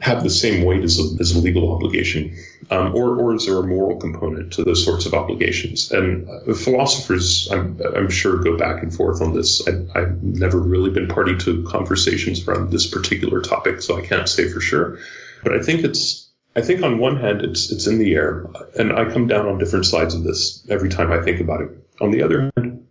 have 0.00 0.22
the 0.22 0.30
same 0.30 0.64
weight 0.64 0.84
as 0.84 0.98
a, 0.98 1.20
as 1.20 1.34
a 1.34 1.40
legal 1.40 1.72
obligation, 1.72 2.36
um, 2.70 2.94
or 2.94 3.16
or 3.16 3.34
is 3.34 3.46
there 3.46 3.56
a 3.56 3.66
moral 3.66 3.96
component 3.96 4.52
to 4.52 4.62
those 4.62 4.84
sorts 4.84 5.06
of 5.06 5.14
obligations? 5.14 5.90
And 5.90 6.28
uh, 6.28 6.54
philosophers, 6.54 7.48
I'm, 7.50 7.80
I'm 7.96 8.08
sure, 8.08 8.36
go 8.38 8.56
back 8.56 8.82
and 8.82 8.94
forth 8.94 9.20
on 9.20 9.34
this. 9.34 9.66
I, 9.66 9.72
I've 9.98 10.22
never 10.22 10.58
really 10.58 10.90
been 10.90 11.08
party 11.08 11.36
to 11.38 11.64
conversations 11.64 12.46
around 12.46 12.70
this 12.70 12.86
particular 12.86 13.40
topic, 13.40 13.82
so 13.82 13.98
I 13.98 14.02
can't 14.02 14.28
say 14.28 14.48
for 14.48 14.60
sure. 14.60 14.98
But 15.42 15.54
I 15.54 15.62
think 15.62 15.82
it's 15.82 16.27
I 16.58 16.60
think 16.60 16.82
on 16.82 16.98
one 16.98 17.16
hand 17.16 17.42
it's 17.42 17.70
it's 17.70 17.86
in 17.86 17.98
the 17.98 18.16
air, 18.16 18.44
and 18.76 18.92
I 18.92 19.04
come 19.04 19.28
down 19.28 19.46
on 19.46 19.58
different 19.58 19.86
sides 19.86 20.12
of 20.12 20.24
this 20.24 20.66
every 20.68 20.88
time 20.88 21.12
I 21.12 21.22
think 21.22 21.40
about 21.40 21.60
it. 21.60 21.70
On 22.00 22.10
the 22.10 22.22
other 22.22 22.50
hand, 22.56 22.84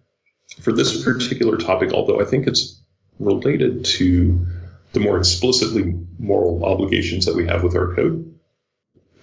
for 0.61 0.71
this 0.71 1.03
particular 1.03 1.57
topic, 1.57 1.91
although 1.91 2.21
I 2.21 2.23
think 2.23 2.47
it's 2.47 2.81
related 3.19 3.83
to 3.97 4.47
the 4.93 5.01
more 5.01 5.17
explicitly 5.17 5.95
moral 6.17 6.63
obligations 6.63 7.25
that 7.25 7.35
we 7.35 7.45
have 7.47 7.61
with 7.61 7.75
our 7.75 7.93
code, 7.93 8.39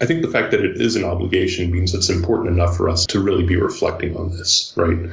I 0.03 0.05
think 0.05 0.21
the 0.21 0.31
fact 0.31 0.51
that 0.51 0.63
it 0.63 0.79
is 0.79 0.97
an 0.97 1.05
obligation 1.05 1.71
means 1.71 1.95
it's 1.95 2.11
important 2.11 2.51
enough 2.51 2.77
for 2.77 2.91
us 2.91 3.07
to 3.07 3.21
really 3.21 3.45
be 3.45 3.57
reflecting 3.57 4.15
on 4.15 4.29
this, 4.29 4.75
right? 4.77 5.09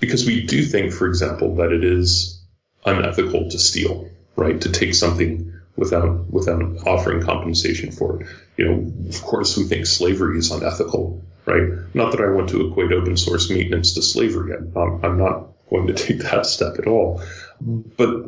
Because 0.00 0.24
we 0.24 0.46
do 0.46 0.64
think, 0.64 0.94
for 0.94 1.06
example, 1.06 1.56
that 1.56 1.70
it 1.70 1.84
is 1.84 2.42
unethical 2.86 3.50
to 3.50 3.58
steal, 3.58 4.08
right? 4.36 4.58
To 4.62 4.72
take 4.72 4.94
something 4.94 5.53
without 5.76 6.30
without 6.32 6.62
offering 6.86 7.22
compensation 7.22 7.90
for 7.90 8.20
it. 8.20 8.28
You 8.56 8.68
know, 8.68 9.08
of 9.08 9.22
course, 9.22 9.56
we 9.56 9.64
think 9.64 9.86
slavery 9.86 10.38
is 10.38 10.50
unethical, 10.50 11.22
right? 11.46 11.70
Not 11.94 12.12
that 12.12 12.20
I 12.20 12.30
want 12.30 12.50
to 12.50 12.68
equate 12.68 12.92
open 12.92 13.16
source 13.16 13.50
maintenance 13.50 13.94
to 13.94 14.02
slavery. 14.02 14.54
I'm, 14.54 15.04
I'm 15.04 15.18
not 15.18 15.48
going 15.70 15.86
to 15.88 15.94
take 16.06 16.18
that 16.18 16.46
step 16.46 16.78
at 16.78 16.86
all. 16.86 17.22
But 17.60 18.26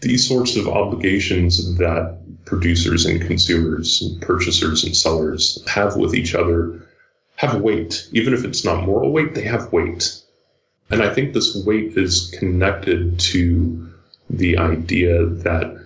these 0.00 0.28
sorts 0.28 0.56
of 0.56 0.68
obligations 0.68 1.76
that 1.78 2.18
producers 2.44 3.04
and 3.04 3.20
consumers 3.20 4.00
and 4.00 4.22
purchasers 4.22 4.84
and 4.84 4.96
sellers 4.96 5.62
have 5.66 5.96
with 5.96 6.14
each 6.14 6.34
other 6.34 6.86
have 7.36 7.60
weight. 7.60 8.08
Even 8.12 8.32
if 8.32 8.44
it's 8.44 8.64
not 8.64 8.84
moral 8.84 9.12
weight, 9.12 9.34
they 9.34 9.42
have 9.42 9.72
weight. 9.72 10.22
And 10.90 11.02
I 11.02 11.12
think 11.12 11.34
this 11.34 11.54
weight 11.54 11.96
is 11.96 12.34
connected 12.38 13.20
to 13.20 13.90
the 14.30 14.58
idea 14.58 15.26
that 15.26 15.77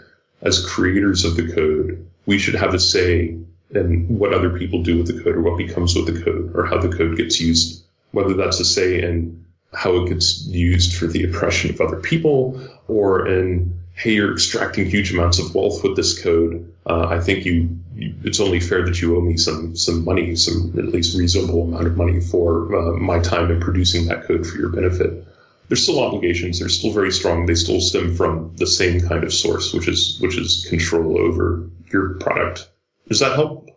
as 0.42 0.64
creators 0.64 1.24
of 1.24 1.36
the 1.36 1.52
code, 1.52 2.06
we 2.26 2.38
should 2.38 2.54
have 2.54 2.74
a 2.74 2.78
say 2.78 3.36
in 3.70 4.06
what 4.18 4.34
other 4.34 4.58
people 4.58 4.82
do 4.82 4.98
with 4.98 5.06
the 5.06 5.22
code 5.22 5.36
or 5.36 5.42
what 5.42 5.56
becomes 5.56 5.94
with 5.94 6.06
the 6.06 6.22
code 6.22 6.52
or 6.54 6.66
how 6.66 6.78
the 6.78 6.94
code 6.94 7.16
gets 7.16 7.40
used, 7.40 7.82
whether 8.10 8.34
that's 8.34 8.60
a 8.60 8.64
say 8.64 9.02
in 9.02 9.44
how 9.72 9.96
it 9.96 10.08
gets 10.08 10.44
used 10.46 10.96
for 10.96 11.06
the 11.06 11.24
oppression 11.24 11.70
of 11.70 11.80
other 11.80 12.00
people 12.00 12.60
or 12.88 13.26
in 13.26 13.78
hey 13.94 14.12
you're 14.12 14.32
extracting 14.32 14.86
huge 14.86 15.12
amounts 15.12 15.38
of 15.38 15.54
wealth 15.54 15.82
with 15.82 15.96
this 15.96 16.22
code. 16.22 16.70
Uh, 16.84 17.06
i 17.08 17.20
think 17.20 17.44
you, 17.44 17.78
you, 17.94 18.14
it's 18.24 18.40
only 18.40 18.60
fair 18.60 18.84
that 18.84 19.00
you 19.00 19.16
owe 19.16 19.20
me 19.20 19.36
some 19.36 19.76
some 19.76 20.04
money 20.04 20.34
some 20.34 20.74
at 20.78 20.86
least 20.86 21.16
reasonable 21.16 21.62
amount 21.62 21.86
of 21.86 21.96
money 21.96 22.20
for 22.20 22.74
uh, 22.76 22.92
my 22.96 23.18
time 23.20 23.50
in 23.50 23.60
producing 23.60 24.06
that 24.06 24.26
code 24.26 24.46
for 24.46 24.56
your 24.56 24.68
benefit 24.68 25.24
there's 25.68 25.82
still 25.82 26.00
obligations. 26.00 26.58
They're 26.58 26.68
still 26.68 26.92
very 26.92 27.12
strong. 27.12 27.46
They 27.46 27.54
still 27.54 27.80
stem 27.80 28.14
from 28.14 28.54
the 28.56 28.66
same 28.66 29.00
kind 29.00 29.24
of 29.24 29.32
source, 29.32 29.72
which 29.72 29.88
is 29.88 30.18
which 30.20 30.36
is 30.36 30.66
control 30.68 31.18
over 31.18 31.70
your 31.92 32.14
product. 32.18 32.68
Does 33.08 33.20
that 33.20 33.34
help? 33.36 33.68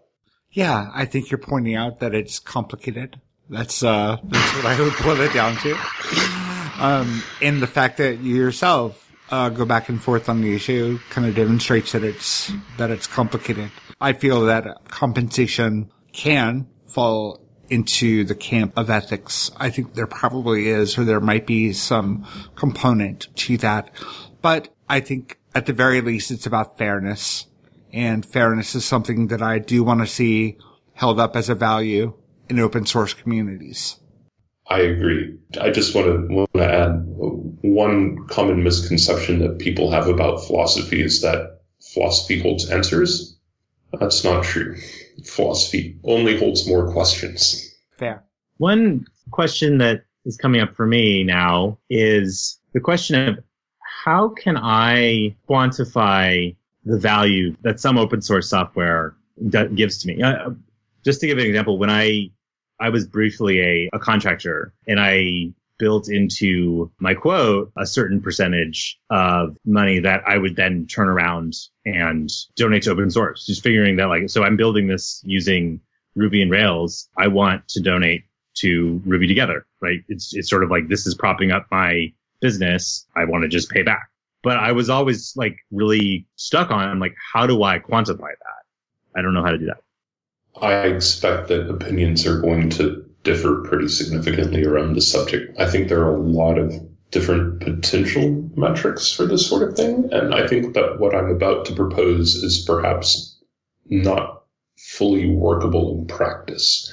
Yeah, 0.51 0.89
I 0.93 1.05
think 1.05 1.31
you're 1.31 1.37
pointing 1.37 1.75
out 1.75 1.99
that 1.99 2.15
it's 2.15 2.39
complicated. 2.39 3.19
That's 3.49 3.83
uh, 3.83 4.17
that's 4.23 4.55
what 4.55 4.65
I 4.65 4.81
would 4.81 4.93
boil 5.03 5.21
it 5.21 5.33
down 5.33 5.55
to. 5.57 5.77
Um, 6.79 7.23
and 7.41 7.61
the 7.61 7.67
fact 7.67 7.97
that 7.97 8.19
you 8.19 8.35
yourself 8.35 9.11
uh, 9.29 9.49
go 9.49 9.65
back 9.65 9.89
and 9.89 10.01
forth 10.01 10.29
on 10.29 10.41
the 10.41 10.55
issue 10.55 10.99
kind 11.09 11.27
of 11.27 11.35
demonstrates 11.35 11.91
that 11.93 12.03
it's 12.03 12.51
that 12.77 12.91
it's 12.91 13.07
complicated. 13.07 13.71
I 14.01 14.13
feel 14.13 14.45
that 14.45 14.89
compensation 14.89 15.91
can 16.11 16.67
fall 16.87 17.44
into 17.69 18.23
the 18.23 18.35
camp 18.35 18.73
of 18.77 18.89
ethics. 18.89 19.51
I 19.57 19.69
think 19.69 19.93
there 19.93 20.07
probably 20.07 20.69
is, 20.69 20.97
or 20.97 21.03
there 21.03 21.19
might 21.19 21.47
be 21.47 21.73
some 21.73 22.27
component 22.55 23.27
to 23.37 23.57
that. 23.57 23.91
But 24.41 24.69
I 24.87 24.99
think 24.99 25.39
at 25.53 25.65
the 25.65 25.73
very 25.73 26.01
least, 26.01 26.31
it's 26.31 26.45
about 26.45 26.77
fairness. 26.77 27.47
And 27.93 28.25
fairness 28.25 28.75
is 28.75 28.83
something 28.83 29.27
that 29.27 29.41
I 29.41 29.59
do 29.59 29.83
want 29.83 30.01
to 30.01 30.07
see 30.07 30.57
held 30.93 31.19
up 31.19 31.35
as 31.35 31.49
a 31.49 31.55
value 31.55 32.13
in 32.49 32.59
open 32.59 32.85
source 32.85 33.13
communities. 33.13 33.99
I 34.67 34.79
agree. 34.79 35.37
I 35.61 35.69
just 35.69 35.93
want 35.93 36.07
to, 36.07 36.33
want 36.33 36.53
to 36.53 36.63
add 36.63 37.03
one 37.05 38.27
common 38.27 38.63
misconception 38.63 39.39
that 39.39 39.59
people 39.59 39.91
have 39.91 40.07
about 40.07 40.45
philosophy 40.45 41.01
is 41.01 41.21
that 41.21 41.61
philosophy 41.93 42.41
holds 42.41 42.69
answers. 42.69 43.34
That's 43.93 44.23
not 44.23 44.43
true 44.43 44.75
philosophy 45.23 45.97
only 46.03 46.37
holds 46.37 46.67
more 46.67 46.91
questions. 46.91 47.73
Fair. 47.97 48.23
One 48.57 49.05
question 49.31 49.77
that 49.79 50.05
is 50.25 50.37
coming 50.37 50.61
up 50.61 50.75
for 50.75 50.85
me 50.85 51.23
now 51.23 51.77
is 51.89 52.59
the 52.73 52.79
question 52.79 53.27
of 53.27 53.39
how 53.79 54.29
can 54.29 54.57
I 54.57 55.35
quantify 55.49 56.55
the 56.83 56.97
value 56.97 57.55
that 57.61 57.79
some 57.79 57.97
open 57.97 58.21
source 58.21 58.49
software 58.49 59.15
gives 59.49 59.99
to 59.99 60.07
me? 60.07 60.21
Uh, 60.21 60.51
just 61.03 61.21
to 61.21 61.27
give 61.27 61.37
an 61.37 61.45
example, 61.45 61.77
when 61.77 61.89
I 61.89 62.31
I 62.79 62.89
was 62.89 63.07
briefly 63.07 63.61
a, 63.61 63.89
a 63.93 63.99
contractor 63.99 64.73
and 64.87 64.99
I 64.99 65.53
built 65.77 66.09
into 66.09 66.91
my 66.99 67.13
quote 67.13 67.71
a 67.77 67.85
certain 67.85 68.21
percentage 68.21 68.99
of 69.09 69.57
money 69.65 69.99
that 69.99 70.23
I 70.27 70.37
would 70.37 70.55
then 70.55 70.87
turn 70.87 71.07
around 71.07 71.53
and 71.85 72.29
donate 72.55 72.83
to 72.83 72.91
open 72.91 73.09
source. 73.11 73.45
Just 73.45 73.63
figuring 73.63 73.97
that 73.97 74.05
like, 74.05 74.29
so 74.29 74.43
I'm 74.43 74.57
building 74.57 74.87
this 74.87 75.21
using 75.25 75.81
Ruby 76.15 76.41
and 76.41 76.51
Rails. 76.51 77.09
I 77.17 77.27
want 77.27 77.67
to 77.69 77.81
donate 77.81 78.23
to 78.55 79.01
Ruby 79.05 79.27
Together, 79.27 79.65
right? 79.81 79.99
It's, 80.07 80.33
it's 80.33 80.49
sort 80.49 80.63
of 80.63 80.71
like 80.71 80.87
this 80.87 81.05
is 81.05 81.15
propping 81.15 81.51
up 81.51 81.67
my 81.71 82.13
business. 82.39 83.05
I 83.15 83.25
want 83.25 83.43
to 83.43 83.47
just 83.47 83.69
pay 83.69 83.83
back. 83.83 84.09
But 84.43 84.57
I 84.57 84.71
was 84.71 84.89
always 84.89 85.33
like 85.35 85.57
really 85.71 86.27
stuck 86.35 86.71
on 86.71 86.99
like, 86.99 87.15
how 87.33 87.47
do 87.47 87.63
I 87.63 87.79
quantify 87.79 88.19
that? 88.19 88.63
I 89.15 89.21
don't 89.21 89.33
know 89.33 89.43
how 89.43 89.51
to 89.51 89.57
do 89.57 89.65
that. 89.65 89.81
I 90.61 90.87
expect 90.87 91.49
that 91.49 91.69
opinions 91.69 92.25
are 92.25 92.39
going 92.39 92.69
to 92.71 93.04
differ 93.25 93.63
pretty 93.67 93.89
significantly 93.89 94.63
around 94.63 94.93
the 94.93 95.01
subject. 95.01 95.59
I 95.59 95.69
think 95.69 95.89
there 95.89 96.03
are 96.03 96.15
a 96.15 96.21
lot 96.21 96.57
of 96.57 96.73
different 97.11 97.59
potential 97.59 98.49
metrics 98.55 99.11
for 99.11 99.25
this 99.25 99.47
sort 99.47 99.67
of 99.67 99.75
thing. 99.75 100.09
And 100.11 100.33
I 100.33 100.47
think 100.47 100.73
that 100.75 100.99
what 100.99 101.13
I'm 101.13 101.29
about 101.29 101.65
to 101.65 101.75
propose 101.75 102.35
is 102.35 102.63
perhaps 102.65 103.37
not 103.87 104.43
fully 104.77 105.29
workable 105.29 105.97
in 105.97 106.07
practice. 106.07 106.91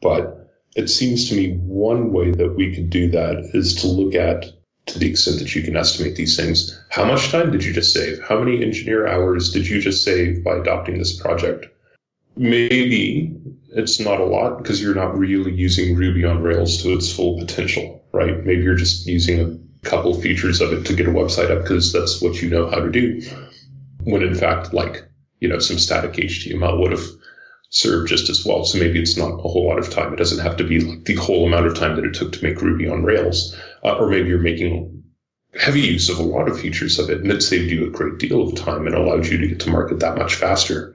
But 0.00 0.50
it 0.76 0.88
seems 0.88 1.28
to 1.28 1.36
me 1.36 1.56
one 1.56 2.12
way 2.12 2.30
that 2.30 2.54
we 2.54 2.74
could 2.74 2.90
do 2.90 3.10
that 3.10 3.50
is 3.54 3.74
to 3.76 3.86
look 3.86 4.14
at, 4.14 4.44
to 4.86 4.98
the 4.98 5.08
extent 5.08 5.38
that 5.38 5.54
you 5.54 5.62
can 5.62 5.76
estimate 5.76 6.16
these 6.16 6.36
things, 6.36 6.78
how 6.90 7.04
much 7.04 7.30
time 7.30 7.50
did 7.50 7.64
you 7.64 7.72
just 7.72 7.94
save? 7.94 8.20
How 8.22 8.38
many 8.38 8.62
engineer 8.62 9.06
hours 9.06 9.50
did 9.50 9.66
you 9.66 9.80
just 9.80 10.04
save 10.04 10.44
by 10.44 10.56
adopting 10.56 10.98
this 10.98 11.18
project? 11.18 11.66
Maybe 12.36 13.34
it's 13.74 14.00
not 14.00 14.20
a 14.20 14.24
lot 14.24 14.58
because 14.58 14.80
you're 14.80 14.94
not 14.94 15.18
really 15.18 15.52
using 15.52 15.96
Ruby 15.96 16.24
on 16.24 16.42
Rails 16.42 16.82
to 16.82 16.92
its 16.92 17.12
full 17.12 17.38
potential, 17.38 18.04
right? 18.12 18.44
Maybe 18.44 18.62
you're 18.62 18.76
just 18.76 19.06
using 19.06 19.40
a 19.40 19.88
couple 19.88 20.20
features 20.20 20.60
of 20.60 20.72
it 20.72 20.86
to 20.86 20.94
get 20.94 21.08
a 21.08 21.12
website 21.12 21.50
up 21.50 21.62
because 21.62 21.92
that's 21.92 22.22
what 22.22 22.40
you 22.40 22.50
know 22.50 22.70
how 22.70 22.80
to 22.80 22.90
do. 22.90 23.20
When 24.04 24.22
in 24.22 24.34
fact, 24.34 24.72
like, 24.72 25.04
you 25.40 25.48
know, 25.48 25.58
some 25.58 25.78
static 25.78 26.12
HTML 26.12 26.80
would 26.80 26.92
have 26.92 27.04
served 27.70 28.08
just 28.08 28.30
as 28.30 28.46
well. 28.46 28.64
So 28.64 28.78
maybe 28.78 29.00
it's 29.00 29.16
not 29.16 29.32
a 29.32 29.48
whole 29.48 29.66
lot 29.66 29.78
of 29.78 29.90
time. 29.90 30.12
It 30.12 30.16
doesn't 30.16 30.44
have 30.44 30.56
to 30.58 30.64
be 30.64 30.80
like 30.80 31.04
the 31.04 31.16
whole 31.16 31.46
amount 31.46 31.66
of 31.66 31.76
time 31.76 31.96
that 31.96 32.04
it 32.04 32.14
took 32.14 32.32
to 32.32 32.44
make 32.44 32.62
Ruby 32.62 32.88
on 32.88 33.02
Rails. 33.02 33.56
Uh, 33.82 33.96
or 33.96 34.08
maybe 34.08 34.28
you're 34.28 34.38
making 34.38 35.02
heavy 35.58 35.80
use 35.80 36.08
of 36.08 36.18
a 36.18 36.22
lot 36.22 36.48
of 36.48 36.60
features 36.60 36.98
of 36.98 37.10
it 37.10 37.20
and 37.20 37.30
it 37.30 37.42
saved 37.42 37.70
you 37.70 37.86
a 37.86 37.90
great 37.90 38.18
deal 38.18 38.42
of 38.42 38.54
time 38.56 38.86
and 38.86 38.94
allowed 38.94 39.26
you 39.26 39.38
to 39.38 39.48
get 39.48 39.60
to 39.60 39.70
market 39.70 40.00
that 40.00 40.16
much 40.16 40.36
faster. 40.36 40.94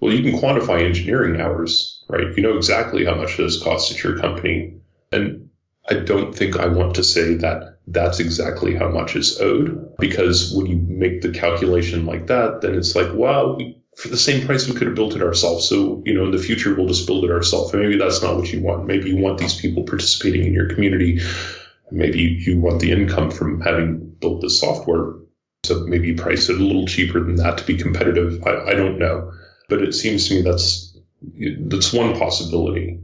Well, 0.00 0.12
you 0.12 0.28
can 0.28 0.40
quantify 0.40 0.82
engineering 0.82 1.40
hours, 1.40 1.95
right? 2.08 2.36
You 2.36 2.42
know 2.42 2.56
exactly 2.56 3.04
how 3.04 3.14
much 3.14 3.36
this 3.36 3.62
costs 3.62 3.92
at 3.92 4.02
your 4.02 4.18
company. 4.18 4.74
And 5.12 5.50
I 5.88 5.94
don't 5.94 6.34
think 6.34 6.56
I 6.56 6.66
want 6.66 6.94
to 6.96 7.04
say 7.04 7.34
that 7.34 7.78
that's 7.86 8.18
exactly 8.18 8.74
how 8.74 8.88
much 8.88 9.14
is 9.14 9.40
owed 9.40 9.96
because 9.98 10.52
when 10.52 10.66
you 10.66 10.76
make 10.76 11.22
the 11.22 11.30
calculation 11.30 12.06
like 12.06 12.26
that, 12.26 12.60
then 12.60 12.74
it's 12.74 12.96
like, 12.96 13.12
wow, 13.12 13.54
we, 13.54 13.80
for 13.96 14.08
the 14.08 14.16
same 14.16 14.44
price, 14.44 14.68
we 14.68 14.74
could 14.74 14.88
have 14.88 14.96
built 14.96 15.14
it 15.14 15.22
ourselves. 15.22 15.68
So, 15.68 16.02
you 16.04 16.12
know, 16.12 16.24
in 16.24 16.32
the 16.32 16.38
future, 16.38 16.74
we'll 16.74 16.88
just 16.88 17.06
build 17.06 17.24
it 17.24 17.30
ourselves. 17.30 17.72
And 17.72 17.82
maybe 17.82 17.96
that's 17.96 18.22
not 18.22 18.36
what 18.36 18.52
you 18.52 18.60
want. 18.60 18.86
Maybe 18.86 19.10
you 19.10 19.16
want 19.16 19.38
these 19.38 19.58
people 19.58 19.84
participating 19.84 20.44
in 20.44 20.52
your 20.52 20.68
community. 20.68 21.20
Maybe 21.90 22.18
you 22.18 22.60
want 22.60 22.80
the 22.80 22.92
income 22.92 23.30
from 23.30 23.60
having 23.60 23.98
built 24.20 24.42
this 24.42 24.60
software. 24.60 25.14
So 25.64 25.84
maybe 25.86 26.14
price 26.14 26.48
it 26.48 26.60
a 26.60 26.62
little 26.62 26.86
cheaper 26.86 27.20
than 27.20 27.36
that 27.36 27.58
to 27.58 27.64
be 27.64 27.76
competitive. 27.76 28.42
I, 28.46 28.70
I 28.70 28.74
don't 28.74 28.98
know. 28.98 29.32
But 29.68 29.82
it 29.82 29.94
seems 29.94 30.28
to 30.28 30.34
me 30.34 30.42
that's 30.42 30.85
that's 31.22 31.92
one 31.92 32.18
possibility. 32.18 33.00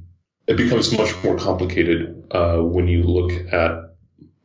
It 0.46 0.56
becomes 0.56 0.96
much 0.96 1.14
more 1.22 1.36
complicated 1.36 2.24
uh, 2.30 2.58
when 2.58 2.88
you 2.88 3.04
look 3.04 3.32
at 3.52 3.94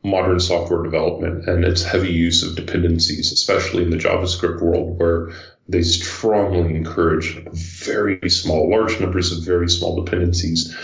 modern 0.04 0.40
software 0.40 0.82
development 0.82 1.48
and 1.48 1.64
its 1.64 1.82
heavy 1.82 2.12
use 2.12 2.42
of 2.42 2.56
dependencies, 2.56 3.32
especially 3.32 3.82
in 3.82 3.90
the 3.90 3.96
JavaScript 3.96 4.60
world, 4.60 4.98
where 4.98 5.30
they 5.68 5.82
strongly 5.82 6.76
encourage 6.76 7.36
very 7.52 8.30
small, 8.30 8.70
large 8.70 8.98
numbers 9.00 9.36
of 9.36 9.44
very 9.44 9.68
small 9.68 10.02
dependencies. 10.02 10.74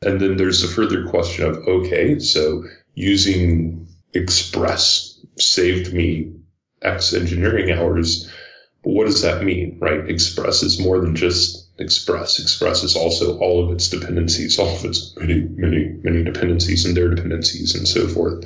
And 0.00 0.20
then 0.20 0.36
there's 0.36 0.64
a 0.64 0.68
further 0.68 1.06
question 1.08 1.44
of, 1.44 1.56
okay, 1.68 2.18
so 2.18 2.64
using 2.94 3.86
Express 4.14 5.20
saved 5.38 5.94
me 5.94 6.32
X 6.82 7.14
engineering 7.14 7.70
hours 7.70 8.28
but 8.82 8.90
what 8.90 9.06
does 9.06 9.22
that 9.22 9.44
mean, 9.44 9.78
right? 9.80 10.08
Express 10.08 10.62
is 10.62 10.80
more 10.80 11.00
than 11.00 11.14
just 11.14 11.61
Express. 11.78 12.38
Express 12.38 12.82
is 12.82 12.96
also 12.96 13.38
all 13.38 13.64
of 13.64 13.72
its 13.72 13.88
dependencies, 13.88 14.58
all 14.58 14.74
of 14.74 14.84
its 14.84 15.14
many, 15.16 15.40
many, 15.40 15.96
many 16.02 16.22
dependencies 16.22 16.84
and 16.84 16.96
their 16.96 17.08
dependencies 17.08 17.74
and 17.74 17.88
so 17.88 18.06
forth. 18.06 18.44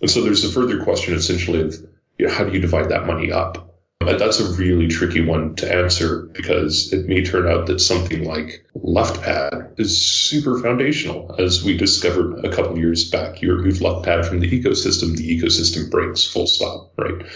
And 0.00 0.10
so 0.10 0.22
there's 0.22 0.44
a 0.44 0.50
further 0.50 0.82
question 0.82 1.14
essentially 1.14 1.62
of 1.62 1.74
you 2.18 2.26
know, 2.26 2.32
how 2.32 2.44
do 2.44 2.52
you 2.52 2.60
divide 2.60 2.90
that 2.90 3.06
money 3.06 3.32
up? 3.32 3.62
And 4.00 4.20
that's 4.20 4.40
a 4.40 4.52
really 4.52 4.86
tricky 4.88 5.20
one 5.20 5.56
to 5.56 5.74
answer 5.74 6.28
because 6.32 6.92
it 6.92 7.08
may 7.08 7.24
turn 7.24 7.48
out 7.48 7.66
that 7.66 7.80
something 7.80 8.24
like 8.24 8.64
LeftPad 8.76 9.80
is 9.80 10.00
super 10.00 10.60
foundational. 10.60 11.34
As 11.38 11.64
we 11.64 11.76
discovered 11.76 12.44
a 12.44 12.54
couple 12.54 12.78
years 12.78 13.10
back, 13.10 13.42
you 13.42 13.52
remove 13.52 13.78
LeftPad 13.78 14.26
from 14.26 14.40
the 14.40 14.50
ecosystem, 14.50 15.16
the 15.16 15.40
ecosystem 15.40 15.90
breaks 15.90 16.24
full 16.24 16.46
stop, 16.46 16.92
right? 16.96 17.26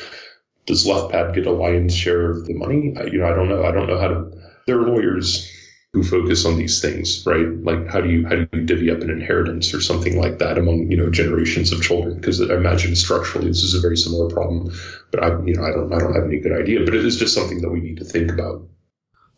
does 0.71 0.87
LeftPad 0.87 1.35
get 1.35 1.47
a 1.47 1.51
lion's 1.51 1.95
share 1.95 2.31
of 2.31 2.47
the 2.47 2.55
money? 2.55 2.95
I, 2.97 3.05
you 3.05 3.19
know, 3.19 3.27
I 3.27 3.35
don't 3.35 3.49
know. 3.49 3.65
I 3.65 3.73
don't 3.73 3.89
know 3.89 3.99
how 3.99 4.09
to. 4.09 4.40
There 4.67 4.79
are 4.79 4.87
lawyers 4.87 5.51
who 5.93 6.05
focus 6.05 6.45
on 6.45 6.57
these 6.57 6.81
things, 6.81 7.25
right? 7.27 7.49
Like 7.65 7.89
how 7.89 8.01
do 8.01 8.09
you 8.09 8.25
how 8.25 8.37
do 8.37 8.49
you 8.53 8.63
divvy 8.63 8.91
up 8.91 9.01
an 9.01 9.11
inheritance 9.11 9.75
or 9.75 9.81
something 9.81 10.21
like 10.21 10.39
that 10.39 10.57
among 10.57 10.91
you 10.91 10.97
know 10.97 11.11
generations 11.11 11.73
of 11.73 11.83
children? 11.83 12.15
Because 12.15 12.41
I 12.41 12.55
imagine 12.55 12.95
structurally 12.95 13.49
this 13.49 13.65
is 13.65 13.75
a 13.75 13.81
very 13.81 13.97
similar 13.97 14.29
problem, 14.29 14.73
but 15.11 15.23
I 15.23 15.29
you 15.45 15.55
know 15.55 15.65
I 15.65 15.73
don't 15.73 15.93
I 15.93 15.99
don't 15.99 16.15
have 16.15 16.25
any 16.25 16.39
good 16.39 16.53
idea. 16.53 16.85
But 16.85 16.95
it 16.95 17.05
is 17.05 17.19
just 17.19 17.35
something 17.35 17.61
that 17.63 17.71
we 17.71 17.81
need 17.81 17.99
to 17.99 18.05
think 18.05 18.31
about. 18.31 18.69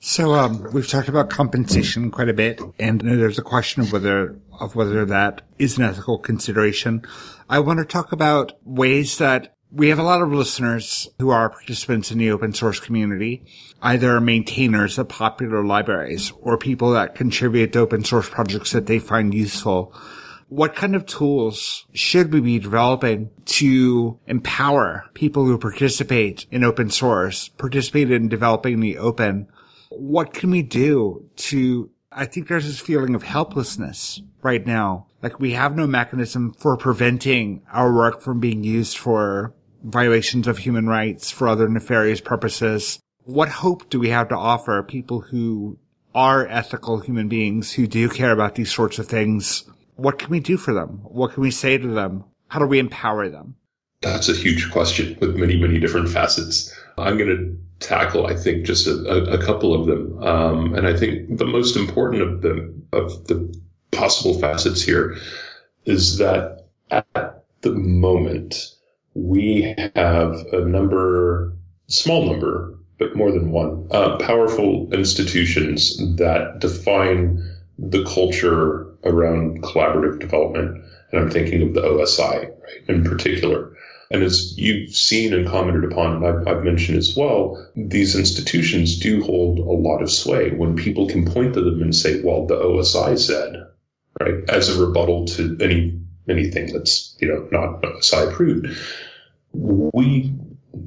So 0.04 0.34
um, 0.34 0.68
we've 0.72 0.88
talked 0.88 1.08
about 1.08 1.30
compensation 1.30 2.10
quite 2.10 2.28
a 2.28 2.34
bit, 2.34 2.60
and 2.78 3.00
there's 3.00 3.38
a 3.38 3.42
question 3.42 3.82
of 3.82 3.92
whether 3.92 4.36
of 4.60 4.74
whether 4.74 5.06
that 5.06 5.42
is 5.58 5.78
an 5.78 5.84
ethical 5.84 6.18
consideration. 6.18 7.06
I 7.48 7.60
want 7.60 7.78
to 7.78 7.84
talk 7.84 8.12
about 8.12 8.52
ways 8.64 9.18
that 9.18 9.56
we 9.74 9.88
have 9.88 9.98
a 9.98 10.02
lot 10.02 10.20
of 10.20 10.32
listeners 10.32 11.08
who 11.18 11.30
are 11.30 11.48
participants 11.48 12.10
in 12.10 12.18
the 12.18 12.30
open 12.30 12.52
source 12.52 12.78
community, 12.78 13.42
either 13.80 14.20
maintainers 14.20 14.98
of 14.98 15.08
popular 15.08 15.64
libraries 15.64 16.30
or 16.42 16.58
people 16.58 16.92
that 16.92 17.14
contribute 17.14 17.72
to 17.72 17.78
open 17.78 18.04
source 18.04 18.28
projects 18.28 18.72
that 18.72 18.84
they 18.84 18.98
find 18.98 19.32
useful. 19.32 19.94
What 20.48 20.74
kind 20.74 20.94
of 20.94 21.06
tools 21.06 21.86
should 21.94 22.34
we 22.34 22.40
be 22.40 22.58
developing 22.58 23.30
to 23.46 24.18
empower 24.26 25.06
people 25.14 25.46
who 25.46 25.56
participate 25.56 26.46
in 26.50 26.64
open 26.64 26.90
source, 26.90 27.48
participate 27.48 28.10
in 28.10 28.28
developing 28.28 28.80
the 28.80 28.98
open? 28.98 29.48
What 29.88 30.34
can 30.34 30.50
we 30.50 30.60
do 30.60 31.30
to, 31.36 31.90
I 32.10 32.26
think 32.26 32.48
there's 32.48 32.66
this 32.66 32.80
feeling 32.80 33.14
of 33.14 33.22
helplessness 33.22 34.20
right 34.42 34.66
now. 34.66 35.06
Like 35.22 35.40
we 35.40 35.52
have 35.52 35.76
no 35.76 35.86
mechanism 35.86 36.52
for 36.58 36.76
preventing 36.76 37.62
our 37.72 37.94
work 37.94 38.20
from 38.20 38.38
being 38.38 38.64
used 38.64 38.98
for 38.98 39.54
violations 39.82 40.46
of 40.46 40.58
human 40.58 40.86
rights 40.86 41.30
for 41.30 41.48
other 41.48 41.68
nefarious 41.68 42.20
purposes. 42.20 43.00
What 43.24 43.48
hope 43.48 43.88
do 43.90 44.00
we 44.00 44.10
have 44.10 44.28
to 44.28 44.36
offer 44.36 44.82
people 44.82 45.20
who 45.20 45.78
are 46.14 46.46
ethical 46.46 47.00
human 47.00 47.28
beings 47.28 47.72
who 47.72 47.86
do 47.86 48.08
care 48.08 48.32
about 48.32 48.54
these 48.54 48.72
sorts 48.72 48.98
of 48.98 49.06
things? 49.06 49.64
What 49.96 50.18
can 50.18 50.30
we 50.30 50.40
do 50.40 50.56
for 50.56 50.74
them? 50.74 51.00
What 51.04 51.32
can 51.32 51.42
we 51.42 51.50
say 51.50 51.78
to 51.78 51.88
them? 51.88 52.24
How 52.48 52.58
do 52.58 52.66
we 52.66 52.78
empower 52.78 53.28
them? 53.28 53.56
That's 54.02 54.28
a 54.28 54.34
huge 54.34 54.70
question 54.70 55.16
with 55.20 55.36
many, 55.36 55.56
many 55.56 55.78
different 55.78 56.08
facets. 56.08 56.74
I'm 56.98 57.16
going 57.16 57.30
to 57.30 57.86
tackle, 57.86 58.26
I 58.26 58.34
think, 58.34 58.66
just 58.66 58.86
a, 58.86 59.32
a, 59.32 59.42
couple 59.42 59.74
of 59.74 59.86
them. 59.86 60.22
Um, 60.22 60.74
and 60.74 60.86
I 60.86 60.96
think 60.96 61.38
the 61.38 61.46
most 61.46 61.76
important 61.76 62.22
of 62.22 62.42
them, 62.42 62.86
of 62.92 63.26
the 63.28 63.54
possible 63.92 64.38
facets 64.38 64.82
here, 64.82 65.16
is 65.84 66.18
that 66.18 66.66
at 66.90 67.44
the 67.60 67.70
moment, 67.70 68.74
we 69.14 69.74
have 69.94 70.46
a 70.52 70.64
number, 70.64 71.52
small 71.86 72.26
number, 72.26 72.78
but 72.98 73.16
more 73.16 73.32
than 73.32 73.50
one, 73.50 73.88
uh, 73.90 74.16
powerful 74.18 74.92
institutions 74.92 75.96
that 76.16 76.60
define 76.60 77.42
the 77.78 78.04
culture 78.04 78.86
around 79.04 79.62
collaborative 79.62 80.20
development. 80.20 80.84
And 81.10 81.20
I'm 81.20 81.30
thinking 81.30 81.62
of 81.62 81.74
the 81.74 81.82
OSI, 81.82 82.48
right, 82.48 82.88
in 82.88 83.04
particular. 83.04 83.76
And 84.10 84.22
as 84.22 84.56
you've 84.58 84.94
seen 84.94 85.32
and 85.32 85.48
commented 85.48 85.90
upon, 85.90 86.16
and 86.16 86.26
I've, 86.26 86.46
I've, 86.46 86.64
mentioned 86.64 86.98
as 86.98 87.16
well, 87.16 87.66
these 87.74 88.14
institutions 88.14 88.98
do 88.98 89.22
hold 89.22 89.58
a 89.58 89.62
lot 89.62 90.02
of 90.02 90.10
sway. 90.10 90.50
When 90.50 90.76
people 90.76 91.08
can 91.08 91.24
point 91.24 91.54
to 91.54 91.62
them 91.62 91.80
and 91.80 91.94
say, 91.94 92.20
well, 92.22 92.46
the 92.46 92.56
OSI 92.56 93.18
said, 93.18 93.66
right, 94.20 94.48
as 94.48 94.68
a 94.68 94.84
rebuttal 94.84 95.26
to 95.28 95.56
any 95.60 96.01
anything 96.28 96.72
that's, 96.72 97.16
you 97.20 97.28
know, 97.28 97.48
not 97.50 97.82
OSI 97.82 98.30
approved, 98.30 98.66
we 99.52 100.34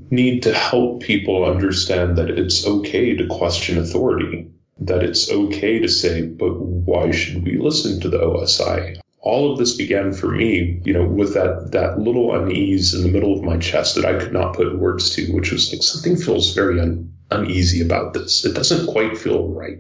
need 0.10 0.44
to 0.44 0.54
help 0.54 1.04
people 1.04 1.46
understand 1.46 2.18
that 2.18 2.30
it's 2.30 2.66
okay 2.66 3.16
to 3.16 3.28
question 3.28 3.78
authority, 3.78 4.50
that 4.80 5.04
it's 5.04 5.32
okay 5.32 5.80
to 5.80 5.88
say, 5.88 6.24
but 6.24 6.60
why 6.60 7.12
should 7.12 7.44
we 7.44 7.58
listen 7.58 8.00
to 8.02 8.10
the 8.10 8.18
OSI? 8.18 9.00
all 9.26 9.52
of 9.52 9.58
this 9.58 9.76
began 9.76 10.14
for 10.14 10.28
me, 10.28 10.80
you 10.86 10.94
know, 10.94 11.04
with 11.04 11.34
that 11.34 11.72
that 11.72 12.00
little 12.00 12.34
unease 12.34 12.94
in 12.94 13.02
the 13.02 13.10
middle 13.10 13.36
of 13.36 13.44
my 13.44 13.58
chest 13.58 13.96
that 13.96 14.06
I 14.06 14.20
could 14.20 14.32
not 14.32 14.56
put 14.56 14.78
words 14.78 15.10
to, 15.16 15.34
which 15.34 15.52
was 15.52 15.74
like 15.74 15.82
something 15.82 16.16
feels 16.16 16.54
very 16.54 16.80
un, 16.80 17.12
uneasy 17.32 17.82
about 17.84 18.14
this. 18.14 18.46
It 18.46 18.54
doesn't 18.54 18.88
quite 18.88 19.18
feel 19.18 19.50
right. 19.50 19.80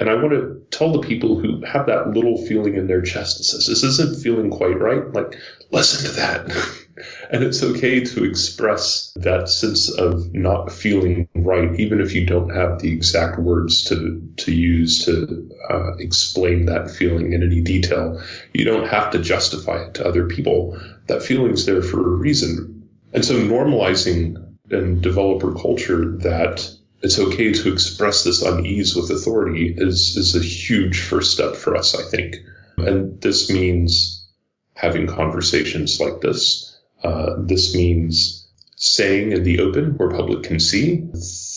And 0.00 0.08
I 0.08 0.14
want 0.14 0.30
to 0.30 0.62
tell 0.70 0.92
the 0.92 1.06
people 1.06 1.38
who 1.38 1.62
have 1.62 1.84
that 1.86 2.08
little 2.08 2.38
feeling 2.46 2.74
in 2.74 2.86
their 2.86 3.02
chest 3.02 3.36
that 3.36 3.44
says, 3.44 3.66
this 3.66 3.82
isn't 3.82 4.22
feeling 4.22 4.50
quite 4.50 4.80
right. 4.80 5.12
Like, 5.12 5.38
listen 5.70 6.10
to 6.10 6.16
that. 6.16 6.86
and 7.30 7.44
it's 7.44 7.62
okay 7.62 8.00
to 8.00 8.24
express 8.24 9.12
that 9.16 9.50
sense 9.50 9.90
of 9.90 10.32
not 10.32 10.72
feeling 10.72 11.28
right, 11.34 11.78
even 11.78 12.00
if 12.00 12.14
you 12.14 12.24
don't 12.24 12.48
have 12.48 12.80
the 12.80 12.90
exact 12.90 13.38
words 13.38 13.84
to, 13.84 14.26
to 14.38 14.54
use 14.54 15.04
to 15.04 15.50
uh, 15.68 15.94
explain 15.98 16.64
that 16.64 16.90
feeling 16.90 17.34
in 17.34 17.42
any 17.42 17.60
detail. 17.60 18.22
You 18.54 18.64
don't 18.64 18.88
have 18.88 19.10
to 19.10 19.18
justify 19.18 19.84
it 19.84 19.94
to 19.94 20.06
other 20.06 20.26
people. 20.26 20.80
That 21.08 21.22
feeling's 21.22 21.66
there 21.66 21.82
for 21.82 22.00
a 22.00 22.16
reason. 22.16 22.88
And 23.12 23.22
so 23.22 23.34
normalizing 23.34 24.46
in 24.70 25.02
developer 25.02 25.52
culture 25.52 26.16
that 26.18 26.70
it's 27.02 27.18
okay 27.18 27.52
to 27.52 27.72
express 27.72 28.24
this 28.24 28.42
unease 28.42 28.94
with 28.94 29.10
authority 29.10 29.74
is 29.76 30.16
is 30.16 30.36
a 30.36 30.42
huge 30.42 31.00
first 31.00 31.32
step 31.32 31.56
for 31.56 31.76
us, 31.76 31.94
I 31.94 32.02
think. 32.02 32.36
And 32.76 33.20
this 33.20 33.50
means 33.50 34.26
having 34.74 35.06
conversations 35.06 36.00
like 36.00 36.20
this. 36.20 36.78
Uh, 37.02 37.34
this 37.38 37.74
means 37.74 38.46
saying 38.76 39.32
in 39.32 39.44
the 39.44 39.60
open 39.60 39.96
where 39.96 40.10
public 40.10 40.42
can 40.42 40.60
see 40.60 41.06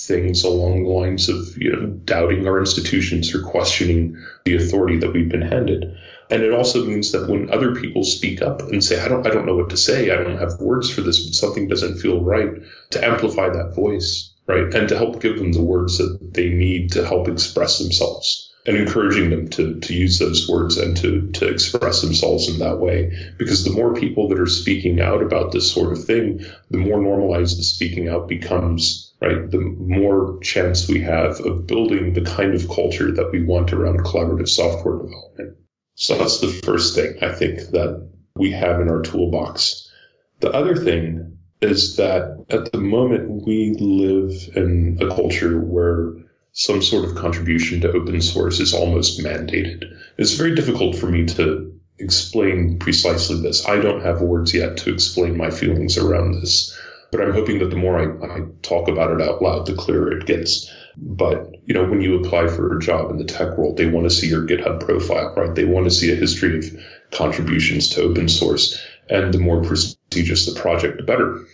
things 0.05 0.43
along 0.43 0.83
the 0.83 0.89
lines 0.89 1.29
of 1.29 1.57
you 1.57 1.71
know 1.71 1.87
doubting 1.87 2.47
our 2.47 2.59
institutions 2.59 3.33
or 3.33 3.41
questioning 3.41 4.17
the 4.45 4.55
authority 4.55 4.97
that 4.97 5.13
we've 5.13 5.29
been 5.29 5.41
handed. 5.41 5.97
And 6.29 6.41
it 6.41 6.53
also 6.53 6.85
means 6.85 7.11
that 7.11 7.29
when 7.29 7.51
other 7.51 7.75
people 7.75 8.03
speak 8.03 8.41
up 8.41 8.61
and 8.61 8.83
say, 8.83 8.99
I 8.99 9.09
don't 9.09 9.27
I 9.27 9.29
don't 9.29 9.45
know 9.45 9.57
what 9.57 9.71
to 9.71 9.77
say, 9.77 10.09
I 10.09 10.23
don't 10.23 10.39
have 10.39 10.59
words 10.61 10.89
for 10.89 11.01
this, 11.01 11.37
something 11.37 11.67
doesn't 11.67 11.99
feel 11.99 12.21
right, 12.21 12.49
to 12.91 13.05
amplify 13.05 13.49
that 13.49 13.75
voice 13.75 14.32
right? 14.47 14.73
And 14.73 14.89
to 14.89 14.97
help 14.97 15.21
give 15.21 15.37
them 15.37 15.53
the 15.53 15.63
words 15.63 15.97
that 15.97 16.33
they 16.33 16.49
need 16.49 16.91
to 16.93 17.05
help 17.05 17.27
express 17.27 17.79
themselves 17.79 18.53
and 18.65 18.77
encouraging 18.77 19.29
them 19.29 19.49
to, 19.49 19.79
to 19.79 19.93
use 19.93 20.19
those 20.19 20.47
words 20.47 20.77
and 20.77 20.95
to, 20.97 21.29
to 21.31 21.47
express 21.47 22.01
themselves 22.01 22.47
in 22.47 22.59
that 22.59 22.79
way. 22.79 23.11
Because 23.37 23.63
the 23.63 23.71
more 23.71 23.93
people 23.93 24.29
that 24.29 24.39
are 24.39 24.47
speaking 24.47 25.01
out 25.01 25.21
about 25.21 25.51
this 25.51 25.69
sort 25.71 25.91
of 25.91 26.03
thing, 26.03 26.45
the 26.69 26.77
more 26.77 27.01
normalized 27.01 27.59
the 27.59 27.63
speaking 27.63 28.07
out 28.07 28.27
becomes, 28.27 29.13
right? 29.21 29.51
The 29.51 29.59
more 29.59 30.39
chance 30.41 30.87
we 30.87 31.01
have 31.01 31.41
of 31.41 31.67
building 31.67 32.13
the 32.13 32.21
kind 32.21 32.53
of 32.53 32.69
culture 32.69 33.11
that 33.11 33.31
we 33.31 33.43
want 33.43 33.73
around 33.73 33.99
collaborative 33.99 34.49
software 34.49 34.97
development. 34.97 35.57
So 35.95 36.17
that's 36.17 36.39
the 36.39 36.47
first 36.47 36.95
thing 36.95 37.17
I 37.21 37.33
think 37.33 37.59
that 37.71 38.09
we 38.35 38.51
have 38.51 38.79
in 38.79 38.89
our 38.89 39.01
toolbox. 39.01 39.91
The 40.39 40.51
other 40.51 40.75
thing 40.75 41.37
is 41.63 41.95
that 41.97 42.45
at 42.49 42.71
the 42.71 42.77
moment 42.79 43.45
we 43.45 43.75
live 43.79 44.55
in 44.55 44.97
a 45.01 45.07
culture 45.13 45.59
where 45.59 46.13
some 46.53 46.81
sort 46.81 47.05
of 47.05 47.15
contribution 47.15 47.81
to 47.81 47.91
open 47.91 48.21
source 48.21 48.59
is 48.59 48.73
almost 48.73 49.19
mandated. 49.19 49.83
It's 50.17 50.33
very 50.33 50.53
difficult 50.53 50.95
for 50.95 51.07
me 51.07 51.25
to 51.25 51.73
explain 51.97 52.77
precisely 52.79 53.41
this. 53.41 53.65
I 53.65 53.77
don't 53.79 54.03
have 54.03 54.21
words 54.21 54.53
yet 54.53 54.77
to 54.77 54.93
explain 54.93 55.37
my 55.37 55.49
feelings 55.49 55.97
around 55.97 56.33
this, 56.33 56.77
but 57.11 57.21
I'm 57.21 57.33
hoping 57.33 57.59
that 57.59 57.69
the 57.69 57.75
more 57.75 57.97
I, 57.97 58.35
I 58.35 58.41
talk 58.61 58.87
about 58.87 59.11
it 59.11 59.21
out 59.21 59.41
loud, 59.41 59.65
the 59.65 59.73
clearer 59.73 60.15
it 60.15 60.25
gets. 60.25 60.71
But, 60.95 61.55
you 61.65 61.73
know, 61.73 61.85
when 61.85 62.01
you 62.01 62.19
apply 62.19 62.47
for 62.47 62.75
a 62.75 62.79
job 62.79 63.09
in 63.09 63.17
the 63.17 63.25
tech 63.25 63.57
world, 63.57 63.77
they 63.77 63.87
want 63.87 64.05
to 64.05 64.15
see 64.15 64.27
your 64.27 64.45
GitHub 64.45 64.79
profile, 64.85 65.33
right? 65.35 65.55
They 65.55 65.65
want 65.65 65.85
to 65.85 65.91
see 65.91 66.11
a 66.11 66.15
history 66.15 66.59
of 66.59 66.65
contributions 67.11 67.89
to 67.89 68.03
open 68.03 68.29
source. 68.29 68.79
And 69.09 69.33
the 69.33 69.39
more 69.39 69.61
prestigious 69.61 70.45
the 70.45 70.59
project, 70.59 70.97
the 70.97 71.03
better. 71.03 71.45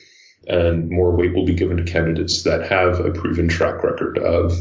And 0.47 0.89
more 0.89 1.15
weight 1.15 1.33
will 1.33 1.45
be 1.45 1.55
given 1.55 1.77
to 1.77 1.83
candidates 1.83 2.43
that 2.43 2.69
have 2.69 2.99
a 2.99 3.11
proven 3.11 3.47
track 3.47 3.83
record 3.83 4.17
of 4.17 4.53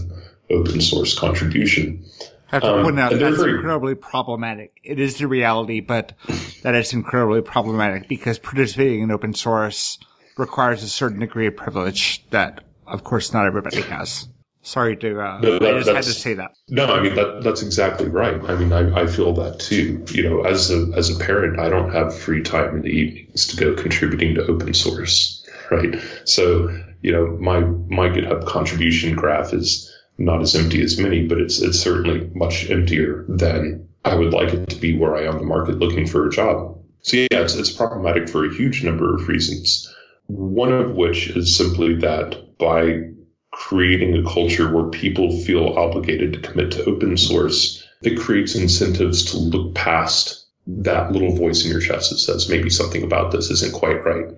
open 0.50 0.80
source 0.80 1.18
contribution. 1.18 2.04
I 2.50 2.56
have 2.56 2.62
to 2.62 2.74
um, 2.76 2.84
point 2.84 2.98
out 2.98 3.12
that's 3.12 3.36
very, 3.36 3.56
incredibly 3.56 3.94
problematic. 3.94 4.80
It 4.82 4.98
is 4.98 5.18
the 5.18 5.28
reality, 5.28 5.80
but 5.80 6.14
that 6.62 6.74
is 6.74 6.92
incredibly 6.92 7.42
problematic 7.42 8.08
because 8.08 8.38
participating 8.38 9.02
in 9.02 9.10
open 9.10 9.34
source 9.34 9.98
requires 10.38 10.82
a 10.82 10.88
certain 10.88 11.20
degree 11.20 11.46
of 11.46 11.56
privilege 11.56 12.24
that, 12.30 12.64
of 12.86 13.04
course, 13.04 13.32
not 13.32 13.46
everybody 13.46 13.82
has. 13.82 14.28
Sorry 14.68 14.98
to, 14.98 15.18
uh, 15.18 15.40
no, 15.40 15.58
that, 15.58 15.74
I 15.74 15.78
just 15.78 15.88
had 15.88 16.04
to 16.04 16.12
say 16.12 16.34
that. 16.34 16.54
No, 16.68 16.84
I 16.84 17.02
mean, 17.02 17.14
that, 17.14 17.42
that's 17.42 17.62
exactly 17.62 18.06
right. 18.06 18.38
I 18.50 18.54
mean, 18.54 18.70
I, 18.70 19.00
I 19.00 19.06
feel 19.06 19.32
that 19.32 19.60
too. 19.60 20.04
You 20.10 20.28
know, 20.28 20.42
as 20.42 20.70
a, 20.70 20.92
as 20.94 21.08
a 21.08 21.18
parent, 21.18 21.58
I 21.58 21.70
don't 21.70 21.90
have 21.90 22.14
free 22.14 22.42
time 22.42 22.76
in 22.76 22.82
the 22.82 22.90
evenings 22.90 23.46
to 23.46 23.56
go 23.56 23.74
contributing 23.74 24.34
to 24.34 24.44
open 24.46 24.74
source, 24.74 25.42
right? 25.70 25.96
So, 26.26 26.68
you 27.00 27.10
know, 27.10 27.28
my, 27.40 27.60
my 27.60 28.10
GitHub 28.10 28.44
contribution 28.44 29.16
graph 29.16 29.54
is 29.54 29.90
not 30.18 30.42
as 30.42 30.54
empty 30.54 30.82
as 30.82 30.98
many, 30.98 31.26
but 31.26 31.38
it's, 31.38 31.62
it's 31.62 31.80
certainly 31.80 32.30
much 32.34 32.68
emptier 32.68 33.24
than 33.26 33.88
I 34.04 34.16
would 34.16 34.34
like 34.34 34.52
it 34.52 34.68
to 34.68 34.76
be 34.76 34.98
where 34.98 35.16
I 35.16 35.22
am 35.22 35.38
the 35.38 35.46
market 35.46 35.78
looking 35.78 36.06
for 36.06 36.26
a 36.26 36.30
job. 36.30 36.78
So 37.00 37.16
yeah, 37.16 37.40
it's, 37.40 37.54
it's 37.54 37.72
problematic 37.72 38.28
for 38.28 38.44
a 38.44 38.54
huge 38.54 38.84
number 38.84 39.14
of 39.14 39.28
reasons. 39.28 39.90
One 40.26 40.74
of 40.74 40.94
which 40.94 41.30
is 41.30 41.56
simply 41.56 41.94
that 42.00 42.58
by 42.58 43.12
creating 43.58 44.16
a 44.16 44.22
culture 44.22 44.72
where 44.72 44.84
people 44.84 45.36
feel 45.40 45.76
obligated 45.76 46.32
to 46.32 46.40
commit 46.40 46.70
to 46.70 46.84
open 46.84 47.16
source, 47.16 47.84
it 48.02 48.16
creates 48.16 48.54
incentives 48.54 49.24
to 49.24 49.36
look 49.36 49.74
past 49.74 50.46
that 50.68 51.10
little 51.10 51.34
voice 51.34 51.64
in 51.64 51.72
your 51.72 51.80
chest 51.80 52.10
that 52.10 52.18
says 52.18 52.48
maybe 52.48 52.70
something 52.70 53.02
about 53.02 53.32
this 53.32 53.50
isn't 53.50 53.74
quite 53.74 54.04
right. 54.04 54.32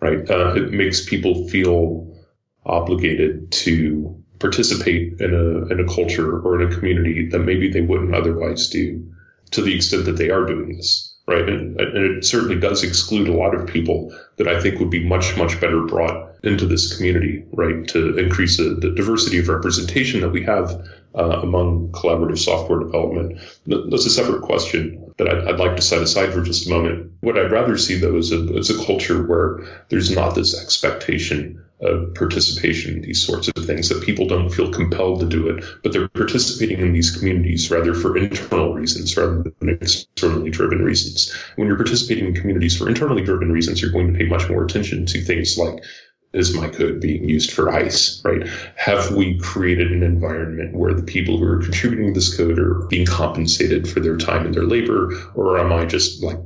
Right? 0.00 0.30
Uh, 0.30 0.54
it 0.54 0.70
makes 0.70 1.08
people 1.08 1.48
feel 1.48 2.14
obligated 2.66 3.50
to 3.52 4.22
participate 4.38 5.18
in 5.18 5.32
a 5.32 5.72
in 5.72 5.80
a 5.80 5.94
culture 5.94 6.38
or 6.40 6.60
in 6.60 6.70
a 6.70 6.74
community 6.74 7.28
that 7.28 7.38
maybe 7.38 7.70
they 7.70 7.80
wouldn't 7.80 8.14
otherwise 8.14 8.68
do, 8.68 9.02
to 9.52 9.62
the 9.62 9.74
extent 9.74 10.04
that 10.04 10.18
they 10.18 10.28
are 10.28 10.44
doing 10.44 10.76
this 10.76 11.11
right? 11.26 11.48
And, 11.48 11.80
and, 11.80 12.16
it 12.16 12.24
certainly 12.24 12.58
does 12.58 12.82
exclude 12.82 13.28
a 13.28 13.36
lot 13.36 13.54
of 13.54 13.66
people 13.66 14.16
that 14.36 14.48
I 14.48 14.60
think 14.60 14.80
would 14.80 14.90
be 14.90 15.06
much, 15.06 15.36
much 15.36 15.60
better 15.60 15.82
brought 15.82 16.34
into 16.42 16.66
this 16.66 16.96
community, 16.96 17.44
right? 17.52 17.86
To 17.88 18.18
increase 18.18 18.56
the, 18.56 18.74
the 18.74 18.90
diversity 18.90 19.38
of 19.38 19.48
representation 19.48 20.20
that 20.20 20.30
we 20.30 20.42
have 20.44 20.70
uh, 21.14 21.40
among 21.42 21.92
collaborative 21.92 22.38
software 22.38 22.80
development. 22.80 23.38
That's 23.66 24.06
a 24.06 24.10
separate 24.10 24.42
question 24.42 25.12
that 25.18 25.28
I'd, 25.28 25.46
I'd, 25.46 25.60
like 25.60 25.76
to 25.76 25.82
set 25.82 26.02
aside 26.02 26.32
for 26.32 26.42
just 26.42 26.66
a 26.66 26.70
moment. 26.70 27.12
What 27.20 27.38
I'd 27.38 27.52
rather 27.52 27.76
see 27.76 27.98
though 27.98 28.16
is 28.16 28.32
a, 28.32 28.56
is 28.56 28.70
a 28.70 28.84
culture 28.84 29.22
where 29.22 29.60
there's 29.90 30.10
not 30.10 30.34
this 30.34 30.60
expectation 30.60 31.62
of 31.82 32.14
participation 32.14 32.96
in 32.96 33.02
these 33.02 33.24
sorts 33.24 33.48
of 33.48 33.64
things 33.64 33.88
that 33.88 34.02
people 34.02 34.26
don't 34.26 34.50
feel 34.50 34.70
compelled 34.70 35.20
to 35.20 35.26
do 35.26 35.48
it, 35.48 35.64
but 35.82 35.92
they're 35.92 36.08
participating 36.08 36.78
in 36.78 36.92
these 36.92 37.16
communities 37.16 37.70
rather 37.70 37.94
for 37.94 38.16
internal 38.16 38.72
reasons 38.72 39.16
rather 39.16 39.44
than 39.58 39.68
externally 39.68 40.50
driven 40.50 40.82
reasons. 40.82 41.34
When 41.56 41.66
you're 41.66 41.76
participating 41.76 42.26
in 42.26 42.34
communities 42.34 42.76
for 42.76 42.88
internally 42.88 43.22
driven 43.22 43.50
reasons, 43.50 43.82
you're 43.82 43.92
going 43.92 44.12
to 44.12 44.18
pay 44.18 44.26
much 44.26 44.48
more 44.48 44.64
attention 44.64 45.06
to 45.06 45.20
things 45.20 45.58
like 45.58 45.82
is 46.32 46.56
my 46.56 46.68
code 46.68 47.00
being 47.00 47.28
used 47.28 47.52
for 47.52 47.70
ICE, 47.70 48.22
right? 48.24 48.48
Have 48.76 49.14
we 49.14 49.38
created 49.38 49.92
an 49.92 50.02
environment 50.02 50.74
where 50.74 50.94
the 50.94 51.02
people 51.02 51.36
who 51.36 51.44
are 51.44 51.62
contributing 51.62 52.12
this 52.12 52.34
code 52.34 52.58
are 52.58 52.86
being 52.88 53.06
compensated 53.06 53.88
for 53.88 54.00
their 54.00 54.16
time 54.16 54.46
and 54.46 54.54
their 54.54 54.64
labor? 54.64 55.12
Or 55.34 55.58
am 55.58 55.72
I 55.72 55.84
just 55.84 56.22
like 56.22 56.38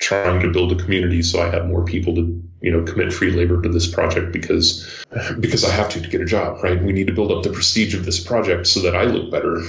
trying 0.00 0.40
to 0.40 0.50
build 0.50 0.72
a 0.72 0.82
community 0.82 1.22
so 1.22 1.42
I 1.42 1.50
have 1.50 1.66
more 1.66 1.84
people 1.84 2.14
to, 2.14 2.42
you 2.60 2.70
know, 2.70 2.82
commit 2.84 3.12
free 3.12 3.30
labor 3.30 3.60
to 3.62 3.68
this 3.68 3.86
project 3.86 4.32
because, 4.32 5.04
because 5.38 5.64
I 5.64 5.70
have 5.70 5.88
to 5.90 6.00
to 6.00 6.08
get 6.08 6.20
a 6.20 6.26
job, 6.26 6.62
right? 6.62 6.82
We 6.82 6.92
need 6.92 7.06
to 7.06 7.12
build 7.12 7.32
up 7.32 7.42
the 7.42 7.50
prestige 7.50 7.94
of 7.94 8.04
this 8.04 8.22
project 8.22 8.66
so 8.66 8.80
that 8.80 8.94
I 8.94 9.04
look 9.04 9.30
better. 9.30 9.62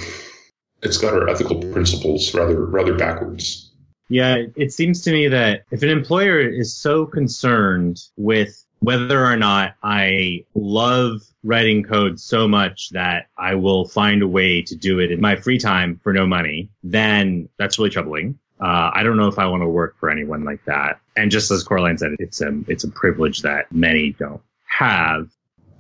It's 0.84 0.98
got 0.98 1.14
our 1.14 1.30
ethical 1.30 1.60
principles 1.60 2.34
rather, 2.34 2.66
rather 2.66 2.96
backwards. 2.96 3.72
Yeah, 4.10 4.44
it 4.56 4.74
seems 4.74 5.02
to 5.04 5.12
me 5.12 5.30
that 5.30 5.64
if 5.72 5.84
an 5.84 5.90
employer 5.90 6.40
is 6.40 6.76
so 6.76 7.06
concerned 7.06 8.02
with 8.18 8.66
whether 8.80 9.24
or 9.24 9.38
not 9.38 9.76
I 9.84 10.46
love 10.56 11.22
writing 11.44 11.84
code 11.84 12.20
so 12.20 12.48
much 12.48 12.90
that 12.90 13.28
I 13.38 13.56
will 13.56 13.88
find 13.88 14.22
a 14.22 14.28
way 14.28 14.64
to 14.64 14.76
do 14.76 15.00
it 15.00 15.12
in 15.12 15.22
my 15.22 15.36
free 15.36 15.60
time 15.60 16.00
for 16.04 16.14
no 16.14 16.26
money, 16.26 16.70
then 16.84 17.48
that's 17.58 17.78
really 17.78 17.92
troubling. 17.92 18.40
Uh, 18.60 18.92
I 18.94 19.04
don't 19.04 19.18
know 19.18 19.28
if 19.28 19.40
I 19.40 19.48
want 19.48 19.64
to 19.64 19.68
work 19.68 19.98
for 20.00 20.10
anyone 20.10 20.44
like 20.44 20.66
that. 20.66 21.00
And 21.16 21.32
just 21.32 21.52
as 21.52 21.64
Coraline 21.64 21.98
said, 21.98 22.12
it's 22.20 22.42
a, 22.42 22.60
it's 22.68 22.84
a 22.84 22.90
privilege 22.90 23.42
that 23.42 23.72
many 23.72 24.14
don't 24.18 24.42
have. 24.66 25.30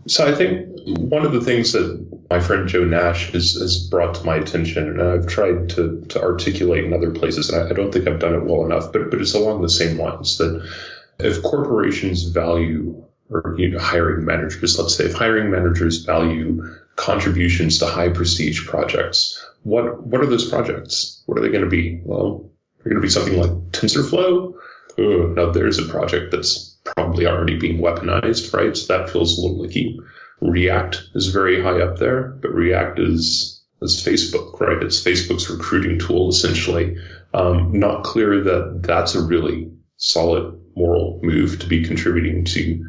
So 0.07 0.27
I 0.27 0.33
think 0.33 0.67
one 0.85 1.25
of 1.25 1.31
the 1.31 1.41
things 1.41 1.73
that 1.73 2.23
my 2.29 2.39
friend 2.39 2.67
Joe 2.67 2.83
Nash 2.83 3.31
has, 3.33 3.53
has 3.53 3.87
brought 3.87 4.15
to 4.15 4.25
my 4.25 4.37
attention, 4.37 4.89
and 4.89 5.01
I've 5.01 5.27
tried 5.27 5.69
to, 5.71 6.03
to 6.09 6.21
articulate 6.21 6.85
in 6.85 6.93
other 6.93 7.11
places, 7.11 7.49
and 7.49 7.63
I, 7.63 7.69
I 7.69 7.73
don't 7.73 7.93
think 7.93 8.07
I've 8.07 8.19
done 8.19 8.33
it 8.33 8.43
well 8.43 8.65
enough, 8.65 8.91
but, 8.91 9.11
but 9.11 9.21
it's 9.21 9.35
along 9.35 9.61
the 9.61 9.69
same 9.69 9.97
lines 9.97 10.37
that 10.39 10.67
if 11.19 11.43
corporations 11.43 12.23
value 12.23 13.05
or 13.29 13.55
you 13.57 13.69
know, 13.69 13.79
hiring 13.79 14.25
managers, 14.25 14.77
let's 14.77 14.95
say, 14.95 15.05
if 15.05 15.13
hiring 15.13 15.51
managers 15.51 16.03
value 16.03 16.75
contributions 16.95 17.79
to 17.79 17.85
high 17.85 18.09
prestige 18.09 18.67
projects, 18.67 19.43
what 19.63 20.03
what 20.03 20.21
are 20.21 20.25
those 20.25 20.49
projects? 20.49 21.23
What 21.25 21.37
are 21.37 21.41
they 21.41 21.49
going 21.49 21.63
to 21.63 21.69
be? 21.69 22.01
Well, 22.03 22.49
they're 22.77 22.91
going 22.91 23.01
to 23.01 23.05
be 23.05 23.09
something 23.09 23.39
like 23.39 23.51
TensorFlow. 23.71 24.55
Oh, 24.97 25.33
now 25.35 25.51
there's 25.51 25.79
a 25.79 25.85
project 25.85 26.31
that's 26.31 26.77
probably 26.83 27.25
already 27.25 27.57
being 27.57 27.79
weaponized, 27.79 28.53
right? 28.53 28.75
So 28.75 28.97
that 28.97 29.09
feels 29.09 29.37
a 29.37 29.41
little 29.41 29.63
icky. 29.65 29.99
React 30.41 31.03
is 31.15 31.27
very 31.27 31.61
high 31.61 31.81
up 31.81 31.97
there, 31.99 32.29
but 32.41 32.53
React 32.53 32.99
is, 32.99 33.61
is 33.81 34.03
Facebook, 34.03 34.59
right? 34.59 34.81
It's 34.81 35.01
Facebook's 35.01 35.49
recruiting 35.49 35.99
tool, 35.99 36.29
essentially. 36.29 36.97
Um, 37.33 37.71
not 37.71 38.03
clear 38.03 38.43
that 38.43 38.81
that's 38.83 39.15
a 39.15 39.23
really 39.23 39.71
solid 39.97 40.59
moral 40.75 41.19
move 41.21 41.59
to 41.59 41.67
be 41.67 41.85
contributing 41.85 42.43
to 42.45 42.85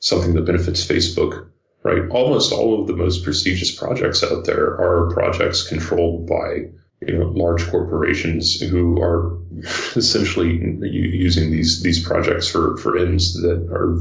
something 0.00 0.34
that 0.34 0.46
benefits 0.46 0.84
Facebook, 0.84 1.48
right? 1.82 2.08
Almost 2.10 2.52
all 2.52 2.80
of 2.80 2.86
the 2.86 2.96
most 2.96 3.24
prestigious 3.24 3.74
projects 3.74 4.22
out 4.24 4.44
there 4.44 4.66
are 4.80 5.12
projects 5.12 5.66
controlled 5.66 6.26
by 6.26 6.70
you 7.06 7.18
know, 7.18 7.26
large 7.28 7.66
corporations 7.68 8.60
who 8.60 9.00
are 9.00 9.38
essentially 9.96 10.50
using 10.82 11.50
these 11.50 11.82
these 11.82 12.06
projects 12.06 12.48
for 12.48 12.76
for 12.76 12.98
ends 12.98 13.40
that 13.42 13.68
are 13.70 13.98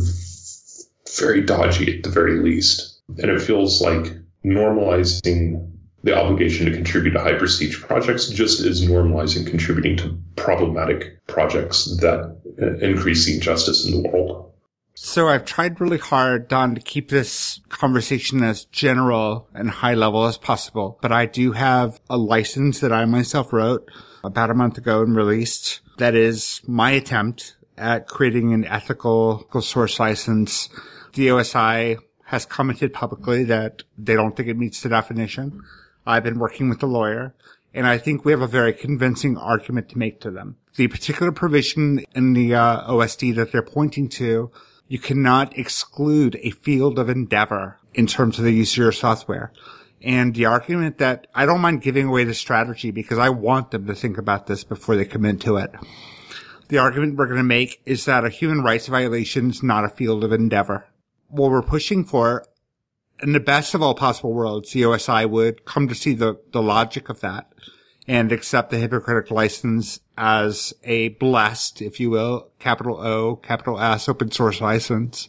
very 1.17 1.41
dodgy 1.41 1.97
at 1.97 2.03
the 2.03 2.09
very 2.09 2.39
least. 2.39 2.99
And 3.07 3.31
it 3.31 3.41
feels 3.41 3.81
like 3.81 4.13
normalizing 4.45 5.69
the 6.03 6.17
obligation 6.17 6.65
to 6.65 6.71
contribute 6.71 7.11
to 7.11 7.19
high 7.19 7.37
prestige 7.37 7.81
projects 7.81 8.29
just 8.29 8.61
is 8.61 8.85
normalizing 8.85 9.45
contributing 9.45 9.97
to 9.97 10.17
problematic 10.35 11.25
projects 11.27 11.97
that 11.97 12.37
uh, 12.61 12.77
increase 12.77 13.27
injustice 13.27 13.85
in 13.85 14.01
the 14.01 14.09
world. 14.09 14.48
So 15.01 15.29
I've 15.29 15.45
tried 15.45 15.79
really 15.79 15.97
hard, 15.97 16.49
Don, 16.49 16.75
to 16.75 16.81
keep 16.81 17.07
this 17.07 17.61
conversation 17.69 18.43
as 18.43 18.65
general 18.65 19.47
and 19.53 19.69
high 19.69 19.93
level 19.93 20.25
as 20.25 20.37
possible. 20.37 20.99
But 21.01 21.13
I 21.13 21.25
do 21.25 21.53
have 21.53 22.01
a 22.09 22.17
license 22.17 22.81
that 22.81 22.91
I 22.91 23.05
myself 23.05 23.53
wrote 23.53 23.89
about 24.25 24.51
a 24.51 24.53
month 24.53 24.77
ago 24.77 25.01
and 25.01 25.15
released. 25.15 25.79
That 25.99 26.15
is 26.15 26.59
my 26.67 26.91
attempt 26.91 27.55
at 27.77 28.07
creating 28.07 28.51
an 28.51 28.65
ethical 28.65 29.47
source 29.61 30.01
license. 30.01 30.67
The 31.13 31.27
OSI 31.27 31.97
has 32.25 32.45
commented 32.45 32.91
publicly 32.91 33.45
that 33.45 33.83
they 33.97 34.15
don't 34.15 34.35
think 34.35 34.49
it 34.49 34.57
meets 34.57 34.81
the 34.81 34.89
definition. 34.89 35.63
I've 36.05 36.25
been 36.25 36.39
working 36.39 36.67
with 36.67 36.81
the 36.81 36.87
lawyer 36.87 37.33
and 37.73 37.87
I 37.87 37.97
think 37.99 38.25
we 38.25 38.33
have 38.33 38.41
a 38.41 38.47
very 38.47 38.73
convincing 38.73 39.37
argument 39.37 39.87
to 39.89 39.97
make 39.97 40.19
to 40.21 40.31
them. 40.31 40.57
The 40.75 40.89
particular 40.89 41.31
provision 41.31 42.03
in 42.13 42.33
the 42.33 42.55
uh, 42.55 42.91
OSD 42.91 43.35
that 43.35 43.53
they're 43.53 43.61
pointing 43.61 44.09
to 44.09 44.51
you 44.89 44.97
cannot 44.99 45.57
exclude 45.57 46.37
a 46.41 46.49
field 46.49 46.99
of 46.99 47.09
endeavor 47.09 47.77
in 47.93 48.07
terms 48.07 48.39
of 48.39 48.43
the 48.43 48.51
use 48.51 48.73
of 48.73 48.77
your 48.77 48.91
software. 48.91 49.53
And 50.01 50.33
the 50.33 50.45
argument 50.45 50.97
that 50.97 51.27
I 51.35 51.45
don't 51.45 51.61
mind 51.61 51.83
giving 51.83 52.07
away 52.07 52.23
the 52.23 52.33
strategy 52.33 52.89
because 52.89 53.19
I 53.19 53.29
want 53.29 53.71
them 53.71 53.85
to 53.85 53.95
think 53.95 54.17
about 54.17 54.47
this 54.47 54.63
before 54.63 54.95
they 54.95 55.05
commit 55.05 55.41
to 55.41 55.57
it. 55.57 55.71
The 56.69 56.79
argument 56.79 57.17
we're 57.17 57.27
going 57.27 57.37
to 57.37 57.43
make 57.43 57.81
is 57.85 58.05
that 58.05 58.25
a 58.25 58.29
human 58.29 58.63
rights 58.63 58.87
violation 58.87 59.51
is 59.51 59.61
not 59.61 59.85
a 59.85 59.89
field 59.89 60.23
of 60.23 60.33
endeavor. 60.33 60.87
What 61.27 61.51
we're 61.51 61.61
pushing 61.61 62.03
for, 62.03 62.45
in 63.21 63.33
the 63.33 63.39
best 63.39 63.75
of 63.75 63.83
all 63.83 63.93
possible 63.93 64.33
worlds, 64.33 64.71
the 64.71 64.83
OSI 64.83 65.29
would 65.29 65.65
come 65.65 65.87
to 65.87 65.95
see 65.95 66.13
the, 66.13 66.39
the 66.51 66.61
logic 66.63 67.09
of 67.09 67.19
that 67.19 67.51
and 68.09 68.31
accept 68.31 68.71
the 68.71 68.79
Hippocratic 68.79 69.29
license 69.29 69.99
as 70.17 70.73
a 70.83 71.09
blessed, 71.09 71.79
if 71.83 71.99
you 71.99 72.09
will, 72.09 72.49
capital 72.57 72.99
O, 72.99 73.35
capital 73.35 73.79
S 73.79 74.09
open 74.09 74.31
source 74.31 74.59
license. 74.59 75.27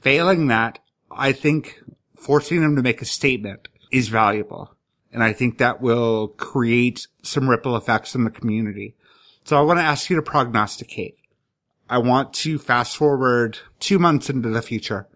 Failing 0.00 0.46
that, 0.46 0.78
I 1.10 1.32
think 1.32 1.82
forcing 2.16 2.60
them 2.60 2.76
to 2.76 2.82
make 2.82 3.02
a 3.02 3.04
statement 3.04 3.66
is 3.90 4.06
valuable. 4.06 4.76
And 5.12 5.24
I 5.24 5.32
think 5.32 5.58
that 5.58 5.80
will 5.80 6.28
create 6.28 7.08
some 7.22 7.50
ripple 7.50 7.76
effects 7.76 8.14
in 8.14 8.22
the 8.22 8.30
community. 8.30 8.94
So 9.42 9.58
I 9.58 9.62
want 9.62 9.80
to 9.80 9.84
ask 9.84 10.08
you 10.08 10.14
to 10.14 10.22
prognosticate. 10.22 11.16
I 11.90 11.98
want 11.98 12.32
to 12.34 12.60
fast 12.60 12.96
forward 12.96 13.58
two 13.80 13.98
months 13.98 14.30
into 14.30 14.50
the 14.50 14.62
future 14.62 15.08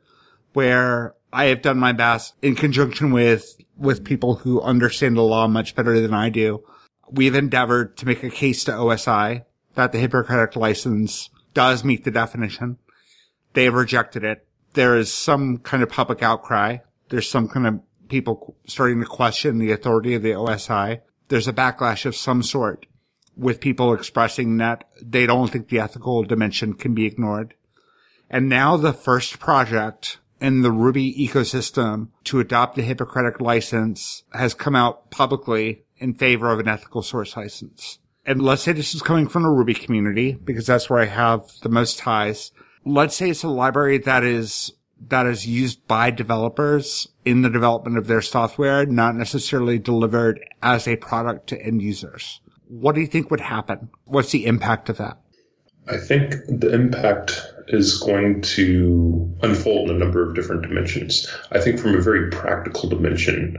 where 0.53 1.15
I 1.33 1.45
have 1.45 1.63
done 1.63 1.79
my 1.79 1.93
best 1.93 2.35
in 2.43 2.57
conjunction 2.57 3.13
with, 3.13 3.57
with 3.77 4.05
people 4.05 4.35
who 4.35 4.61
understand 4.61 5.17
the 5.17 5.23
law 5.23 5.47
much 5.47 5.77
better 5.77 6.01
than 6.01 6.13
I 6.13 6.29
do 6.29 6.65
we've 7.11 7.35
endeavored 7.35 7.97
to 7.99 8.07
make 8.07 8.23
a 8.23 8.31
case 8.31 8.65
to 8.65 8.73
OSI 8.73 9.45
that 9.75 9.93
the 9.93 9.99
Hippocratic 9.99 10.57
license 10.57 11.31
does 11.55 11.85
meet 11.85 12.05
the 12.05 12.11
definition. 12.11 12.79
They 13.53 13.65
have 13.65 13.75
rejected 13.75 14.25
it. 14.25 14.47
There 14.75 14.97
is 14.97 15.13
some 15.13 15.59
kind 15.59 15.83
of 15.83 15.89
public 15.89 16.23
outcry. 16.23 16.79
There's 17.09 17.29
some 17.29 17.49
kind 17.49 17.67
of 17.67 17.81
people 18.09 18.57
starting 18.67 19.01
to 19.01 19.07
question 19.07 19.59
the 19.59 19.73
authority 19.73 20.15
of 20.15 20.23
the 20.23 20.33
OSI. 20.33 21.01
There's 21.29 21.49
a 21.49 21.53
backlash 21.53 22.07
of 22.07 22.17
some 22.17 22.43
sort 22.43 22.87
with 23.37 23.61
people 23.61 23.95
expressing 23.95 24.57
that 24.59 24.85
they 25.03 25.27
don't 25.27 25.51
think 25.51 25.69
the 25.69 25.81
ethical 25.81 26.25
dimension 26.25 26.75
can 26.75 26.95
be 26.95 27.07
ignored. 27.07 27.55
And 28.29 28.49
now 28.49 28.77
the 28.77 28.93
first 28.93 29.39
project 29.39 30.19
in 30.41 30.63
the 30.63 30.73
Ruby 30.73 31.15
ecosystem 31.15 32.09
to 32.25 32.41
adopt 32.41 32.77
the 32.77 32.83
Hippocratic 32.83 33.41
license 33.41 34.23
has 34.33 34.55
come 34.55 34.77
out 34.77 35.11
publicly 35.11 35.85
in 35.99 36.15
favor 36.15 36.51
of 36.51 36.61
an 36.61 36.69
ethical 36.69 37.03
source 37.03 37.37
license. 37.37 37.99
And 38.25 38.43
let's 38.43 38.63
say 38.63 38.73
this 38.73 38.95
is 38.95 39.03
coming 39.03 39.29
from 39.29 39.43
the 39.43 39.49
Ruby 39.49 39.75
community 39.75 40.33
because 40.33 40.67
that's 40.67 40.91
where 40.91 41.01
I 41.01 41.07
have 41.07 41.51
the 41.63 41.69
most 41.69 41.99
ties. 41.99 42.53
Let's 42.85 43.17
say 43.17 43.31
it's 43.31 43.43
a 43.43 43.49
library 43.49 43.99
that 43.99 44.23
is 44.23 44.73
that 45.09 45.27
is 45.27 45.47
used 45.47 45.87
by 45.87 46.11
developers 46.11 47.09
in 47.25 47.43
the 47.43 47.51
development 47.51 47.99
of 47.99 48.07
their 48.07 48.21
software, 48.21 48.85
not 48.85 49.15
necessarily 49.15 49.79
delivered 49.79 50.45
as 50.63 50.89
a 50.89 50.97
product 50.97 51.49
to 51.49 51.63
end 51.63 51.81
users. 51.83 52.41
What 52.67 52.95
do 52.95 53.01
you 53.01 53.07
think 53.07 53.31
would 53.31 53.41
happen? 53.41 53.91
What's 54.05 54.33
the 54.33 54.47
impact 54.47 54.89
of 54.89 54.99
that? 54.99 55.19
I 55.87 55.97
think 55.97 56.35
the 56.49 56.73
impact 56.75 57.41
is 57.69 57.99
going 57.99 58.41
to 58.43 59.35
unfold 59.43 59.91
in 59.91 59.97
a 59.97 59.99
number 59.99 60.27
of 60.27 60.35
different 60.35 60.63
dimensions. 60.63 61.29
I 61.51 61.61
think 61.61 61.79
from 61.79 61.95
a 61.95 62.01
very 62.01 62.31
practical 62.31 62.89
dimension, 62.89 63.57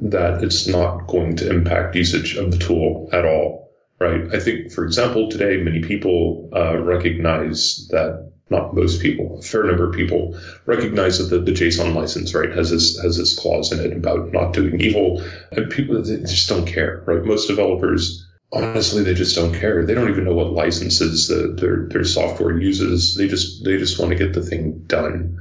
that 0.00 0.44
it's 0.44 0.66
not 0.68 1.06
going 1.06 1.36
to 1.36 1.50
impact 1.50 1.96
usage 1.96 2.36
of 2.36 2.50
the 2.52 2.58
tool 2.58 3.08
at 3.12 3.24
all, 3.24 3.72
right? 3.98 4.22
I 4.32 4.38
think, 4.38 4.72
for 4.72 4.84
example, 4.84 5.28
today 5.28 5.56
many 5.62 5.82
people 5.82 6.50
uh, 6.54 6.78
recognize 6.78 7.88
that 7.90 8.30
not 8.50 8.74
most 8.74 9.02
people, 9.02 9.38
a 9.38 9.42
fair 9.42 9.64
number 9.64 9.88
of 9.88 9.94
people 9.94 10.38
recognize 10.64 11.18
that 11.18 11.34
the, 11.34 11.40
the 11.40 11.52
JSON 11.52 11.94
license, 11.94 12.34
right, 12.34 12.50
has 12.50 12.70
this 12.70 12.98
has 13.00 13.18
this 13.18 13.38
clause 13.38 13.72
in 13.72 13.80
it 13.80 13.94
about 13.94 14.32
not 14.32 14.54
doing 14.54 14.80
evil, 14.80 15.22
and 15.52 15.70
people 15.70 16.02
just 16.02 16.48
don't 16.48 16.66
care, 16.66 17.02
right? 17.06 17.24
Most 17.24 17.48
developers 17.48 18.26
honestly 18.52 19.02
they 19.02 19.14
just 19.14 19.36
don't 19.36 19.54
care 19.54 19.84
they 19.84 19.94
don't 19.94 20.10
even 20.10 20.24
know 20.24 20.34
what 20.34 20.52
licenses 20.52 21.28
the, 21.28 21.54
their 21.60 21.86
their 21.88 22.04
software 22.04 22.58
uses 22.58 23.14
they 23.14 23.28
just 23.28 23.64
they 23.64 23.76
just 23.76 23.98
want 23.98 24.10
to 24.10 24.16
get 24.16 24.32
the 24.32 24.42
thing 24.42 24.82
done 24.86 25.38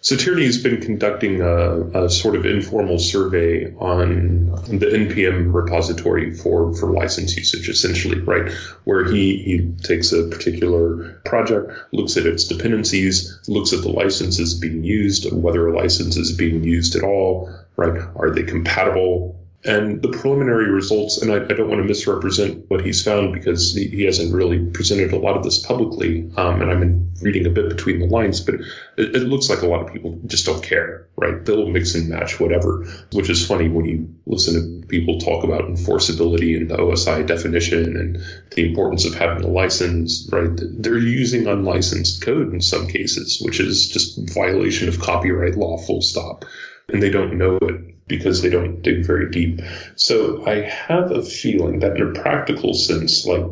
so 0.00 0.14
Tierney 0.14 0.44
has 0.44 0.62
been 0.62 0.80
conducting 0.80 1.40
a, 1.40 2.04
a, 2.04 2.08
sort 2.08 2.36
of 2.36 2.46
informal 2.46 3.00
survey 3.00 3.74
on 3.78 4.46
the 4.68 4.86
npm 4.86 5.52
repository 5.52 6.32
for, 6.34 6.72
for 6.74 6.92
license 6.92 7.36
usage, 7.36 7.68
essentially, 7.68 8.20
right? 8.20 8.52
Where 8.84 9.04
he, 9.04 9.38
he 9.42 9.72
takes 9.82 10.12
a 10.12 10.28
particular 10.28 11.20
project, 11.24 11.72
looks 11.92 12.16
at 12.16 12.26
its 12.26 12.44
dependencies, 12.44 13.40
looks 13.48 13.72
at 13.72 13.82
the 13.82 13.88
licenses 13.88 14.54
being 14.54 14.84
used, 14.84 15.32
whether 15.32 15.66
a 15.66 15.76
license 15.76 16.16
is 16.16 16.30
being 16.30 16.62
used 16.62 16.94
at 16.94 17.02
all, 17.02 17.52
right? 17.76 18.00
Are 18.14 18.30
they 18.30 18.44
compatible? 18.44 19.37
And 19.64 20.00
the 20.02 20.08
preliminary 20.08 20.70
results, 20.70 21.20
and 21.20 21.32
I, 21.32 21.36
I, 21.36 21.56
don't 21.56 21.68
want 21.68 21.82
to 21.82 21.88
misrepresent 21.88 22.70
what 22.70 22.84
he's 22.84 23.02
found 23.02 23.32
because 23.32 23.74
he, 23.74 23.88
he 23.88 24.04
hasn't 24.04 24.32
really 24.32 24.64
presented 24.70 25.12
a 25.12 25.18
lot 25.18 25.36
of 25.36 25.42
this 25.42 25.58
publicly, 25.58 26.30
um, 26.36 26.62
and 26.62 26.70
I'm 26.70 27.12
reading 27.22 27.44
a 27.44 27.50
bit 27.50 27.68
between 27.68 27.98
the 27.98 28.06
lines, 28.06 28.40
but 28.40 28.54
it, 28.54 29.16
it, 29.16 29.24
looks 29.24 29.50
like 29.50 29.62
a 29.62 29.66
lot 29.66 29.84
of 29.84 29.92
people 29.92 30.20
just 30.26 30.46
don't 30.46 30.62
care, 30.62 31.08
right? 31.16 31.44
They'll 31.44 31.66
mix 31.66 31.96
and 31.96 32.08
match 32.08 32.38
whatever, 32.38 32.86
which 33.12 33.28
is 33.28 33.44
funny 33.44 33.68
when 33.68 33.84
you 33.84 34.14
listen 34.26 34.82
to 34.82 34.86
people 34.86 35.18
talk 35.18 35.42
about 35.42 35.62
enforceability 35.62 36.56
and 36.56 36.70
the 36.70 36.76
OSI 36.76 37.26
definition 37.26 37.96
and 37.96 38.22
the 38.52 38.68
importance 38.68 39.04
of 39.06 39.14
having 39.16 39.42
a 39.42 39.48
license, 39.48 40.28
right? 40.30 40.50
They're 40.54 40.98
using 40.98 41.48
unlicensed 41.48 42.22
code 42.22 42.52
in 42.52 42.60
some 42.60 42.86
cases, 42.86 43.40
which 43.40 43.58
is 43.58 43.88
just 43.88 44.20
violation 44.32 44.88
of 44.88 45.00
copyright 45.00 45.56
law, 45.56 45.78
full 45.78 46.00
stop. 46.00 46.44
And 46.90 47.02
they 47.02 47.10
don't 47.10 47.36
know 47.36 47.58
it 47.60 47.97
because 48.08 48.42
they 48.42 48.50
don't 48.50 48.82
dig 48.82 49.06
very 49.06 49.30
deep. 49.30 49.60
So 49.96 50.44
I 50.46 50.62
have 50.62 51.12
a 51.12 51.22
feeling 51.22 51.80
that 51.80 51.96
in 51.96 52.08
a 52.08 52.20
practical 52.20 52.74
sense, 52.74 53.26
like 53.26 53.44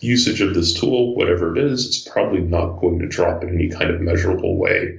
usage 0.00 0.40
of 0.40 0.54
this 0.54 0.74
tool, 0.74 1.14
whatever 1.14 1.56
it 1.56 1.62
is, 1.62 1.86
it's 1.86 2.08
probably 2.08 2.40
not 2.40 2.80
going 2.80 2.98
to 3.00 3.08
drop 3.08 3.42
in 3.42 3.50
any 3.50 3.68
kind 3.68 3.90
of 3.90 4.00
measurable 4.00 4.56
way. 4.56 4.98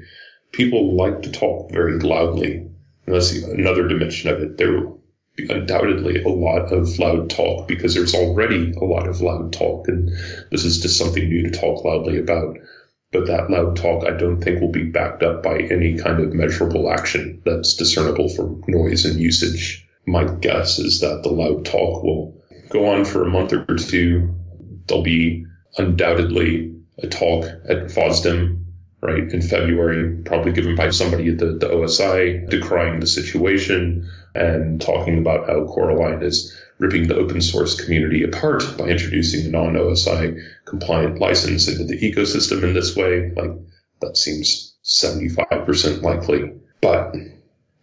People 0.51 0.95
like 0.95 1.23
to 1.23 1.31
talk 1.31 1.71
very 1.71 1.99
loudly. 1.99 2.57
And 3.05 3.15
that's 3.15 3.31
another 3.31 3.87
dimension 3.87 4.29
of 4.29 4.41
it. 4.41 4.57
There 4.57 4.71
will 4.71 5.01
be 5.35 5.47
undoubtedly 5.49 6.21
a 6.23 6.29
lot 6.29 6.71
of 6.71 6.99
loud 6.99 7.29
talk 7.29 7.67
because 7.67 7.93
there's 7.93 8.13
already 8.13 8.73
a 8.73 8.83
lot 8.83 9.07
of 9.07 9.21
loud 9.21 9.53
talk, 9.53 9.87
and 9.87 10.09
this 10.51 10.65
is 10.65 10.81
just 10.81 10.97
something 10.97 11.27
new 11.27 11.49
to 11.49 11.57
talk 11.57 11.83
loudly 11.83 12.19
about 12.19 12.57
but 13.11 13.27
that 13.27 13.49
loud 13.49 13.75
talk 13.75 14.05
I 14.05 14.11
don't 14.17 14.41
think 14.41 14.61
will 14.61 14.71
be 14.71 14.83
backed 14.83 15.23
up 15.23 15.43
by 15.43 15.59
any 15.59 15.97
kind 15.97 16.19
of 16.19 16.33
measurable 16.33 16.91
action 16.91 17.41
that's 17.45 17.75
discernible 17.75 18.29
from 18.29 18.63
noise 18.67 19.05
and 19.05 19.19
usage. 19.19 19.85
My 20.05 20.23
guess 20.23 20.79
is 20.79 21.01
that 21.01 21.21
the 21.23 21.29
loud 21.29 21.65
talk 21.65 22.03
will 22.03 22.41
go 22.69 22.87
on 22.87 23.05
for 23.05 23.23
a 23.23 23.29
month 23.29 23.53
or 23.53 23.65
two, 23.75 24.33
There'll 24.87 25.03
be 25.03 25.45
undoubtedly 25.77 26.73
a 26.97 27.07
talk 27.07 27.45
at 27.69 27.91
FOSDEM, 27.91 28.65
right, 29.01 29.23
in 29.31 29.41
February, 29.41 30.17
probably 30.23 30.51
given 30.51 30.75
by 30.75 30.89
somebody 30.89 31.29
at 31.29 31.37
the, 31.37 31.53
the 31.53 31.67
OSI, 31.67 32.49
decrying 32.49 32.99
the 32.99 33.07
situation 33.07 34.09
and 34.35 34.81
talking 34.81 35.17
about 35.17 35.47
how 35.47 35.65
Coraline 35.65 36.23
is 36.23 36.57
ripping 36.81 37.07
the 37.07 37.15
open 37.15 37.39
source 37.39 37.79
community 37.79 38.23
apart 38.23 38.63
by 38.75 38.87
introducing 38.87 39.45
a 39.45 39.49
non 39.49 39.75
OSI 39.75 40.35
compliant 40.65 41.19
license 41.19 41.67
into 41.67 41.85
the 41.85 41.99
ecosystem 41.99 42.63
in 42.63 42.73
this 42.73 42.95
way. 42.95 43.31
Like, 43.35 43.51
that 44.01 44.17
seems 44.17 44.75
75% 44.83 46.01
likely. 46.01 46.51
But 46.81 47.15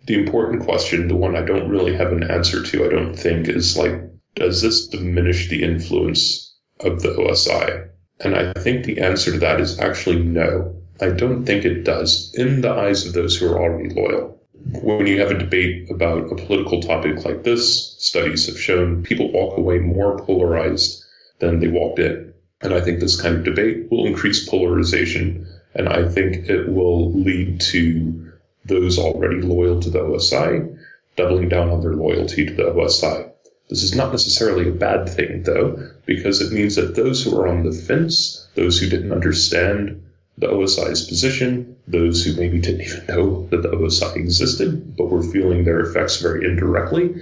the 0.06 0.14
important 0.14 0.64
question, 0.64 1.06
the 1.06 1.14
one 1.14 1.36
I 1.36 1.42
don't 1.42 1.70
really 1.70 1.94
have 1.94 2.12
an 2.12 2.28
answer 2.28 2.60
to, 2.62 2.84
I 2.84 2.88
don't 2.88 3.14
think, 3.14 3.48
is 3.48 3.78
like, 3.78 3.94
does 4.34 4.62
this 4.62 4.88
diminish 4.88 5.48
the 5.48 5.62
influence 5.62 6.56
of 6.80 7.02
the 7.02 7.10
OSI? 7.10 7.88
And 8.20 8.34
I 8.34 8.52
think 8.54 8.84
the 8.84 9.00
answer 9.00 9.30
to 9.30 9.38
that 9.38 9.60
is 9.60 9.78
actually 9.78 10.18
no. 10.18 10.74
I 11.00 11.10
don't 11.10 11.44
think 11.44 11.64
it 11.64 11.84
does 11.84 12.34
in 12.34 12.62
the 12.62 12.72
eyes 12.72 13.06
of 13.06 13.12
those 13.12 13.36
who 13.36 13.46
are 13.46 13.60
already 13.60 13.94
loyal. 13.94 14.37
When 14.82 15.06
you 15.06 15.20
have 15.20 15.30
a 15.30 15.38
debate 15.38 15.90
about 15.90 16.30
a 16.30 16.34
political 16.34 16.80
topic 16.80 17.24
like 17.24 17.42
this, 17.42 17.94
studies 17.98 18.46
have 18.46 18.60
shown 18.60 19.02
people 19.02 19.32
walk 19.32 19.56
away 19.56 19.78
more 19.78 20.18
polarized 20.18 21.04
than 21.38 21.60
they 21.60 21.68
walked 21.68 21.98
in. 21.98 22.34
And 22.60 22.74
I 22.74 22.80
think 22.80 23.00
this 23.00 23.20
kind 23.20 23.36
of 23.36 23.44
debate 23.44 23.90
will 23.90 24.06
increase 24.06 24.48
polarization. 24.48 25.46
And 25.74 25.88
I 25.88 26.08
think 26.08 26.48
it 26.48 26.68
will 26.68 27.12
lead 27.12 27.60
to 27.72 28.32
those 28.64 28.98
already 28.98 29.40
loyal 29.40 29.80
to 29.80 29.90
the 29.90 30.00
OSI 30.00 30.76
doubling 31.16 31.48
down 31.48 31.70
on 31.70 31.80
their 31.80 31.94
loyalty 31.94 32.46
to 32.46 32.54
the 32.54 32.62
OSI. 32.64 33.30
This 33.68 33.82
is 33.82 33.94
not 33.94 34.12
necessarily 34.12 34.68
a 34.68 34.72
bad 34.72 35.08
thing, 35.08 35.42
though, 35.42 35.90
because 36.06 36.40
it 36.40 36.52
means 36.52 36.76
that 36.76 36.94
those 36.94 37.22
who 37.22 37.38
are 37.38 37.48
on 37.48 37.64
the 37.64 37.72
fence, 37.72 38.46
those 38.54 38.80
who 38.80 38.88
didn't 38.88 39.12
understand 39.12 40.02
the 40.38 40.46
OSI's 40.46 41.06
position, 41.06 41.76
those 41.88 42.24
who 42.24 42.34
maybe 42.36 42.60
didn't 42.60 42.82
even 42.82 43.06
know 43.06 43.46
that 43.48 43.62
the 43.62 43.70
OSI 43.70 44.16
existed, 44.16 44.96
but 44.96 45.10
were 45.10 45.22
feeling 45.22 45.64
their 45.64 45.80
effects 45.80 46.20
very 46.20 46.44
indirectly, 46.44 47.14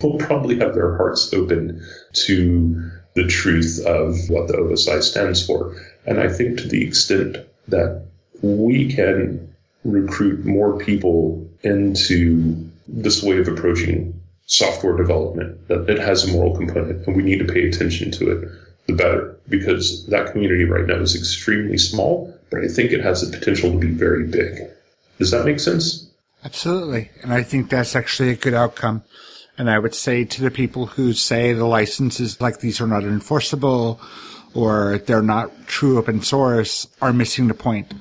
will 0.00 0.18
probably 0.18 0.58
have 0.58 0.74
their 0.74 0.96
hearts 0.96 1.32
open 1.32 1.84
to 2.12 2.90
the 3.14 3.26
truth 3.26 3.84
of 3.84 4.16
what 4.28 4.48
the 4.48 4.54
OSI 4.54 5.02
stands 5.02 5.44
for. 5.44 5.76
And 6.06 6.20
I 6.20 6.28
think 6.28 6.58
to 6.58 6.68
the 6.68 6.84
extent 6.84 7.36
that 7.68 8.04
we 8.42 8.92
can 8.92 9.54
recruit 9.84 10.44
more 10.44 10.78
people 10.78 11.48
into 11.62 12.70
this 12.86 13.22
way 13.22 13.38
of 13.38 13.48
approaching 13.48 14.20
software 14.46 14.96
development, 14.96 15.68
that 15.68 15.88
it 15.88 15.98
has 15.98 16.24
a 16.24 16.32
moral 16.32 16.56
component 16.56 17.06
and 17.06 17.16
we 17.16 17.22
need 17.22 17.38
to 17.38 17.52
pay 17.52 17.66
attention 17.68 18.10
to 18.12 18.30
it, 18.30 18.48
the 18.86 18.92
better. 18.94 19.38
Because 19.48 20.06
that 20.06 20.32
community 20.32 20.64
right 20.64 20.86
now 20.86 20.96
is 20.96 21.16
extremely 21.16 21.78
small, 21.78 22.36
but 22.52 22.62
I 22.62 22.68
think 22.68 22.92
it 22.92 23.00
has 23.00 23.28
the 23.28 23.36
potential 23.36 23.72
to 23.72 23.78
be 23.78 23.88
very 23.88 24.26
big. 24.26 24.68
Does 25.18 25.30
that 25.30 25.46
make 25.46 25.58
sense? 25.58 26.08
Absolutely. 26.44 27.10
And 27.22 27.32
I 27.32 27.42
think 27.42 27.70
that's 27.70 27.96
actually 27.96 28.30
a 28.30 28.36
good 28.36 28.54
outcome. 28.54 29.02
And 29.56 29.70
I 29.70 29.78
would 29.78 29.94
say 29.94 30.24
to 30.24 30.42
the 30.42 30.50
people 30.50 30.86
who 30.86 31.12
say 31.12 31.52
the 31.52 31.64
licenses 31.64 32.40
like 32.40 32.60
these 32.60 32.80
are 32.80 32.86
not 32.86 33.04
enforceable 33.04 34.00
or 34.54 34.98
they're 35.06 35.22
not 35.22 35.66
true 35.66 35.98
open 35.98 36.22
source 36.22 36.86
are 37.00 37.12
missing 37.12 37.48
the 37.48 37.54
point. 37.54 37.94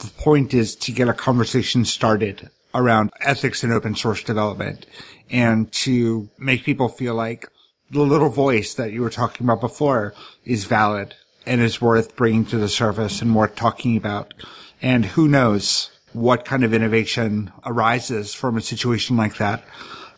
The 0.00 0.10
point 0.10 0.54
is 0.54 0.74
to 0.76 0.92
get 0.92 1.08
a 1.08 1.12
conversation 1.12 1.84
started 1.84 2.50
around 2.74 3.10
ethics 3.20 3.64
in 3.64 3.72
open 3.72 3.94
source 3.94 4.22
development 4.22 4.86
and 5.30 5.70
to 5.72 6.28
make 6.38 6.64
people 6.64 6.88
feel 6.88 7.14
like 7.14 7.48
the 7.90 8.00
little 8.00 8.30
voice 8.30 8.74
that 8.74 8.92
you 8.92 9.02
were 9.02 9.10
talking 9.10 9.44
about 9.46 9.60
before 9.60 10.14
is 10.44 10.64
valid 10.64 11.14
and 11.48 11.62
is 11.62 11.80
worth 11.80 12.14
bringing 12.14 12.44
to 12.44 12.58
the 12.58 12.68
surface 12.68 13.22
and 13.22 13.34
worth 13.34 13.56
talking 13.56 13.96
about. 13.96 14.34
And 14.82 15.04
who 15.04 15.26
knows 15.26 15.90
what 16.12 16.44
kind 16.44 16.62
of 16.62 16.74
innovation 16.74 17.50
arises 17.64 18.34
from 18.34 18.56
a 18.56 18.60
situation 18.60 19.16
like 19.16 19.38
that. 19.38 19.64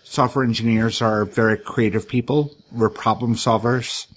Software 0.02 0.44
engineers 0.44 1.00
are 1.00 1.24
very 1.24 1.56
creative 1.56 2.08
people. 2.08 2.54
We're 2.72 2.90
problem 2.90 3.36
solvers. 3.36 4.08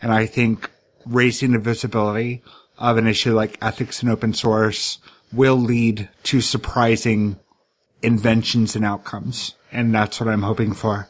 And 0.00 0.12
I 0.12 0.24
think 0.24 0.70
raising 1.04 1.52
the 1.52 1.58
visibility 1.58 2.42
of 2.78 2.96
an 2.96 3.06
issue 3.06 3.34
like 3.34 3.58
ethics 3.60 4.02
in 4.02 4.08
open 4.08 4.32
source 4.32 4.98
will 5.32 5.56
lead 5.56 6.08
to 6.24 6.40
surprising 6.40 7.38
inventions 8.02 8.74
and 8.74 8.84
outcomes. 8.84 9.54
And 9.70 9.94
that's 9.94 10.20
what 10.20 10.28
I'm 10.28 10.42
hoping 10.42 10.72
for. 10.72 11.08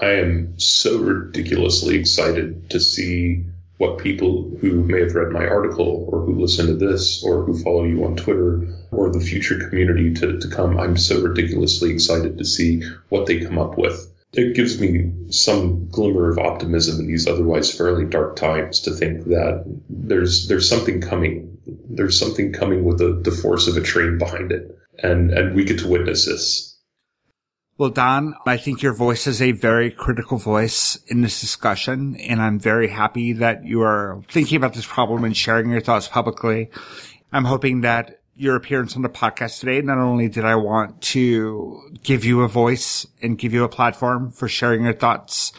I 0.00 0.10
am 0.10 0.58
so 0.58 0.98
ridiculously 0.98 1.96
excited 1.96 2.70
to 2.70 2.80
see 2.80 3.44
what 3.78 3.98
people 3.98 4.50
who 4.60 4.82
may 4.82 5.00
have 5.00 5.14
read 5.14 5.32
my 5.32 5.46
article 5.46 6.08
or 6.08 6.20
who 6.20 6.40
listen 6.40 6.66
to 6.66 6.74
this 6.74 7.24
or 7.24 7.44
who 7.44 7.62
follow 7.62 7.84
you 7.84 8.04
on 8.04 8.16
Twitter 8.16 8.68
or 8.90 9.10
the 9.10 9.20
future 9.20 9.68
community 9.68 10.12
to, 10.14 10.38
to 10.38 10.48
come. 10.48 10.78
I'm 10.78 10.96
so 10.96 11.22
ridiculously 11.22 11.92
excited 11.92 12.38
to 12.38 12.44
see 12.44 12.82
what 13.08 13.26
they 13.26 13.40
come 13.40 13.58
up 13.58 13.78
with. 13.78 14.12
It 14.32 14.54
gives 14.54 14.78
me 14.80 15.12
some 15.30 15.88
glimmer 15.88 16.30
of 16.30 16.38
optimism 16.38 17.00
in 17.00 17.06
these 17.06 17.26
otherwise 17.26 17.72
fairly 17.72 18.04
dark 18.04 18.36
times 18.36 18.80
to 18.80 18.90
think 18.90 19.24
that 19.26 19.64
there's 19.88 20.48
there's 20.48 20.68
something 20.68 21.00
coming. 21.00 21.58
There's 21.88 22.18
something 22.18 22.52
coming 22.52 22.84
with 22.84 22.98
the, 22.98 23.20
the 23.22 23.30
force 23.30 23.68
of 23.68 23.76
a 23.76 23.80
train 23.80 24.18
behind 24.18 24.52
it. 24.52 24.76
And 25.02 25.30
and 25.30 25.54
we 25.54 25.64
get 25.64 25.78
to 25.78 25.88
witness 25.88 26.26
this. 26.26 26.67
Well, 27.78 27.90
Don, 27.90 28.34
I 28.44 28.56
think 28.56 28.82
your 28.82 28.92
voice 28.92 29.28
is 29.28 29.40
a 29.40 29.52
very 29.52 29.92
critical 29.92 30.36
voice 30.36 30.98
in 31.06 31.20
this 31.20 31.40
discussion, 31.40 32.16
and 32.16 32.42
I'm 32.42 32.58
very 32.58 32.88
happy 32.88 33.34
that 33.34 33.64
you 33.64 33.82
are 33.82 34.20
thinking 34.28 34.56
about 34.56 34.74
this 34.74 34.84
problem 34.84 35.22
and 35.22 35.36
sharing 35.36 35.70
your 35.70 35.80
thoughts 35.80 36.08
publicly. 36.08 36.70
I'm 37.32 37.44
hoping 37.44 37.82
that 37.82 38.18
your 38.34 38.56
appearance 38.56 38.96
on 38.96 39.02
the 39.02 39.08
podcast 39.08 39.60
today, 39.60 39.80
not 39.80 39.98
only 39.98 40.28
did 40.28 40.44
I 40.44 40.56
want 40.56 41.00
to 41.02 41.80
give 42.02 42.24
you 42.24 42.40
a 42.40 42.48
voice 42.48 43.06
and 43.22 43.38
give 43.38 43.54
you 43.54 43.62
a 43.62 43.68
platform 43.68 44.32
for 44.32 44.48
sharing 44.48 44.82
your 44.82 44.92
thoughts, 44.92 45.52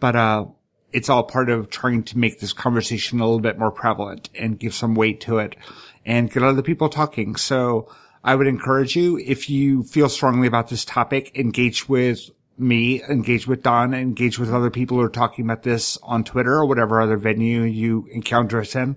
but, 0.00 0.16
uh, 0.16 0.46
it's 0.92 1.08
all 1.08 1.22
part 1.22 1.50
of 1.50 1.70
trying 1.70 2.02
to 2.02 2.18
make 2.18 2.40
this 2.40 2.52
conversation 2.52 3.20
a 3.20 3.24
little 3.24 3.38
bit 3.38 3.60
more 3.60 3.70
prevalent 3.70 4.28
and 4.34 4.58
give 4.58 4.74
some 4.74 4.96
weight 4.96 5.20
to 5.20 5.38
it 5.38 5.54
and 6.04 6.32
get 6.32 6.42
other 6.42 6.62
people 6.62 6.88
talking. 6.88 7.36
So 7.36 7.86
I 8.22 8.34
would 8.34 8.46
encourage 8.46 8.96
you, 8.96 9.18
if 9.18 9.48
you 9.48 9.82
feel 9.82 10.08
strongly 10.08 10.46
about 10.46 10.68
this 10.68 10.84
topic, 10.84 11.36
engage 11.36 11.88
with 11.88 12.30
me, 12.58 13.02
engage 13.04 13.46
with 13.46 13.62
Don, 13.62 13.94
engage 13.94 14.38
with 14.38 14.52
other 14.52 14.70
people 14.70 14.98
who 14.98 15.02
are 15.02 15.08
talking 15.08 15.44
about 15.44 15.62
this 15.62 15.96
on 16.02 16.24
Twitter 16.24 16.52
or 16.52 16.66
whatever 16.66 17.00
other 17.00 17.16
venue 17.16 17.62
you 17.62 18.06
encounter 18.12 18.60
us 18.60 18.76
in. 18.76 18.96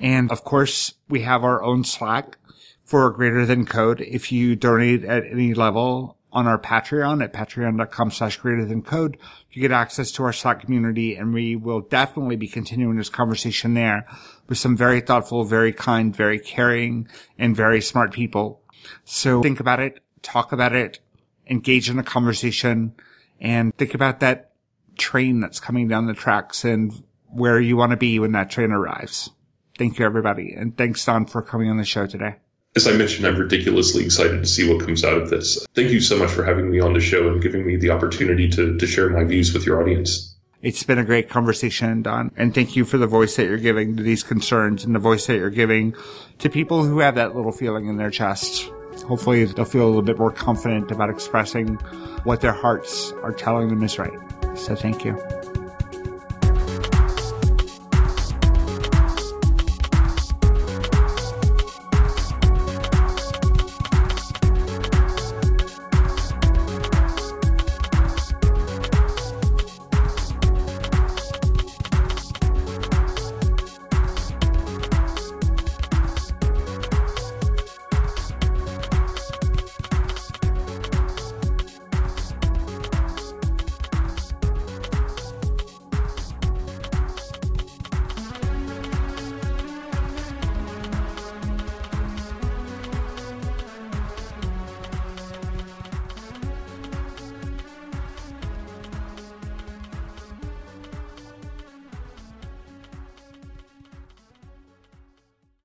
And 0.00 0.30
of 0.30 0.44
course, 0.44 0.94
we 1.08 1.20
have 1.20 1.44
our 1.44 1.62
own 1.62 1.84
Slack 1.84 2.38
for 2.84 3.10
greater 3.10 3.44
than 3.44 3.66
code. 3.66 4.00
If 4.00 4.32
you 4.32 4.56
donate 4.56 5.04
at 5.04 5.24
any 5.26 5.52
level 5.52 6.16
on 6.32 6.46
our 6.46 6.58
Patreon 6.58 7.22
at 7.22 7.32
patreon.com 7.32 8.10
slash 8.10 8.36
greater 8.38 8.64
than 8.64 8.82
code, 8.82 9.18
you 9.50 9.62
get 9.62 9.72
access 9.72 10.12
to 10.12 10.22
our 10.22 10.32
Slack 10.32 10.60
community 10.60 11.16
and 11.16 11.32
we 11.32 11.56
will 11.56 11.80
definitely 11.80 12.36
be 12.36 12.48
continuing 12.48 12.96
this 12.96 13.08
conversation 13.08 13.74
there 13.74 14.06
with 14.48 14.58
some 14.58 14.76
very 14.76 15.00
thoughtful, 15.00 15.44
very 15.44 15.72
kind, 15.72 16.14
very 16.14 16.38
caring, 16.38 17.08
and 17.38 17.56
very 17.56 17.80
smart 17.80 18.12
people. 18.12 18.62
So 19.04 19.42
think 19.42 19.60
about 19.60 19.80
it, 19.80 20.00
talk 20.22 20.52
about 20.52 20.74
it, 20.74 21.00
engage 21.48 21.90
in 21.90 21.98
a 21.98 22.04
conversation, 22.04 22.94
and 23.40 23.76
think 23.76 23.94
about 23.94 24.20
that 24.20 24.52
train 24.96 25.40
that's 25.40 25.60
coming 25.60 25.88
down 25.88 26.06
the 26.06 26.14
tracks 26.14 26.64
and 26.64 26.92
where 27.28 27.60
you 27.60 27.76
want 27.76 27.90
to 27.90 27.96
be 27.96 28.18
when 28.18 28.32
that 28.32 28.50
train 28.50 28.72
arrives. 28.72 29.30
Thank 29.78 29.98
you, 29.98 30.06
everybody. 30.06 30.54
And 30.54 30.76
thanks, 30.76 31.04
Don, 31.04 31.26
for 31.26 31.42
coming 31.42 31.68
on 31.68 31.76
the 31.76 31.84
show 31.84 32.06
today. 32.06 32.36
As 32.76 32.86
I 32.86 32.92
mentioned, 32.92 33.26
I'm 33.26 33.36
ridiculously 33.36 34.04
excited 34.04 34.42
to 34.42 34.46
see 34.46 34.68
what 34.70 34.84
comes 34.84 35.02
out 35.02 35.16
of 35.16 35.30
this. 35.30 35.66
Thank 35.74 35.90
you 35.90 36.00
so 36.00 36.18
much 36.18 36.30
for 36.30 36.44
having 36.44 36.70
me 36.70 36.78
on 36.80 36.92
the 36.92 37.00
show 37.00 37.28
and 37.28 37.42
giving 37.42 37.66
me 37.66 37.76
the 37.76 37.90
opportunity 37.90 38.48
to, 38.50 38.76
to 38.76 38.86
share 38.86 39.08
my 39.08 39.24
views 39.24 39.54
with 39.54 39.64
your 39.64 39.80
audience. 39.80 40.35
It's 40.66 40.82
been 40.82 40.98
a 40.98 41.04
great 41.04 41.28
conversation, 41.28 42.02
Don. 42.02 42.32
And 42.36 42.52
thank 42.52 42.74
you 42.74 42.84
for 42.84 42.98
the 42.98 43.06
voice 43.06 43.36
that 43.36 43.44
you're 43.44 43.56
giving 43.56 43.96
to 43.98 44.02
these 44.02 44.24
concerns 44.24 44.84
and 44.84 44.96
the 44.96 44.98
voice 44.98 45.28
that 45.28 45.36
you're 45.36 45.48
giving 45.48 45.94
to 46.40 46.50
people 46.50 46.82
who 46.82 46.98
have 46.98 47.14
that 47.14 47.36
little 47.36 47.52
feeling 47.52 47.86
in 47.86 47.98
their 47.98 48.10
chest. 48.10 48.68
Hopefully 49.06 49.44
they'll 49.44 49.64
feel 49.64 49.84
a 49.84 49.86
little 49.86 50.02
bit 50.02 50.18
more 50.18 50.32
confident 50.32 50.90
about 50.90 51.08
expressing 51.08 51.76
what 52.24 52.40
their 52.40 52.52
hearts 52.52 53.12
are 53.22 53.32
telling 53.32 53.68
them 53.68 53.84
is 53.84 53.96
right. 53.96 54.18
So 54.56 54.74
thank 54.74 55.04
you. 55.04 55.16